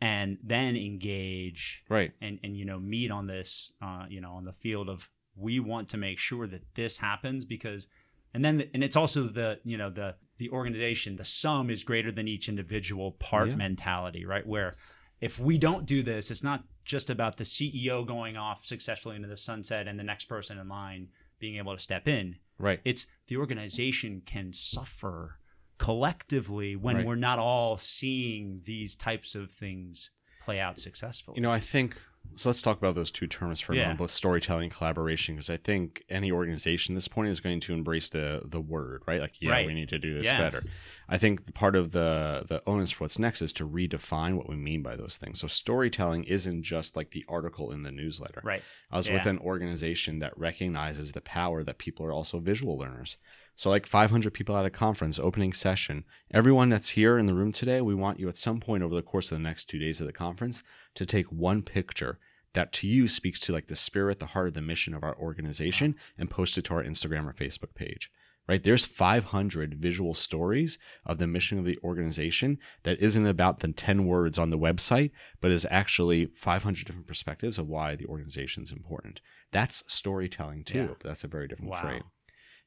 and 0.00 0.38
then 0.42 0.76
engage 0.76 1.82
Right. 1.88 2.12
and 2.20 2.38
and 2.42 2.56
you 2.56 2.64
know 2.64 2.78
meet 2.78 3.10
on 3.10 3.26
this 3.26 3.72
uh, 3.82 4.06
you 4.08 4.20
know 4.20 4.32
on 4.32 4.44
the 4.44 4.52
field 4.52 4.88
of 4.88 5.08
we 5.36 5.60
want 5.60 5.88
to 5.90 5.96
make 5.96 6.18
sure 6.18 6.46
that 6.46 6.62
this 6.74 6.98
happens 6.98 7.44
because 7.44 7.86
and 8.34 8.44
then 8.44 8.58
the, 8.58 8.70
and 8.74 8.82
it's 8.84 8.96
also 8.96 9.24
the 9.24 9.58
you 9.64 9.76
know 9.76 9.90
the 9.90 10.14
the 10.38 10.50
organization 10.50 11.16
the 11.16 11.24
sum 11.24 11.70
is 11.70 11.82
greater 11.82 12.12
than 12.12 12.28
each 12.28 12.48
individual 12.48 13.12
part 13.12 13.48
Yeah. 13.48 13.56
mentality 13.56 14.24
right 14.24 14.46
where 14.46 14.76
if 15.20 15.38
we 15.38 15.58
don't 15.58 15.84
do 15.86 16.02
this 16.02 16.30
it's 16.30 16.44
not 16.44 16.64
just 16.84 17.10
about 17.10 17.36
the 17.36 17.44
CEO 17.44 18.06
going 18.06 18.36
off 18.36 18.64
successfully 18.64 19.16
into 19.16 19.28
the 19.28 19.36
sunset 19.36 19.86
and 19.88 19.98
the 19.98 20.04
next 20.04 20.24
person 20.24 20.58
in 20.58 20.68
line 20.68 21.08
being 21.38 21.56
able 21.56 21.74
to 21.74 21.82
step 21.82 22.06
in 22.08 22.36
Right. 22.58 22.80
it's 22.84 23.06
the 23.28 23.36
organization 23.36 24.22
can 24.24 24.52
suffer 24.52 25.38
collectively 25.78 26.76
when 26.76 26.96
Right. 26.96 27.06
we're 27.06 27.14
not 27.16 27.38
all 27.38 27.78
seeing 27.78 28.60
these 28.64 28.94
types 28.94 29.34
of 29.34 29.50
things 29.50 30.10
play 30.40 30.60
out 30.60 30.78
successfully 30.78 31.36
You 31.36 31.42
know, 31.42 31.50
I 31.50 31.60
think 31.60 31.96
so. 32.36 32.50
Let's 32.50 32.62
talk 32.62 32.78
about 32.78 32.94
those 32.94 33.10
two 33.10 33.26
terms 33.26 33.60
for 33.60 33.72
a 33.72 33.76
Yeah. 33.76 33.82
moment, 33.82 33.98
both 33.98 34.10
storytelling 34.12 34.64
and 34.64 34.72
collaboration, 34.72 35.34
because 35.34 35.50
I 35.50 35.56
think 35.56 36.04
any 36.08 36.30
organization 36.30 36.94
at 36.94 36.96
this 36.98 37.08
point 37.08 37.28
is 37.30 37.40
going 37.40 37.58
to 37.60 37.72
embrace 37.72 38.08
the 38.08 38.42
the 38.44 38.60
word, 38.60 39.02
right? 39.08 39.20
Like, 39.20 39.40
yeah, 39.40 39.50
Right. 39.50 39.66
we 39.66 39.74
need 39.74 39.88
to 39.88 39.98
do 39.98 40.14
this 40.14 40.26
Yeah. 40.26 40.38
better. 40.38 40.62
I 41.08 41.18
think 41.18 41.52
part 41.54 41.74
of 41.74 41.90
the 41.90 42.44
the 42.46 42.62
onus 42.66 42.92
for 42.92 43.04
what's 43.04 43.18
next 43.18 43.42
is 43.42 43.52
to 43.54 43.68
redefine 43.68 44.34
what 44.36 44.48
we 44.48 44.54
mean 44.56 44.82
by 44.82 44.94
those 44.94 45.16
things. 45.16 45.40
So, 45.40 45.48
storytelling 45.48 46.24
isn't 46.24 46.62
just 46.62 46.94
like 46.96 47.10
the 47.10 47.24
article 47.28 47.72
in 47.72 47.82
the 47.82 47.90
newsletter. 47.92 48.40
right 48.44 48.62
I 48.90 48.96
was 48.98 49.10
with 49.10 49.26
an 49.26 49.38
organization 49.38 50.18
that 50.20 50.36
recognizes 50.38 51.12
the 51.12 51.20
power 51.20 51.64
that 51.64 51.78
people 51.78 52.06
are 52.06 52.12
also 52.12 52.38
visual 52.38 52.78
learners. 52.78 53.16
So, 53.58 53.70
like 53.70 53.86
500 53.86 54.32
people 54.32 54.56
at 54.56 54.64
a 54.64 54.70
conference, 54.70 55.18
opening 55.18 55.52
session. 55.52 56.04
Everyone 56.30 56.68
that's 56.68 56.90
here 56.90 57.18
in 57.18 57.26
the 57.26 57.34
room 57.34 57.50
today, 57.50 57.80
we 57.80 57.92
want 57.92 58.20
you 58.20 58.28
at 58.28 58.36
some 58.36 58.60
point 58.60 58.84
over 58.84 58.94
the 58.94 59.02
course 59.02 59.32
of 59.32 59.36
the 59.36 59.42
next 59.42 59.64
two 59.64 59.80
days 59.80 60.00
of 60.00 60.06
the 60.06 60.12
conference 60.12 60.62
to 60.94 61.04
take 61.04 61.32
one 61.32 61.62
picture 61.62 62.20
that 62.52 62.72
to 62.74 62.86
you 62.86 63.08
speaks 63.08 63.40
to 63.40 63.52
like 63.52 63.66
the 63.66 63.74
spirit, 63.74 64.20
the 64.20 64.26
heart, 64.26 64.54
the 64.54 64.62
mission 64.62 64.94
of 64.94 65.02
our 65.02 65.16
organization 65.18 65.96
and 66.16 66.30
post 66.30 66.56
it 66.56 66.66
to 66.66 66.74
our 66.74 66.84
Instagram 66.84 67.28
or 67.28 67.32
Facebook 67.32 67.74
page. 67.74 68.12
Right? 68.48 68.62
There's 68.62 68.84
500 68.84 69.74
visual 69.74 70.14
stories 70.14 70.78
of 71.04 71.18
the 71.18 71.26
mission 71.26 71.58
of 71.58 71.64
the 71.64 71.80
organization 71.82 72.58
that 72.84 73.02
isn't 73.02 73.26
about 73.26 73.58
the 73.58 73.72
10 73.72 74.06
words 74.06 74.38
on 74.38 74.50
the 74.50 74.56
website, 74.56 75.10
but 75.40 75.50
is 75.50 75.66
actually 75.68 76.26
500 76.26 76.86
different 76.86 77.08
perspectives 77.08 77.58
of 77.58 77.66
why 77.66 77.96
the 77.96 78.06
organization 78.06 78.62
is 78.62 78.70
important. 78.70 79.20
That's 79.50 79.82
storytelling 79.88 80.62
too. 80.62 80.78
Yeah. 80.78 80.86
But 81.00 81.08
that's 81.08 81.24
a 81.24 81.28
very 81.28 81.48
different 81.48 81.72
Wow. 81.72 81.80
frame. 81.80 82.04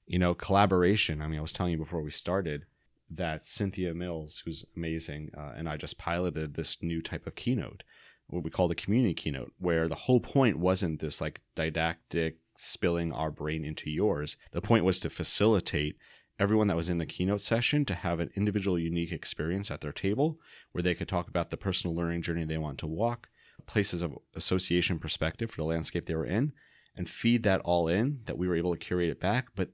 You 0.06 0.20
know, 0.20 0.34
collaboration. 0.34 1.22
I 1.22 1.28
mean, 1.28 1.40
I 1.40 1.42
was 1.42 1.54
telling 1.54 1.72
you 1.72 1.78
before 1.78 2.02
we 2.02 2.12
started 2.12 2.66
that 3.10 3.44
Cynthia 3.44 3.94
Mills, 3.94 4.42
who's 4.46 4.66
amazing, 4.76 5.32
uh, 5.38 5.52
and 5.56 5.68
I 5.70 5.78
just 5.78 5.98
piloted 5.98 6.54
this 6.54 6.82
new 6.82 7.02
type 7.02 7.28
of 7.28 7.36
keynote, 7.36 7.84
what 8.28 8.44
we 8.44 8.50
call 8.50 8.68
the 8.68 8.76
community 8.76 9.14
keynote, 9.14 9.54
where 9.60 9.88
the 9.88 9.96
whole 9.96 10.20
point 10.20 10.58
wasn't 10.58 11.00
this 11.00 11.20
like 11.20 11.42
didactic 11.56 12.38
spilling 12.56 13.12
our 13.12 13.32
brain 13.32 13.66
into 13.66 13.90
yours. 13.90 14.38
The 14.52 14.62
point 14.62 14.86
was 14.86 15.00
to 15.02 15.10
facilitate 15.10 15.98
everyone 16.40 16.68
that 16.68 16.78
was 16.78 16.90
in 16.90 16.98
the 16.98 17.06
keynote 17.06 17.42
session 17.42 17.86
to 17.86 17.94
have 17.94 18.20
an 18.20 18.32
individual 18.36 18.80
unique 18.80 19.12
experience 19.12 19.70
at 19.70 19.82
their 19.82 19.92
table 19.92 20.40
where 20.72 20.82
they 20.82 20.96
could 20.96 21.08
talk 21.08 21.28
about 21.28 21.52
the 21.52 21.58
personal 21.58 21.96
learning 21.96 22.22
journey 22.22 22.46
they 22.46 22.58
want 22.58 22.78
to 22.80 22.88
walk, 22.88 23.30
places 23.68 24.02
of 24.02 24.18
association 24.36 25.00
perspective 25.00 25.52
for 25.52 25.58
the 25.58 25.68
landscape 25.68 26.06
they 26.06 26.16
were 26.16 26.26
in, 26.26 26.54
and 26.96 27.10
feed 27.10 27.44
that 27.44 27.62
all 27.62 27.88
in 27.88 28.22
that 28.26 28.38
we 28.38 28.48
were 28.48 28.56
able 28.56 28.74
to 28.74 28.80
curate 28.80 29.10
it 29.10 29.20
back. 29.20 29.50
But 29.56 29.70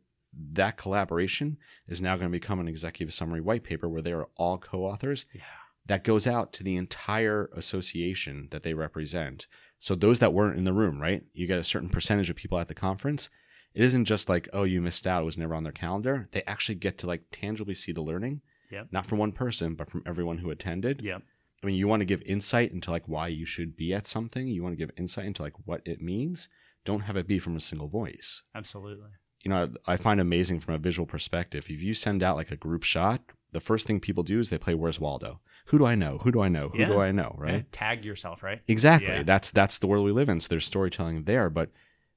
that 0.53 0.77
collaboration 0.77 1.57
is 1.87 2.01
now 2.01 2.15
going 2.15 2.31
to 2.31 2.39
become 2.39 2.59
an 2.59 2.67
executive 2.67 3.13
summary 3.13 3.41
white 3.41 3.63
paper 3.63 3.87
where 3.89 4.01
they 4.01 4.11
are 4.11 4.27
all 4.35 4.57
co-authors 4.57 5.25
yeah 5.33 5.41
that 5.87 6.03
goes 6.03 6.27
out 6.27 6.53
to 6.53 6.63
the 6.63 6.75
entire 6.75 7.49
association 7.55 8.47
that 8.51 8.63
they 8.63 8.73
represent. 8.73 9.47
So 9.79 9.95
those 9.95 10.19
that 10.19 10.33
weren't 10.33 10.57
in 10.57 10.65
the 10.65 10.73
room, 10.73 11.01
right? 11.01 11.23
You 11.33 11.47
get 11.47 11.59
a 11.59 11.63
certain 11.63 11.89
percentage 11.89 12.29
of 12.29 12.35
people 12.35 12.59
at 12.59 12.67
the 12.67 12.73
conference. 12.73 13.29
It 13.73 13.83
isn't 13.83 14.05
just 14.05 14.27
like, 14.27 14.49
oh, 14.53 14.63
you 14.63 14.81
missed 14.81 15.07
out, 15.07 15.21
it 15.21 15.25
was 15.25 15.37
never 15.37 15.55
on 15.55 15.63
their 15.63 15.71
calendar. 15.71 16.27
They 16.31 16.43
actually 16.43 16.75
get 16.75 16.97
to 16.99 17.07
like 17.07 17.23
tangibly 17.31 17.73
see 17.73 17.91
the 17.91 18.01
learning. 18.01 18.41
Yep. 18.71 18.87
Not 18.91 19.05
from 19.05 19.19
one 19.19 19.31
person, 19.31 19.75
but 19.75 19.89
from 19.89 20.03
everyone 20.05 20.39
who 20.39 20.49
attended. 20.49 21.01
Yep. 21.01 21.21
I 21.63 21.65
mean, 21.65 21.75
you 21.75 21.87
want 21.87 22.01
to 22.01 22.05
give 22.05 22.21
insight 22.23 22.71
into 22.71 22.91
like 22.91 23.07
why 23.07 23.27
you 23.29 23.45
should 23.45 23.77
be 23.77 23.93
at 23.93 24.07
something. 24.07 24.47
You 24.47 24.63
want 24.63 24.73
to 24.73 24.77
give 24.77 24.91
insight 24.97 25.25
into 25.25 25.41
like 25.41 25.53
what 25.65 25.81
it 25.85 26.01
means. 26.01 26.49
Don't 26.85 27.01
have 27.01 27.15
it 27.15 27.27
be 27.27 27.39
from 27.39 27.55
a 27.55 27.61
single 27.61 27.87
voice. 27.87 28.43
Absolutely. 28.53 29.09
You 29.47 29.53
know, 29.53 29.69
I 29.87 29.95
find 29.95 30.19
amazing 30.19 30.59
from 30.59 30.73
a 30.73 30.77
visual 30.77 31.05
perspective. 31.07 31.67
If 31.69 31.81
you 31.81 31.93
send 31.93 32.21
out 32.21 32.35
like 32.35 32.51
a 32.51 32.57
group 32.57 32.83
shot, 32.83 33.21
the 33.53 33.61
first 33.61 33.87
thing 33.87 34.01
people 34.01 34.21
do 34.23 34.41
is 34.41 34.49
they 34.49 34.57
play 34.57 34.75
Where's 34.75 34.99
Waldo? 34.99 35.39
Who 35.67 35.77
do 35.77 35.85
I 35.85 35.95
know? 35.95 36.17
Who 36.17 36.33
do 36.33 36.41
I 36.41 36.49
know? 36.49 36.67
Who 36.67 36.79
Yeah. 36.79 36.87
do 36.87 36.99
I 36.99 37.13
know? 37.13 37.33
Right? 37.39 37.71
Tag 37.71 38.03
yourself, 38.03 38.43
right? 38.43 38.59
Exactly. 38.67 39.07
Yeah. 39.07 39.23
That's 39.23 39.49
that's 39.51 39.79
the 39.79 39.87
world 39.87 40.03
we 40.03 40.11
live 40.11 40.27
in. 40.27 40.41
So 40.41 40.49
there's 40.49 40.65
storytelling 40.65 41.23
there, 41.23 41.49
but 41.49 41.71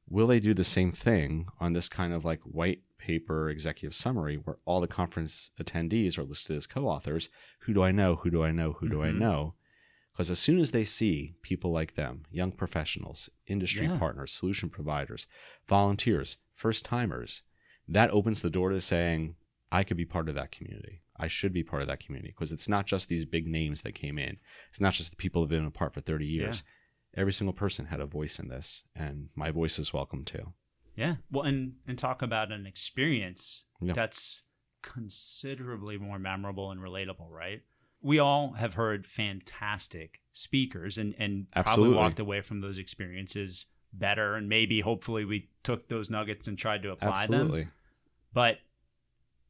will 0.09 0.27
they 0.27 0.41
do 0.41 0.55
the 0.55 0.65
same 0.65 0.91
thing 0.91 1.47
on 1.61 1.73
this 1.73 1.89
kind 1.89 2.13
of 2.13 2.25
like 2.25 2.41
white 2.43 2.81
paper 2.99 3.49
executive 3.49 3.95
summary 3.95 4.35
where 4.35 4.57
all 4.65 4.81
the 4.81 4.89
conference 4.89 5.53
attendees 5.57 6.19
are 6.19 6.25
listed 6.25 6.57
as 6.57 6.67
co-authors? 6.67 7.29
Who 7.61 7.73
do 7.75 7.81
I 7.85 7.93
know? 7.93 8.17
Who 8.17 8.31
do 8.31 8.43
I 8.43 8.51
know? 8.51 8.73
Who 8.81 8.89
do 8.89 9.05
I 9.05 9.11
Mhm. 9.11 9.19
know? 9.19 9.55
Because 10.13 10.33
as 10.33 10.41
soon 10.41 10.59
as 10.59 10.73
they 10.73 10.85
see 10.85 11.35
people 11.43 11.71
like 11.71 11.95
them, 11.95 12.25
young 12.33 12.51
professionals, 12.51 13.31
industry 13.47 13.87
Yeah. 13.87 13.99
partners, 13.99 14.33
solution 14.33 14.69
providers, 14.69 15.29
volunteers, 15.69 16.37
first 16.61 16.85
timers, 16.85 17.43
that 17.89 18.11
opens 18.11 18.43
the 18.43 18.51
door 18.51 18.69
to 18.71 18.81
saying, 18.81 19.35
I 19.73 19.83
could 19.83 19.97
be 19.97 20.05
part 20.05 20.29
of 20.29 20.35
that 20.35 20.53
community. 20.53 21.01
I 21.17 21.27
should 21.27 21.53
be 21.53 21.63
part 21.63 21.83
of 21.83 21.89
that 21.89 22.05
community 22.05 22.33
because 22.37 22.53
it's 22.53 22.69
not 22.69 22.87
just 22.87 23.09
these 23.09 23.25
big 23.25 23.47
names 23.47 23.83
that 23.83 23.95
came 23.95 24.19
in. 24.19 24.37
It's 24.69 24.81
not 24.81 24.93
just 24.93 25.11
the 25.11 25.17
people 25.17 25.43
who've 25.43 25.49
been 25.51 25.65
apart 25.67 25.95
for 25.95 26.01
30 26.01 26.27
years. 26.27 26.63
Every 27.17 27.33
single 27.33 27.53
person 27.55 27.87
had 27.87 28.01
a 28.01 28.07
voice 28.07 28.39
in 28.39 28.49
this, 28.49 28.85
and 28.95 29.29
my 29.35 29.51
voice 29.51 29.79
is 29.79 29.93
welcome 29.93 30.25
too. 30.25 30.53
Yeah. 30.97 31.17
Well, 31.31 31.45
and 31.45 31.73
and 31.89 31.99
talk 31.99 32.23
about 32.23 32.53
an 32.53 32.67
experience 32.67 33.65
Yeah. 33.81 33.95
that's 33.95 34.43
considerably 34.83 35.99
more 35.99 36.19
memorable 36.19 36.71
and 36.71 36.81
relatable, 36.81 37.31
right? 37.31 37.63
We 38.03 38.19
all 38.19 38.53
have 38.53 38.75
heard 38.75 39.07
fantastic 39.07 40.21
speakers 40.33 40.99
and 40.99 41.15
and 41.19 41.47
Absolutely. 41.55 41.95
probably 41.95 41.97
walked 42.05 42.21
away 42.21 42.41
from 42.43 42.61
those 42.61 42.79
experiences 42.79 43.67
better 43.93 44.35
and 44.37 44.49
maybe 44.49 44.81
hopefully 44.81 45.25
we 45.25 45.49
took 45.63 45.89
those 45.89 46.11
nuggets 46.11 46.47
and 46.49 46.57
tried 46.59 46.83
to 46.83 46.91
apply 46.93 47.27
them. 47.27 47.35
Absolutely. 47.41 47.69
But 48.33 48.59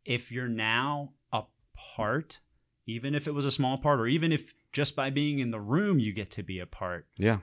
if 0.04 0.32
you're 0.32 0.48
now 0.48 1.12
a 1.32 1.42
part, 1.76 2.40
even 2.86 3.14
if 3.14 3.26
it 3.26 3.32
was 3.34 3.44
a 3.44 3.50
small 3.50 3.78
part, 3.78 4.00
or 4.00 4.06
even 4.06 4.32
if 4.32 4.54
just 4.72 4.96
by 4.96 5.10
being 5.10 5.38
in 5.40 5.50
the 5.50 5.60
room 5.60 5.98
you 5.98 6.12
get 6.12 6.30
to 6.32 6.42
be 6.42 6.58
a 6.58 6.66
part, 6.66 7.06
Yeah. 7.18 7.38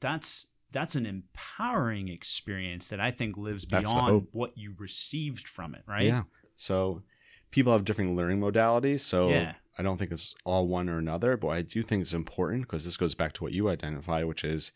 that's 0.00 0.46
that's 0.72 0.94
an 0.94 1.04
empowering 1.04 2.06
experience 2.08 2.86
that 2.88 3.00
I 3.00 3.10
think 3.10 3.36
lives 3.36 3.64
beyond 3.64 4.28
what 4.30 4.56
you 4.56 4.72
received 4.78 5.48
from 5.48 5.74
it, 5.74 5.82
right? 5.84 6.04
Yeah. 6.04 6.22
So 6.54 7.02
people 7.50 7.72
have 7.72 7.84
different 7.84 8.14
learning 8.14 8.38
modalities, 8.40 9.00
so 9.00 9.30
Yeah. 9.30 9.54
I 9.78 9.82
don't 9.82 9.96
think 9.96 10.12
it's 10.12 10.32
all 10.44 10.68
one 10.68 10.88
or 10.88 10.98
another. 10.98 11.36
But 11.36 11.48
I 11.48 11.62
do 11.62 11.82
think 11.82 12.02
it's 12.02 12.12
important 12.14 12.62
because 12.62 12.84
this 12.84 12.96
goes 12.96 13.16
back 13.16 13.32
to 13.34 13.42
what 13.42 13.52
you 13.52 13.68
identify, 13.68 14.22
which 14.22 14.44
is 14.44 14.70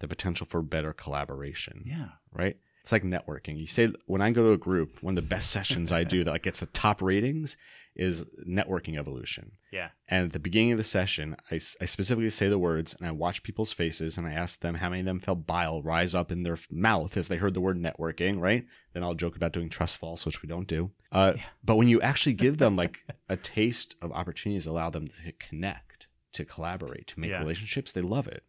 the 0.00 0.08
potential 0.08 0.46
for 0.46 0.62
better 0.62 0.92
collaboration. 0.92 1.82
Yeah. 1.86 2.08
right? 2.32 2.56
It's 2.82 2.92
like 2.92 3.02
networking. 3.02 3.58
You 3.58 3.66
say 3.66 3.92
when 4.06 4.20
I 4.22 4.30
go 4.30 4.44
to 4.44 4.52
a 4.52 4.58
group, 4.58 5.02
one 5.02 5.16
of 5.18 5.24
the 5.24 5.28
best 5.28 5.50
sessions 5.56 5.90
I 5.90 6.04
do 6.04 6.22
that 6.24 6.30
like 6.30 6.42
gets 6.44 6.60
the 6.60 6.66
top 6.66 7.02
ratings 7.02 7.56
is 7.96 8.26
networking 8.46 8.96
evolution. 8.98 9.52
Yeah. 9.72 9.88
And 10.06 10.26
at 10.26 10.32
the 10.32 10.38
beginning 10.38 10.72
of 10.72 10.78
the 10.78 10.84
session, 10.84 11.34
I, 11.50 11.54
I 11.56 11.86
specifically 11.86 12.28
say 12.30 12.48
the 12.48 12.58
words 12.58 12.94
and 12.94 13.06
I 13.08 13.10
watch 13.10 13.42
people's 13.42 13.72
faces 13.72 14.16
and 14.18 14.26
I 14.26 14.34
ask 14.34 14.60
them 14.60 14.74
how 14.76 14.90
many 14.90 15.00
of 15.00 15.06
them 15.06 15.18
felt 15.18 15.46
bile 15.46 15.82
rise 15.82 16.14
up 16.14 16.30
in 16.30 16.42
their 16.42 16.58
mouth 16.70 17.16
as 17.16 17.26
they 17.28 17.38
heard 17.38 17.54
the 17.54 17.60
word 17.60 17.80
networking, 17.82 18.38
right? 18.38 18.64
Then 18.92 19.02
I'll 19.02 19.14
joke 19.14 19.34
about 19.34 19.52
doing 19.52 19.70
trust 19.70 19.96
falls, 19.96 20.24
which 20.26 20.42
we 20.42 20.48
don't 20.48 20.68
do. 20.68 20.90
Uh, 21.10 21.32
Yeah. 21.36 21.42
But 21.64 21.76
when 21.76 21.88
you 21.88 22.00
actually 22.02 22.34
give 22.44 22.58
them 22.58 22.76
like 22.76 22.98
a 23.28 23.36
taste 23.36 23.96
of 24.02 24.12
opportunities, 24.12 24.66
allow 24.66 24.90
them 24.90 25.08
to 25.08 25.32
connect, 25.40 26.06
to 26.34 26.44
collaborate, 26.44 27.06
to 27.08 27.18
make 27.20 27.30
Yeah. 27.30 27.38
relationships, 27.40 27.92
they 27.92 28.02
love 28.02 28.28
it. 28.28 28.44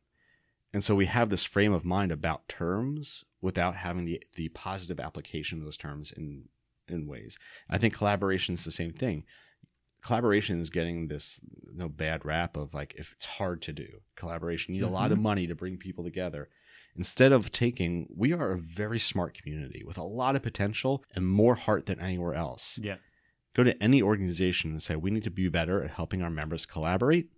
And 0.73 0.83
so 0.83 0.95
we 0.95 1.05
have 1.05 1.29
this 1.29 1.43
frame 1.43 1.73
of 1.73 1.85
mind 1.85 2.11
about 2.11 2.47
terms 2.47 3.23
without 3.41 3.75
having 3.75 4.05
the, 4.05 4.21
the 4.35 4.49
positive 4.49 4.99
application 4.99 5.59
of 5.59 5.65
those 5.65 5.77
terms 5.77 6.11
in 6.11 6.45
in 6.89 7.07
ways. 7.07 7.37
I 7.69 7.77
think 7.77 7.93
collaboration 7.93 8.53
is 8.53 8.63
the 8.63 8.71
same 8.71 8.93
thing. 8.93 9.23
Collaboration 10.03 10.59
is 10.59 10.69
getting 10.69 11.07
this 11.07 11.41
you 11.65 11.77
know, 11.77 11.89
bad 11.89 12.23
rap 12.23 12.55
of 12.55 12.73
like 12.73 12.95
if 12.97 13.13
it's 13.13 13.25
hard 13.25 13.61
to 13.63 13.73
do. 13.73 13.87
Collaboration 14.15 14.73
you 14.73 14.81
need 14.81 14.87
a 14.87 14.91
lot 14.91 15.11
of 15.11 15.17
mm-hmm. 15.17 15.23
money 15.23 15.47
to 15.47 15.55
bring 15.55 15.77
people 15.77 16.03
together. 16.03 16.49
Instead 16.95 17.31
of 17.31 17.51
taking, 17.51 18.07
we 18.15 18.33
are 18.33 18.51
a 18.51 18.57
very 18.57 18.97
smart 18.97 19.37
community 19.37 19.83
with 19.85 19.97
a 19.97 20.03
lot 20.03 20.35
of 20.35 20.41
potential 20.41 21.03
and 21.13 21.27
more 21.27 21.55
heart 21.55 21.85
than 21.85 21.99
anywhere 21.99 22.33
else. 22.33 22.79
Yeah. 22.81 22.95
Go 23.53 23.63
to 23.63 23.81
any 23.83 24.01
organization 24.01 24.71
and 24.71 24.81
say 24.81 24.95
we 24.95 25.11
need 25.11 25.23
to 25.23 25.31
be 25.31 25.47
better 25.47 25.83
at 25.83 25.91
helping 25.91 26.23
our 26.23 26.29
members 26.29 26.65
collaborate. 26.65 27.29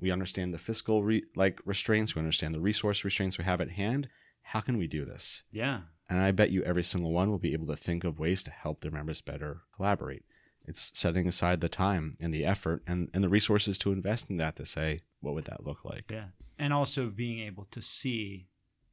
We 0.00 0.10
understand 0.10 0.54
the 0.54 0.58
fiscal 0.58 1.02
re- 1.02 1.24
like 1.36 1.60
restraints. 1.64 2.14
We 2.14 2.20
understand 2.20 2.54
the 2.54 2.60
resource 2.60 3.04
restraints 3.04 3.38
we 3.38 3.44
have 3.44 3.60
at 3.60 3.70
hand. 3.72 4.08
How 4.42 4.60
can 4.60 4.76
we 4.78 4.86
do 4.86 5.04
this? 5.04 5.42
Yeah. 5.52 5.80
And 6.08 6.18
I 6.18 6.30
bet 6.32 6.50
you 6.50 6.62
every 6.64 6.82
single 6.82 7.12
one 7.12 7.30
will 7.30 7.38
be 7.38 7.52
able 7.52 7.66
to 7.68 7.76
think 7.76 8.02
of 8.04 8.18
ways 8.18 8.42
to 8.44 8.50
help 8.50 8.80
their 8.80 8.90
members 8.90 9.20
better 9.20 9.60
collaborate. 9.76 10.24
It's 10.66 10.90
setting 10.94 11.26
aside 11.28 11.60
the 11.60 11.68
time 11.68 12.14
and 12.20 12.32
the 12.34 12.44
effort 12.44 12.82
and, 12.86 13.08
and 13.14 13.22
the 13.22 13.28
resources 13.28 13.78
to 13.78 13.92
invest 13.92 14.28
in 14.30 14.36
that 14.38 14.56
to 14.56 14.66
say, 14.66 15.02
what 15.20 15.34
would 15.34 15.44
that 15.44 15.64
look 15.64 15.84
like? 15.84 16.04
Yeah. 16.10 16.26
And 16.58 16.72
also 16.72 17.08
being 17.08 17.40
able 17.40 17.64
to 17.66 17.80
see 17.82 18.46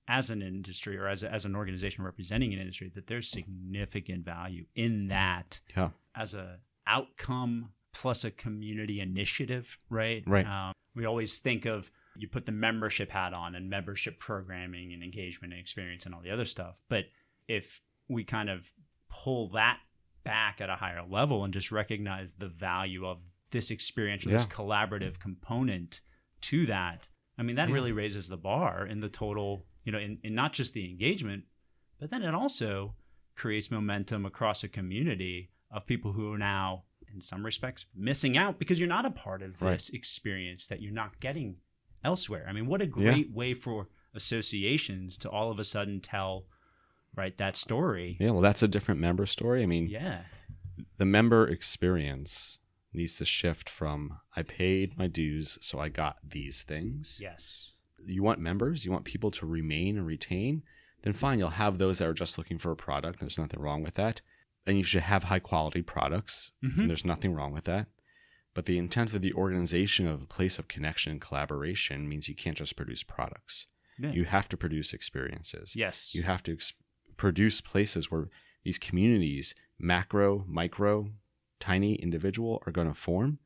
as 0.08 0.30
an 0.30 0.42
industry 0.42 0.98
or 0.98 1.08
as, 1.08 1.24
a, 1.24 1.32
as 1.34 1.46
an 1.46 1.56
organization 1.56 2.04
representing 2.04 2.54
an 2.54 2.60
industry 2.60 2.92
that 2.96 3.08
there's 3.08 3.30
significant 3.30 4.24
value 4.24 4.66
in 4.76 5.08
that 5.08 5.60
Yeah. 5.76 5.90
as 6.16 6.34
a 6.34 6.60
outcome 6.86 7.70
plus 7.94 8.24
a 8.24 8.32
community 8.32 9.02
initiative, 9.02 9.78
right? 9.90 10.24
Right. 10.26 10.46
Um, 10.46 10.74
we 10.98 11.06
always 11.06 11.40
think 11.40 11.66
of 11.66 11.90
you 12.18 12.28
put 12.28 12.46
the 12.46 12.52
membership 12.52 13.10
hat 13.12 13.34
on 13.34 13.54
and 13.56 13.70
membership 13.70 14.20
programming 14.20 14.92
and 14.94 15.04
engagement 15.04 15.54
and 15.54 15.62
experience 15.62 16.06
and 16.06 16.16
all 16.16 16.22
the 16.22 16.32
other 16.32 16.46
stuff. 16.46 16.82
But 16.90 17.06
if 17.48 17.82
we 18.10 18.24
kind 18.24 18.50
of 18.50 18.72
pull 19.10 19.50
that 19.52 19.80
back 20.24 20.60
at 20.60 20.70
a 20.70 20.76
higher 20.76 21.04
level 21.08 21.44
and 21.44 21.54
just 21.54 21.72
recognize 21.72 22.34
the 22.34 22.48
value 22.50 23.06
of 23.06 23.22
this 23.52 23.70
experiential, 23.72 24.32
this 24.32 24.46
collaborative 24.46 25.20
component 25.20 26.02
to 26.42 26.66
that, 26.66 27.08
I 27.38 27.44
mean, 27.44 27.56
that 27.58 27.70
Yeah. 27.70 27.76
really 27.76 27.92
raises 27.92 28.28
the 28.28 28.36
bar 28.38 28.86
in 28.88 29.00
the 29.00 29.10
total, 29.10 29.66
you 29.86 29.92
know, 29.92 30.00
in, 30.00 30.18
in 30.24 30.34
not 30.34 30.54
just 30.54 30.74
the 30.74 30.90
engagement, 30.90 31.46
but 32.00 32.10
then 32.10 32.24
it 32.24 32.34
also 32.34 32.96
creates 33.36 33.70
momentum 33.70 34.26
across 34.26 34.64
a 34.64 34.68
community 34.68 35.52
of 35.72 35.86
people 35.86 36.12
who 36.14 36.34
are 36.34 36.38
now, 36.38 36.84
in 37.14 37.22
some 37.22 37.46
respects, 37.46 37.86
missing 37.96 38.38
out 38.38 38.60
because 38.60 38.80
you're 38.80 38.88
not 38.88 39.06
a 39.06 39.12
part 39.12 39.42
of 39.42 39.62
Right. 39.62 39.74
this 39.74 39.90
experience 39.90 40.68
that 40.68 40.82
you're 40.82 40.92
not 40.94 41.20
getting 41.20 41.58
elsewhere. 42.04 42.46
I 42.48 42.54
mean, 42.54 42.68
what 42.68 42.82
a 42.82 42.86
Yeah. 42.86 42.92
great 42.92 43.32
way 43.32 43.54
for 43.54 43.90
associations 44.14 45.18
to 45.20 45.30
all 45.30 45.52
of 45.52 45.60
a 45.60 45.64
sudden 45.64 46.00
tell, 46.02 46.48
right, 47.16 47.36
that 47.38 47.56
story. 47.56 48.18
Yeah, 48.20 48.32
well, 48.32 48.42
that's 48.42 48.64
a 48.64 48.68
different 48.68 49.00
member 49.02 49.26
story. 49.26 49.64
I 49.64 49.66
mean, 49.66 49.88
Yeah. 49.88 50.26
the 50.98 51.06
member 51.06 51.48
experience 51.48 52.60
needs 52.94 53.18
to 53.18 53.26
shift 53.26 53.70
from 53.70 54.20
I 54.36 54.44
paid 54.44 54.98
my 54.98 55.08
dues, 55.08 55.58
so 55.62 55.80
I 55.80 55.90
got 55.90 56.18
these 56.28 56.64
things. 56.64 57.20
Yes. 57.22 57.74
You 58.06 58.24
want 58.24 58.40
members, 58.40 58.86
you 58.86 58.92
want 58.92 59.06
people 59.06 59.32
to 59.32 59.46
remain 59.46 59.98
and 59.98 60.06
retain, 60.06 60.64
then 61.02 61.14
fine, 61.14 61.40
you'll 61.40 61.50
have 61.52 61.78
those 61.78 62.00
that 62.00 62.08
are 62.08 62.14
just 62.14 62.38
looking 62.38 62.58
for 62.58 62.72
a 62.72 62.76
product. 62.76 63.20
There's 63.20 63.38
nothing 63.38 63.60
wrong 63.60 63.84
with 63.84 63.96
that. 63.96 64.22
And 64.68 64.78
you 64.78 64.84
should 64.84 65.04
have 65.04 65.24
high 65.24 65.40
quality 65.40 65.82
products, 65.82 66.52
Mhm. 66.64 66.78
and 66.78 66.90
there's 66.90 67.06
nothing 67.06 67.34
wrong 67.34 67.54
with 67.54 67.64
that. 67.64 67.88
But 68.54 68.66
the 68.66 68.78
intent 68.78 69.14
of 69.14 69.22
the 69.22 69.34
organization 69.34 70.08
of 70.08 70.22
a 70.22 70.26
place 70.28 70.60
of 70.60 70.68
connection 70.68 71.12
and 71.14 71.22
collaboration 71.22 72.08
means 72.10 72.28
you 72.28 72.36
can't 72.36 72.58
just 72.58 72.76
produce 72.76 73.04
products. 73.04 73.68
Yeah. 73.98 74.12
You 74.12 74.26
have 74.26 74.50
to 74.50 74.58
produce 74.58 74.94
experiences. 74.94 75.76
yes. 75.76 76.14
You 76.14 76.24
have 76.24 76.44
to 76.44 76.54
ex- 76.54 76.74
produce 77.16 77.62
places 77.62 78.12
where 78.12 78.30
these 78.64 78.78
communities, 78.78 79.56
macro, 79.80 80.44
micro, 80.48 81.14
tiny, 81.60 81.96
individual, 81.96 82.62
are 82.66 82.72
going 82.72 82.88
to 82.88 82.94
form 82.94 83.40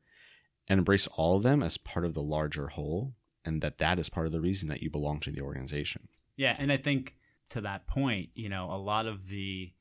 and 0.68 0.78
embrace 0.78 1.06
all 1.06 1.36
of 1.36 1.42
them 1.42 1.62
as 1.62 1.76
part 1.78 2.04
of 2.04 2.14
the 2.14 2.22
larger 2.22 2.68
whole, 2.68 3.14
and 3.44 3.62
that 3.62 3.78
that 3.78 3.98
is 3.98 4.08
part 4.10 4.26
of 4.26 4.32
the 4.32 4.40
reason 4.40 4.68
that 4.68 4.82
you 4.82 4.90
belong 4.90 5.20
to 5.20 5.30
the 5.30 5.40
organization. 5.40 6.08
Yeah, 6.36 6.56
and 6.58 6.70
I 6.72 6.76
think 6.76 7.16
to 7.50 7.60
that 7.62 7.86
point, 7.86 8.30
you 8.34 8.48
know, 8.48 8.70
a 8.72 8.76
lot 8.76 9.06
of 9.06 9.28
the 9.28 9.72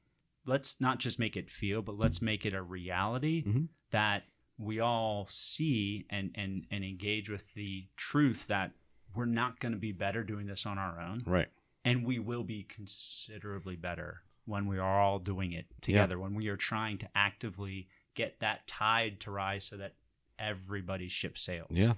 let's 0.52 0.76
not 0.80 1.00
just 1.00 1.18
make 1.20 1.36
it 1.38 1.50
feel, 1.50 1.82
but 1.82 1.98
let's 1.98 2.22
make 2.22 2.46
it 2.46 2.54
a 2.54 2.62
reality 2.62 3.44
Mhm. 3.44 3.70
that 3.92 4.24
we 4.58 4.80
all 4.80 5.26
see 5.30 6.06
and 6.10 6.32
and 6.36 6.66
and 6.70 6.84
engage 6.84 7.30
with 7.30 7.54
the 7.54 7.88
truth 7.96 8.48
that 8.48 8.74
we're 9.16 9.26
not 9.26 9.60
going 9.60 9.72
to 9.74 9.78
be 9.80 9.92
better 9.92 10.24
doing 10.24 10.46
this 10.48 10.66
on 10.66 10.78
our 10.78 11.00
own, 11.02 11.24
Right. 11.26 11.50
and 11.84 12.06
we 12.06 12.20
will 12.20 12.44
be 12.44 12.64
considerably 12.64 13.76
better 13.76 14.24
when 14.46 14.66
we 14.68 14.78
are 14.78 15.00
all 15.02 15.20
doing 15.20 15.52
it 15.54 15.66
together. 15.82 16.20
When 16.20 16.34
we 16.34 16.48
are 16.50 16.58
trying 16.58 16.98
to 17.00 17.10
actively 17.16 17.88
get 18.14 18.40
that 18.40 18.68
tide 18.68 19.20
to 19.22 19.32
rise 19.32 19.64
so 19.66 19.78
that 19.78 19.96
everybody's 20.40 21.12
ship 21.12 21.38
sails. 21.38 21.70
Yeah. 21.72 21.94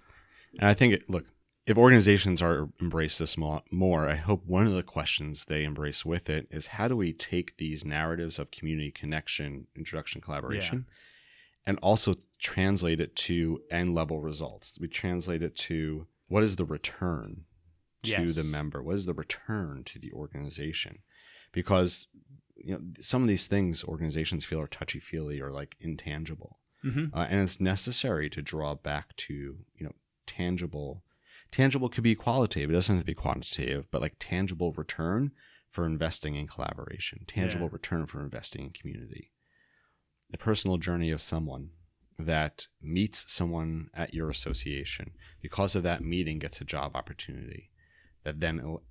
And 0.59 0.69
I 0.69 0.73
think, 0.73 0.93
it, 0.93 1.09
look, 1.09 1.25
if 1.65 1.77
organizations 1.77 2.41
are 2.41 2.69
embrace 2.81 3.17
this 3.17 3.37
more, 3.37 4.07
I 4.09 4.15
hope 4.15 4.45
one 4.45 4.67
of 4.67 4.73
the 4.73 4.83
questions 4.83 5.45
they 5.45 5.63
embrace 5.63 6.03
with 6.05 6.29
it 6.29 6.47
is 6.51 6.67
how 6.67 6.87
do 6.87 6.95
we 6.95 7.13
take 7.13 7.57
these 7.57 7.85
narratives 7.85 8.37
of 8.37 8.51
community 8.51 8.91
connection, 8.91 9.67
introduction, 9.75 10.19
collaboration, 10.21 10.85
and 11.65 11.79
also 11.81 12.15
translate 12.39 12.99
it 12.99 13.15
to 13.15 13.61
end 13.71 13.95
level 13.95 14.19
results? 14.19 14.77
We 14.79 14.87
translate 14.89 15.41
it 15.41 15.55
to 15.57 16.07
what 16.27 16.43
is 16.43 16.57
the 16.57 16.65
return 16.65 17.45
to 18.03 18.09
Yes. 18.09 18.35
the 18.35 18.43
member? 18.43 18.83
What 18.83 18.95
is 18.95 19.05
the 19.05 19.13
return 19.13 19.83
to 19.85 19.99
the 19.99 20.11
organization? 20.11 20.99
Because 21.53 22.07
you 22.57 22.73
know 22.73 22.81
some 22.99 23.21
of 23.21 23.27
these 23.27 23.47
things 23.47 23.83
organizations 23.83 24.43
feel 24.45 24.59
are 24.59 24.67
touchy 24.67 24.99
feely 24.99 25.41
or 25.41 25.51
like 25.51 25.75
intangible 25.79 26.59
hmm 26.81 27.05
uh, 27.13 27.25
and 27.29 27.41
it's 27.41 27.59
necessary 27.59 28.29
to 28.29 28.41
draw 28.41 28.75
back 28.75 29.15
to 29.15 29.33
you 29.75 29.85
know 29.85 29.91
tangible 30.27 31.03
tangible 31.53 31.87
could 31.87 32.03
be 32.03 32.15
qualitative. 32.15 32.69
It 32.69 32.73
doesn't 32.73 32.95
have 32.95 33.03
to 33.03 33.05
be 33.05 33.13
quantitative 33.13 33.89
but 33.91 34.01
like 34.01 34.15
tangible 34.19 34.73
return 34.73 35.31
for 35.69 35.85
investing 35.85 36.35
in 36.35 36.47
collaboration 36.47 37.23
tangible 37.27 37.67
Yeah. 37.67 37.73
return 37.73 38.05
for 38.05 38.21
investing 38.21 38.65
in 38.65 38.69
community. 38.71 39.31
The 40.29 40.37
personal 40.37 40.77
journey 40.77 41.11
of 41.11 41.21
someone 41.21 41.69
that 42.19 42.67
meets 42.81 43.31
someone 43.31 43.89
at 43.93 44.13
your 44.13 44.29
association. 44.29 45.13
Because 45.41 45.75
of 45.75 45.83
that 45.83 46.03
meeting 46.03 46.39
gets 46.39 46.59
a 46.61 46.65
job 46.65 46.95
opportunity 46.95 47.71
that 48.23 48.39
then 48.39 48.59
ele- 48.59 48.83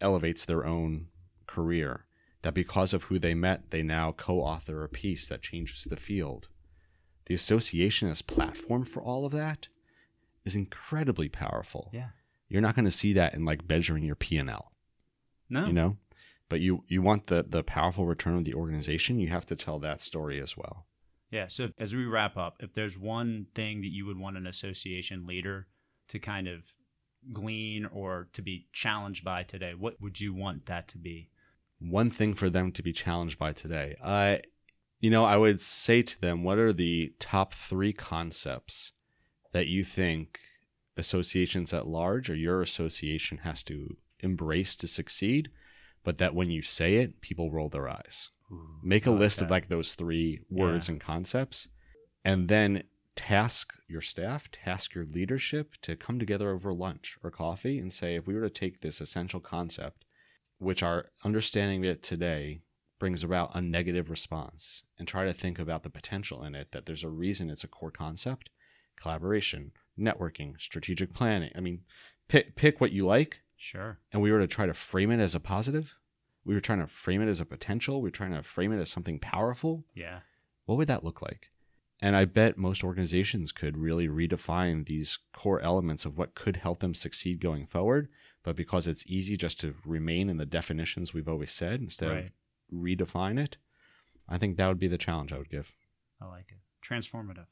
elevates 0.00 0.44
their 0.44 0.64
own 0.66 1.08
career. 1.46 2.06
That 2.42 2.54
because 2.54 2.94
of 2.94 3.04
who 3.04 3.18
they 3.18 3.34
met 3.34 3.70
they 3.70 3.82
now 3.82 4.12
co-author 4.12 4.84
a 4.84 4.88
piece 4.88 5.28
that 5.28 5.42
changes 5.42 5.84
the 5.84 5.96
field. 5.96 6.48
The 7.26 7.34
association 7.34 8.08
as 8.08 8.22
platform 8.22 8.84
for 8.84 9.02
all 9.02 9.26
of 9.26 9.32
that 9.32 9.68
is 10.48 10.54
incredibly 10.56 11.28
powerful. 11.28 11.90
Yeah. 11.92 12.08
You're 12.48 12.62
not 12.62 12.74
going 12.74 12.86
to 12.86 12.90
see 12.90 13.12
that 13.12 13.34
in 13.34 13.44
like 13.44 13.68
measuring 13.68 14.04
your 14.04 14.16
P&L, 14.16 14.72
No. 15.48 15.66
you 15.66 15.72
know? 15.72 15.96
But 16.48 16.60
you 16.60 16.82
you 16.88 17.02
want 17.02 17.26
the 17.26 17.44
the 17.46 17.62
powerful 17.62 18.06
return 18.06 18.34
of 18.38 18.44
the 18.46 18.54
organization, 18.54 19.20
you 19.20 19.28
have 19.28 19.44
to 19.46 19.54
tell 19.54 19.78
that 19.80 20.00
story 20.00 20.40
as 20.40 20.56
well. 20.56 20.86
Yeah. 21.30 21.46
So 21.48 21.68
as 21.78 21.94
we 21.94 22.06
wrap 22.06 22.38
up, 22.38 22.56
if 22.60 22.72
there's 22.72 22.96
one 22.96 23.48
thing 23.54 23.82
that 23.82 23.92
you 23.92 24.06
would 24.06 24.18
want 24.18 24.38
an 24.38 24.46
association 24.46 25.26
leader 25.26 25.66
to 26.08 26.18
kind 26.18 26.48
of 26.48 26.60
glean 27.34 27.84
or 27.84 28.28
to 28.32 28.40
be 28.40 28.66
challenged 28.72 29.24
by 29.24 29.42
today, 29.42 29.74
what 29.74 30.00
would 30.00 30.20
you 30.20 30.32
want 30.32 30.64
that 30.66 30.88
to 30.88 30.96
be? 30.98 31.28
One 31.80 32.10
thing 32.10 32.32
for 32.32 32.48
them 32.48 32.72
to 32.72 32.82
be 32.82 32.92
challenged 32.94 33.38
by 33.38 33.52
today. 33.52 33.96
I 34.02 34.40
you 35.00 35.10
know, 35.10 35.26
I 35.26 35.36
would 35.36 35.60
say 35.60 36.00
to 36.02 36.20
them, 36.20 36.42
what 36.44 36.58
are 36.58 36.72
the 36.72 37.12
top 37.20 37.52
3 37.52 37.92
concepts 37.92 38.92
that 39.52 39.66
you 39.66 39.84
think 39.84 40.38
associations 40.96 41.72
at 41.72 41.86
large 41.86 42.28
or 42.28 42.34
your 42.34 42.60
association 42.60 43.38
has 43.38 43.62
to 43.64 43.96
embrace 44.20 44.74
to 44.76 44.86
succeed, 44.86 45.50
but 46.04 46.18
that 46.18 46.34
when 46.34 46.50
you 46.50 46.62
say 46.62 46.96
it, 46.96 47.20
people 47.20 47.50
roll 47.50 47.68
their 47.68 47.88
eyes? 47.88 48.30
make 48.82 49.06
a 49.06 49.10
list 49.10 49.42
of 49.42 49.50
like 49.50 49.68
those 49.68 49.94
three 49.94 50.40
words 50.48 50.88
and 50.88 51.00
concepts 51.00 51.68
and 52.24 52.48
then 52.48 52.82
task 53.14 53.72
your 53.88 54.00
staff, 54.00 54.50
task 54.50 54.94
your 54.94 55.04
leadership 55.04 55.74
to 55.82 55.96
come 55.96 56.18
together 56.18 56.50
over 56.50 56.72
lunch 56.72 57.18
or 57.22 57.30
coffee 57.30 57.78
and 57.78 57.92
say, 57.92 58.14
if 58.14 58.26
we 58.26 58.34
were 58.34 58.42
to 58.42 58.50
take 58.50 58.80
this 58.80 59.00
essential 59.00 59.40
concept, 59.40 60.04
which 60.58 60.82
our 60.82 61.10
understanding 61.24 61.84
of 61.84 61.90
it 61.90 62.02
today 62.02 62.60
brings 62.98 63.22
about 63.22 63.54
a 63.54 63.60
negative 63.60 64.10
response, 64.10 64.82
and 64.98 65.06
try 65.06 65.24
to 65.24 65.32
think 65.32 65.58
about 65.58 65.84
the 65.84 65.90
potential 65.90 66.42
in 66.42 66.54
it, 66.54 66.72
that 66.72 66.86
there's 66.86 67.04
a 67.04 67.08
reason 67.08 67.48
it's 67.48 67.62
a 67.62 67.68
core 67.68 67.92
concept 67.92 68.50
collaboration, 69.00 69.72
networking, 69.98 70.60
strategic 70.60 71.12
planning. 71.14 71.50
I 71.56 71.60
mean, 71.60 71.80
pick, 72.28 72.56
pick 72.56 72.80
what 72.80 72.92
you 72.92 73.06
like. 73.06 73.40
Sure. 73.56 73.98
And 74.12 74.22
we 74.22 74.30
were 74.30 74.38
to 74.40 74.46
try 74.46 74.66
to 74.66 74.74
frame 74.74 75.10
it 75.10 75.20
as 75.20 75.34
a 75.34 75.40
positive. 75.40 75.94
We 76.44 76.54
were 76.54 76.60
trying 76.60 76.80
to 76.80 76.86
frame 76.86 77.20
it 77.22 77.28
as 77.28 77.40
a 77.40 77.44
potential. 77.44 78.00
We 78.00 78.06
were 78.08 78.12
trying 78.12 78.32
to 78.32 78.42
frame 78.42 78.72
it 78.72 78.80
as 78.80 78.90
something 78.90 79.18
powerful. 79.18 79.84
Yeah. 79.94 80.20
What 80.66 80.78
would 80.78 80.88
that 80.88 81.04
look 81.04 81.20
like? 81.20 81.50
And 82.00 82.14
I 82.14 82.26
bet 82.26 82.56
most 82.56 82.84
organizations 82.84 83.50
could 83.50 83.76
really 83.76 84.06
redefine 84.06 84.86
these 84.86 85.18
core 85.32 85.60
elements 85.60 86.04
of 86.04 86.16
what 86.16 86.36
could 86.36 86.56
help 86.56 86.78
them 86.78 86.94
succeed 86.94 87.40
going 87.40 87.66
forward. 87.66 88.08
But 88.44 88.54
because 88.54 88.86
it's 88.86 89.04
easy 89.08 89.36
just 89.36 89.58
to 89.60 89.74
remain 89.84 90.30
in 90.30 90.36
the 90.36 90.46
definitions 90.46 91.12
we've 91.12 91.28
always 91.28 91.50
said 91.50 91.80
instead 91.80 92.10
Right. 92.10 92.24
of 92.26 92.30
redefine 92.72 93.38
it, 93.38 93.56
I 94.28 94.38
think 94.38 94.56
that 94.56 94.68
would 94.68 94.78
be 94.78 94.88
the 94.88 94.96
challenge 94.98 95.32
I 95.32 95.38
would 95.38 95.50
give. 95.50 95.74
I 96.20 96.26
like 96.26 96.52
it. 96.52 96.58
Transformative. 96.86 97.46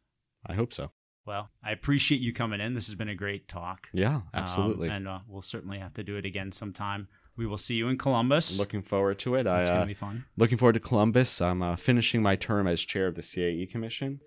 I 0.46 0.54
hope 0.54 0.72
so. 0.72 0.92
Well, 1.26 1.50
I 1.62 1.72
appreciate 1.72 2.20
you 2.20 2.32
coming 2.32 2.60
in. 2.60 2.74
This 2.74 2.86
has 2.86 2.94
been 2.94 3.08
a 3.08 3.14
great 3.14 3.48
talk. 3.48 3.88
Yeah, 3.92 4.16
Um, 4.16 4.22
absolutely. 4.32 4.88
and 4.88 5.08
uh, 5.08 5.18
we'll 5.28 5.42
certainly 5.42 5.78
have 5.78 5.92
to 5.94 6.04
do 6.04 6.16
it 6.16 6.24
again 6.24 6.52
sometime. 6.52 7.08
We 7.36 7.46
will 7.46 7.58
see 7.58 7.74
you 7.74 7.88
in 7.88 7.98
Columbus. 7.98 8.58
looking 8.58 8.80
forward 8.82 9.18
to 9.20 9.34
it. 9.34 9.46
I 9.46 9.62
it's 9.62 9.70
uh, 9.70 9.74
going 9.74 9.86
to 9.86 9.94
be 9.94 9.94
fun. 9.94 10.24
looking 10.36 10.56
forward 10.56 10.74
to 10.74 10.80
Columbus. 10.80 11.40
I'm 11.42 11.62
uh, 11.62 11.76
finishing 11.76 12.22
my 12.22 12.36
term 12.36 12.66
as 12.66 12.80
chair 12.80 13.08
of 13.08 13.14
the 13.16 13.22
CAE 13.22 13.66
Commission, 13.70 14.20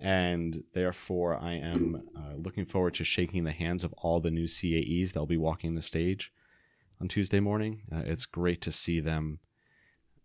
and 0.00 0.62
therefore 0.72 1.36
I 1.36 1.54
am 1.54 2.02
uh, 2.16 2.34
looking 2.36 2.64
forward 2.64 2.94
to 2.94 3.04
shaking 3.04 3.44
the 3.44 3.52
hands 3.52 3.84
of 3.84 3.92
all 3.98 4.20
the 4.20 4.30
new 4.30 4.44
CAEs 4.46 5.12
that'll 5.12 5.26
be 5.26 5.36
walking 5.36 5.74
the 5.74 5.82
stage 5.82 6.32
on 7.00 7.08
Tuesday 7.08 7.40
morning. 7.40 7.82
Uh, 7.92 8.02
it's 8.06 8.24
great 8.26 8.60
to 8.62 8.72
see 8.72 9.00
them 9.00 9.40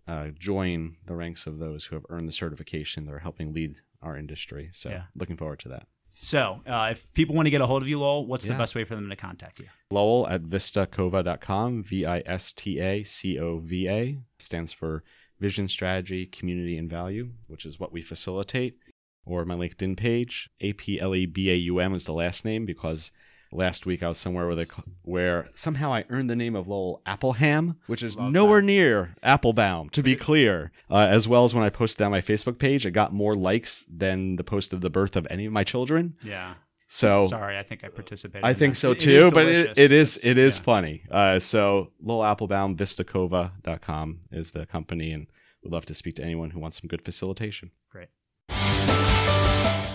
uh, 0.07 0.27
join 0.37 0.95
the 1.05 1.15
ranks 1.15 1.45
of 1.47 1.59
those 1.59 1.85
who 1.85 1.95
have 1.95 2.05
earned 2.09 2.27
the 2.27 2.31
certification 2.33 3.05
that 3.05 3.13
are 3.13 3.19
helping 3.19 3.51
lead 3.53 3.77
our 4.01 4.15
industry. 4.15 4.69
So, 4.71 4.89
Yeah. 4.91 5.03
looking 5.15 5.35
forward 5.37 5.59
to 5.59 5.69
that. 5.69 5.87
So, 6.21 6.61
uh, 6.67 6.89
if 6.91 7.11
people 7.13 7.35
want 7.35 7.45
to 7.45 7.49
get 7.49 7.61
a 7.61 7.65
hold 7.65 7.81
of 7.81 7.87
you, 7.87 7.99
Lowell, 7.99 8.27
what's 8.27 8.45
the 8.45 8.53
best 8.53 8.75
way 8.75 8.83
for 8.83 8.95
them 8.95 9.09
to 9.09 9.15
contact 9.15 9.59
you? 9.59 9.65
Lowell 9.89 10.27
at 10.27 10.43
vistacova.com, 10.43 11.83
V 11.83 12.05
I 12.05 12.21
S 12.25 12.51
T 12.51 12.79
A 12.79 13.03
C 13.03 13.39
O 13.39 13.59
V 13.59 13.87
A, 13.87 14.19
stands 14.37 14.73
for 14.73 15.03
Vision 15.39 15.69
Strategy, 15.69 16.25
Community, 16.25 16.77
and 16.77 16.89
Value, 16.89 17.29
which 17.47 17.65
is 17.65 17.79
what 17.79 17.93
we 17.93 18.01
facilitate. 18.01 18.77
Or 19.25 19.45
my 19.45 19.55
LinkedIn 19.55 19.95
page, 19.95 20.49
A 20.59 20.73
P 20.73 20.99
L 20.99 21.15
E 21.15 21.25
B 21.25 21.49
A 21.51 21.55
U 21.55 21.79
M 21.79 21.93
is 21.93 22.05
the 22.05 22.13
last 22.13 22.43
name 22.43 22.65
because 22.65 23.11
last 23.51 23.85
week 23.85 24.03
I 24.03 24.07
was 24.09 24.17
somewhere 24.17 24.45
where, 24.47 24.55
they, 24.55 24.67
where 25.03 25.49
somehow 25.55 25.93
I 25.93 26.05
earned 26.09 26.29
the 26.29 26.35
name 26.35 26.55
of 26.55 26.67
Lowell 26.67 27.01
Appleham, 27.05 27.75
which 27.87 28.03
is 28.03 28.15
Love 28.15 28.31
nowhere 28.31 28.61
that. 28.61 28.65
near 28.67 29.15
Aplebaum, 29.23 29.89
to 29.91 30.03
be 30.03 30.15
clear. 30.15 30.71
Uh, 30.89 31.07
as 31.09 31.27
well 31.27 31.43
as 31.45 31.53
when 31.55 31.63
I 31.63 31.69
posted 31.69 32.03
on 32.05 32.11
my 32.11 32.21
Facebook 32.21 32.59
page, 32.59 32.85
it 32.85 32.91
got 32.91 33.13
more 33.13 33.35
likes 33.35 33.85
than 33.91 34.35
the 34.35 34.43
post 34.43 34.73
of 34.73 34.81
the 34.81 34.89
birth 34.89 35.15
of 35.15 35.25
any 35.29 35.45
of 35.45 35.53
my 35.53 35.63
children. 35.63 36.15
Yeah. 36.23 36.55
So 36.91 37.27
Sorry, 37.27 37.55
I 37.57 37.61
think 37.63 37.83
I 37.83 37.89
participated. 37.89 38.43
I 38.43 38.53
think 38.55 38.73
that. 38.73 38.79
so 38.79 38.93
too, 38.95 39.27
is 39.27 39.33
but 39.33 39.45
it. 39.47 39.77
it 39.77 39.91
is 39.91 40.17
It's- 40.17 40.25
it 40.31 40.37
is 40.39 40.57
yeah. 40.57 40.63
funny. 40.63 41.03
Uh, 41.11 41.37
so 41.39 41.91
Lowell 42.01 42.23
Aplebaum, 42.25 42.75
Vistacova.com 42.77 44.21
is 44.31 44.51
the 44.53 44.65
company, 44.65 45.11
and 45.11 45.27
we'd 45.63 45.71
love 45.71 45.85
to 45.85 45.93
speak 45.93 46.15
to 46.15 46.23
anyone 46.23 46.49
who 46.51 46.59
wants 46.59 46.81
some 46.81 46.87
good 46.87 47.03
facilitation. 47.03 47.71
Great. 47.91 48.07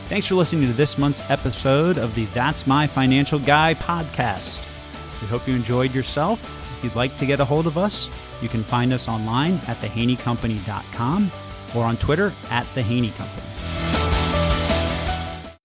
Thanks 0.08 0.26
for 0.26 0.34
listening 0.34 0.68
to 0.68 0.74
this 0.74 0.98
month's 0.98 1.22
episode 1.30 1.96
of 1.96 2.14
the 2.14 2.26
That's 2.26 2.66
My 2.66 2.86
Financial 2.86 3.38
Guy 3.38 3.74
podcast. 3.74 4.60
We 5.22 5.26
hope 5.28 5.48
you 5.48 5.54
enjoyed 5.54 5.94
yourself. 5.94 6.42
If 6.76 6.84
you'd 6.84 6.94
like 6.94 7.16
to 7.16 7.24
get 7.24 7.40
a 7.40 7.44
hold 7.44 7.66
of 7.66 7.78
us, 7.78 8.10
you 8.42 8.50
can 8.50 8.64
find 8.64 8.92
us 8.92 9.08
online 9.08 9.54
at 9.66 9.78
thehaneycompany.com 9.78 11.32
or 11.74 11.84
on 11.84 11.96
Twitter 11.96 12.34
at 12.50 12.66
the 12.74 12.82
Haney 12.82 13.12
Company. 13.12 13.42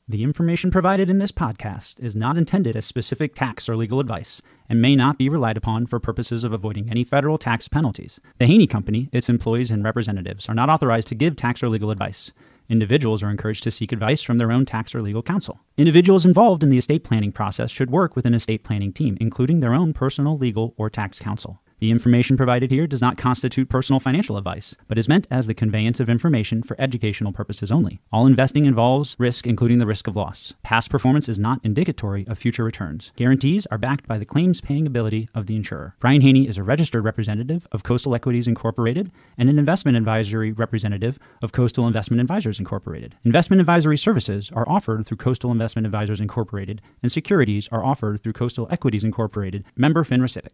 The 0.08 0.24
information 0.24 0.72
provided 0.72 1.10
in 1.10 1.20
this 1.20 1.34
podcast 1.34 2.00
is 2.00 2.16
not 2.16 2.38
intended 2.38 2.78
as 2.78 2.86
specific 2.86 3.36
tax 3.36 3.68
or 3.68 3.76
legal 3.76 4.00
advice 4.00 4.42
and 4.70 4.82
may 4.82 4.96
not 4.96 5.18
be 5.18 5.28
relied 5.28 5.58
upon 5.58 5.86
for 5.86 6.00
purposes 6.00 6.46
of 6.46 6.54
avoiding 6.54 6.90
any 6.90 7.04
federal 7.04 7.38
tax 7.38 7.68
penalties. 7.68 8.22
The 8.38 8.48
Haney 8.48 8.68
Company, 8.68 9.10
its 9.12 9.28
employees, 9.28 9.70
and 9.70 9.84
representatives 9.84 10.48
are 10.48 10.56
not 10.56 10.70
authorized 10.70 11.10
to 11.10 11.16
give 11.16 11.36
tax 11.36 11.62
or 11.62 11.68
legal 11.68 11.92
advice. 11.92 12.32
Individuals 12.70 13.24
are 13.24 13.32
encouraged 13.32 13.64
to 13.64 13.72
seek 13.72 13.92
advice 13.92 14.22
from 14.22 14.38
their 14.38 14.52
own 14.52 14.64
tax 14.64 14.94
or 14.94 15.02
legal 15.02 15.24
counsel. 15.24 15.60
Individuals 15.76 16.24
involved 16.24 16.62
in 16.62 16.70
the 16.70 16.78
estate 16.78 17.04
planning 17.04 17.32
process 17.32 17.72
should 17.72 17.90
work 17.90 18.16
with 18.16 18.28
an 18.28 18.36
estate 18.36 18.64
planning 18.64 18.94
team, 18.94 19.18
including 19.20 19.60
their 19.60 19.74
own 19.74 19.92
personal 19.92 20.38
legal 20.38 20.76
or 20.78 20.88
tax 20.88 21.20
counsel. 21.20 21.62
The 21.80 21.92
information 21.92 22.36
provided 22.36 22.72
here 22.72 22.88
does 22.88 23.02
not 23.02 23.18
constitute 23.18 23.70
personal 23.70 24.02
financial 24.02 24.36
advice, 24.38 24.76
but 24.90 24.98
is 24.98 25.08
meant 25.08 25.28
as 25.32 25.48
the 25.48 25.54
conveyance 25.54 26.02
of 26.02 26.10
information 26.10 26.62
for 26.62 26.76
educational 26.80 27.32
purposes 27.32 27.72
only. 27.72 28.02
All 28.12 28.28
investing 28.28 28.66
involves 28.66 29.16
risk, 29.18 29.48
including 29.48 29.80
the 29.80 29.86
risk 29.86 30.06
of 30.08 30.16
loss. 30.16 30.54
Past 30.62 30.90
performance 30.90 31.30
is 31.30 31.40
not 31.40 31.62
indicatory 31.64 32.26
of 32.28 32.38
future 32.38 32.66
returns. 32.66 33.14
Guarantees 33.16 33.66
are 33.68 33.78
backed 33.78 34.08
by 34.08 34.18
the 34.18 34.26
claims 34.26 34.60
paying 34.60 34.86
ability 34.86 35.30
of 35.34 35.48
the 35.48 35.56
insurer. 35.56 35.96
Brian 36.02 36.22
Haney 36.22 36.48
is 36.50 36.58
a 36.58 36.64
registered 36.64 37.06
representative 37.06 37.66
of 37.72 37.84
Coastal 37.84 38.14
Equities 38.14 38.48
Incorporated 38.48 39.10
and 39.38 39.50
an 39.50 39.58
investment 39.58 39.96
advisory 39.96 40.52
representative 40.52 41.18
of 41.42 41.54
Coastal 41.54 41.88
Investment 41.88 42.20
Advisors 42.20 42.60
Incorporated. 42.60 43.16
Investment 43.24 43.62
advisory 43.62 43.98
services 43.98 44.52
are 44.54 44.68
offered 44.68 45.06
through 45.06 45.18
Coastal 45.18 45.52
Investment 45.52 45.86
Advisors 45.86 46.20
Incorporated, 46.20 46.82
and 47.02 47.10
securities 47.10 47.70
are 47.72 47.86
offered 47.86 48.22
through 48.22 48.34
Coastal 48.34 48.68
Equities 48.70 49.06
Incorporated, 49.06 49.64
member 49.78 50.04
FINRA 50.04 50.28
SIPC. 50.30 50.48